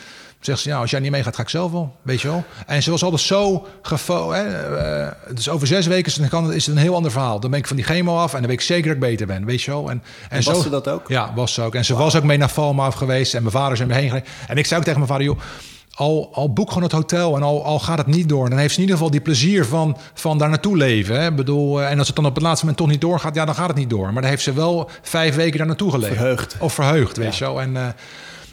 [0.41, 1.97] Zegt ze, ja, als jij niet meegaat, ga ik zelf wel.
[2.03, 2.45] Weet je wel.
[2.67, 4.33] En ze was altijd zo gefo...
[4.33, 4.45] Hè,
[5.35, 6.13] dus over zes weken
[6.53, 7.41] is het, een heel ander verhaal.
[7.41, 9.27] Dan ben ik van die chemo af en dan weet ik zeker dat ik beter
[9.27, 9.45] ben.
[9.45, 9.91] Weet je wel.
[9.91, 11.09] En, en, was ze dat ook?
[11.09, 11.75] Ja, was ze ook.
[11.75, 13.35] En ze was ook mee naar Valma af geweest.
[13.35, 14.27] En mijn vader is er mee heen gegaan.
[14.47, 15.39] En ik zei ook tegen mijn vader, joh
[16.01, 18.49] al, al boek gewoon het hotel en al, al gaat het niet door.
[18.49, 21.21] Dan heeft ze in ieder geval die plezier van, van daar naartoe leven.
[21.21, 21.33] Hè?
[21.33, 23.55] Bedoel, eh, en als het dan op het laatste moment toch niet doorgaat, ja, dan
[23.55, 24.13] gaat het niet door.
[24.13, 26.15] Maar dan heeft ze wel vijf weken daar naartoe geleefd.
[26.15, 26.57] Verheugd.
[26.59, 27.61] Of verheugd, weet je wel.
[27.61, 27.87] En, uh,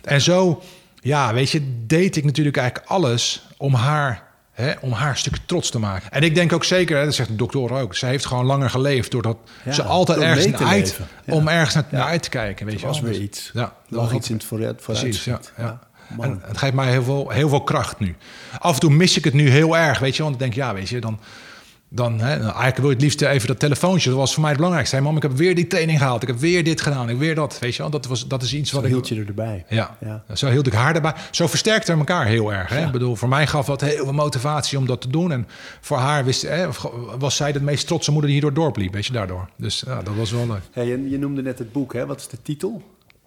[0.03, 0.61] en zo,
[1.01, 5.37] ja, weet je, deed ik natuurlijk eigenlijk alles om haar Hè, om haar een stuk
[5.45, 6.11] trots te maken.
[6.11, 8.69] En ik denk ook zeker, hè, dat zegt de dokter ook, ze heeft gewoon langer
[8.69, 12.65] geleefd doordat ja, ze altijd ergens naar uit, om ergens naar, naar, uit te kijken.
[12.65, 13.51] Weet je, was weer iets.
[13.53, 14.81] Ja, lag iets in het vooruit.
[14.81, 15.39] Precies, ja,
[16.19, 18.15] En het geeft mij heel veel, heel veel kracht nu.
[18.59, 20.23] Af en toe mis ik het nu heel erg, weet je.
[20.23, 21.19] Want ik denk, ja, weet je, dan...
[21.89, 24.09] Dan, hè, nou, eigenlijk wil je het liefst even dat telefoontje.
[24.09, 24.95] Dat was voor mij het belangrijkste.
[24.95, 26.21] Hey, mam, ik heb weer die training gehaald.
[26.21, 27.03] Ik heb weer dit gedaan.
[27.03, 27.59] Ik heb weer dat.
[27.59, 27.91] Weet je wel?
[27.91, 29.65] Dat, was, dat is iets zo wat hield je erbij.
[29.69, 29.97] Ja.
[29.99, 30.23] ja.
[30.35, 31.13] Zo hield ik haar erbij.
[31.31, 32.69] Zo versterkte we elkaar heel erg.
[32.69, 32.85] Hè?
[32.85, 35.31] Ik bedoel, voor mij gaf dat heel veel motivatie om dat te doen.
[35.31, 35.47] En
[35.81, 36.67] voor haar wist, hè,
[37.17, 38.93] was zij de meest trotse moeder die hierdoor dorp liep.
[38.93, 39.49] Weet je, daardoor.
[39.57, 40.61] Dus ja, dat was wel leuk.
[40.71, 41.93] Hey, je, je noemde net het boek.
[41.93, 42.05] Hè?
[42.05, 42.83] Wat is de titel?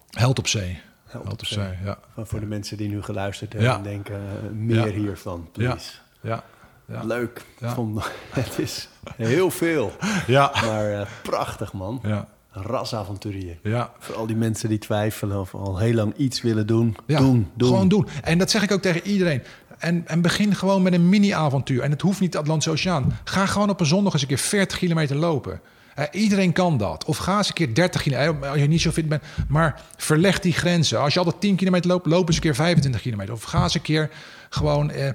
[0.09, 0.79] Held op zee.
[1.11, 1.97] Helpt zijn, ja.
[2.17, 5.91] Voor de mensen die nu geluisterd hebben en denken, eh, meer hiervan, please.
[6.21, 6.43] Ja.
[6.87, 7.03] ja.
[7.03, 7.45] Leuk.
[7.61, 9.91] Vond, het is heel veel.
[10.27, 10.51] Ja.
[10.65, 11.99] Maar uh, prachtig, man.
[12.03, 12.27] Ja.
[12.51, 13.57] Rasavonturier.
[13.63, 13.91] Ja.
[13.99, 16.95] Voor al die mensen die twijfelen of al heel lang iets willen doen.
[17.05, 17.67] Doen, doen.
[17.67, 18.07] Gewoon doen.
[18.23, 19.43] En dat zeg ik ook tegen iedereen.
[19.77, 21.81] En, en begin gewoon met een mini-avontuur.
[21.81, 23.17] En het hoeft niet Atlantische Oceaan.
[23.23, 25.61] Ga gewoon op een zondag eens een keer 40 kilometer lopen.
[26.01, 27.05] Uh, iedereen kan dat.
[27.05, 29.23] Of ga eens een keer 30 kilometer, als je niet zo fit bent.
[29.47, 30.99] Maar verleg die grenzen.
[30.99, 33.33] Als je altijd 10 kilometer loopt, loop eens een keer 25 kilometer.
[33.33, 34.09] Of ga eens een keer
[34.49, 34.91] gewoon...
[34.91, 35.09] Uh,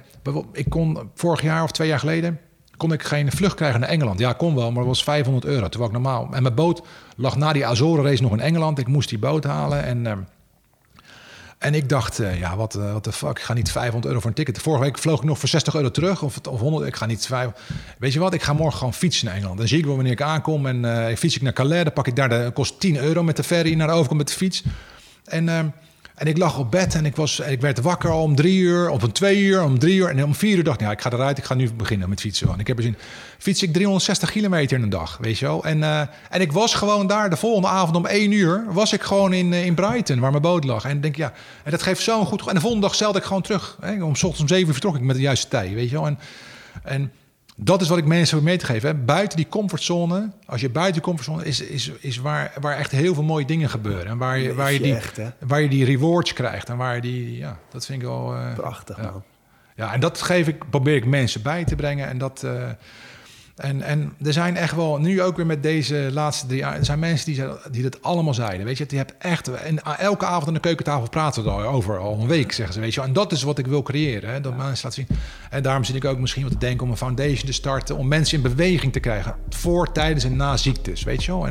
[0.51, 2.39] ik kon vorig jaar of twee jaar geleden...
[2.77, 4.19] kon ik geen vlucht krijgen naar Engeland.
[4.19, 5.67] Ja, kon wel, maar het was 500 euro.
[5.77, 6.27] Was ik normaal.
[6.31, 6.81] En mijn boot
[7.15, 8.79] lag na die Azoren-race nog in Engeland.
[8.79, 10.27] Ik moest die boot halen en...
[11.67, 14.35] En ik dacht, uh, ja, wat de fuck, ik ga niet 500 euro voor een
[14.35, 14.61] ticket.
[14.61, 16.87] Vorige week vloog ik nog voor 60 euro terug of, of 100.
[16.87, 17.49] Ik ga niet 5.
[17.97, 19.57] Weet je wat, ik ga morgen gewoon fietsen naar Engeland.
[19.57, 21.83] Dan zie ik wel wanneer ik aankom en uh, fiets ik naar Calais.
[21.83, 24.27] Dan pak ik daar, de, kost 10 euro met de ferry naar de overkant met
[24.27, 24.63] de fiets.
[25.25, 25.67] En ehm,
[26.17, 29.01] en ik lag op bed en ik, was, ik werd wakker om drie uur, op
[29.01, 30.09] een twee uur, om drie uur.
[30.09, 32.19] En om vier uur dacht ik, ja, ik ga eruit, ik ga nu beginnen met
[32.19, 32.53] fietsen.
[32.53, 32.95] En ik heb er zin.
[33.37, 35.63] Fiets ik 360 kilometer in een dag, weet je wel.
[35.63, 35.99] En, uh,
[36.29, 39.51] en ik was gewoon daar de volgende avond om één uur, was ik gewoon in,
[39.51, 40.85] uh, in Brighton, waar mijn boot lag.
[40.85, 42.47] En denk, ja, en dat geeft zo'n goed...
[42.47, 43.77] En de volgende dag stelde ik gewoon terug.
[43.81, 44.03] Hè.
[44.03, 46.05] Om ochtends om zeven uur vertrok ik met de juiste tijd, weet je wel.
[46.05, 46.19] En,
[46.83, 47.11] en
[47.59, 48.89] dat is wat ik mensen wil mee te geven.
[48.89, 48.95] Hè.
[48.95, 53.13] Buiten die comfortzone, als je buiten die comfortzone is, is, is waar, waar echt heel
[53.13, 54.07] veel mooie dingen gebeuren.
[54.07, 54.97] En waar je, waar je, die,
[55.39, 56.69] waar je die rewards krijgt.
[56.69, 58.35] En waar je die, ja, dat vind ik wel.
[58.35, 59.11] Uh, Prachtig, ja.
[59.11, 59.23] man.
[59.75, 62.07] Ja, en dat geef ik, probeer ik mensen bij te brengen.
[62.07, 62.41] En dat.
[62.45, 62.69] Uh,
[63.57, 66.85] en, en er zijn echt wel, nu ook weer met deze laatste drie jaar, er
[66.85, 68.65] zijn mensen die, die dat allemaal zeiden.
[68.65, 72.19] Weet je, die hebt echt, en elke avond aan de keukentafel praten we over, al
[72.19, 72.79] een week, zeggen ze.
[72.79, 74.29] Weet je, en dat is wat ik wil creëren.
[74.29, 74.63] Hè, dat ja.
[74.63, 75.17] mensen laten zien.
[75.49, 78.07] En daarom zit ik ook misschien wat te denken om een foundation te starten, om
[78.07, 79.35] mensen in beweging te krijgen.
[79.49, 81.47] Voor, tijdens en na ziektes, weet je wel.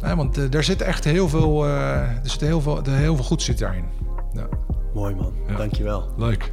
[0.00, 3.14] En, want uh, er zit echt heel veel, uh, er zit heel veel, er heel
[3.14, 3.84] veel goed zit daarin.
[4.32, 4.48] Ja.
[4.94, 5.56] Mooi man, ja.
[5.56, 6.08] dankjewel.
[6.16, 6.52] Leuk.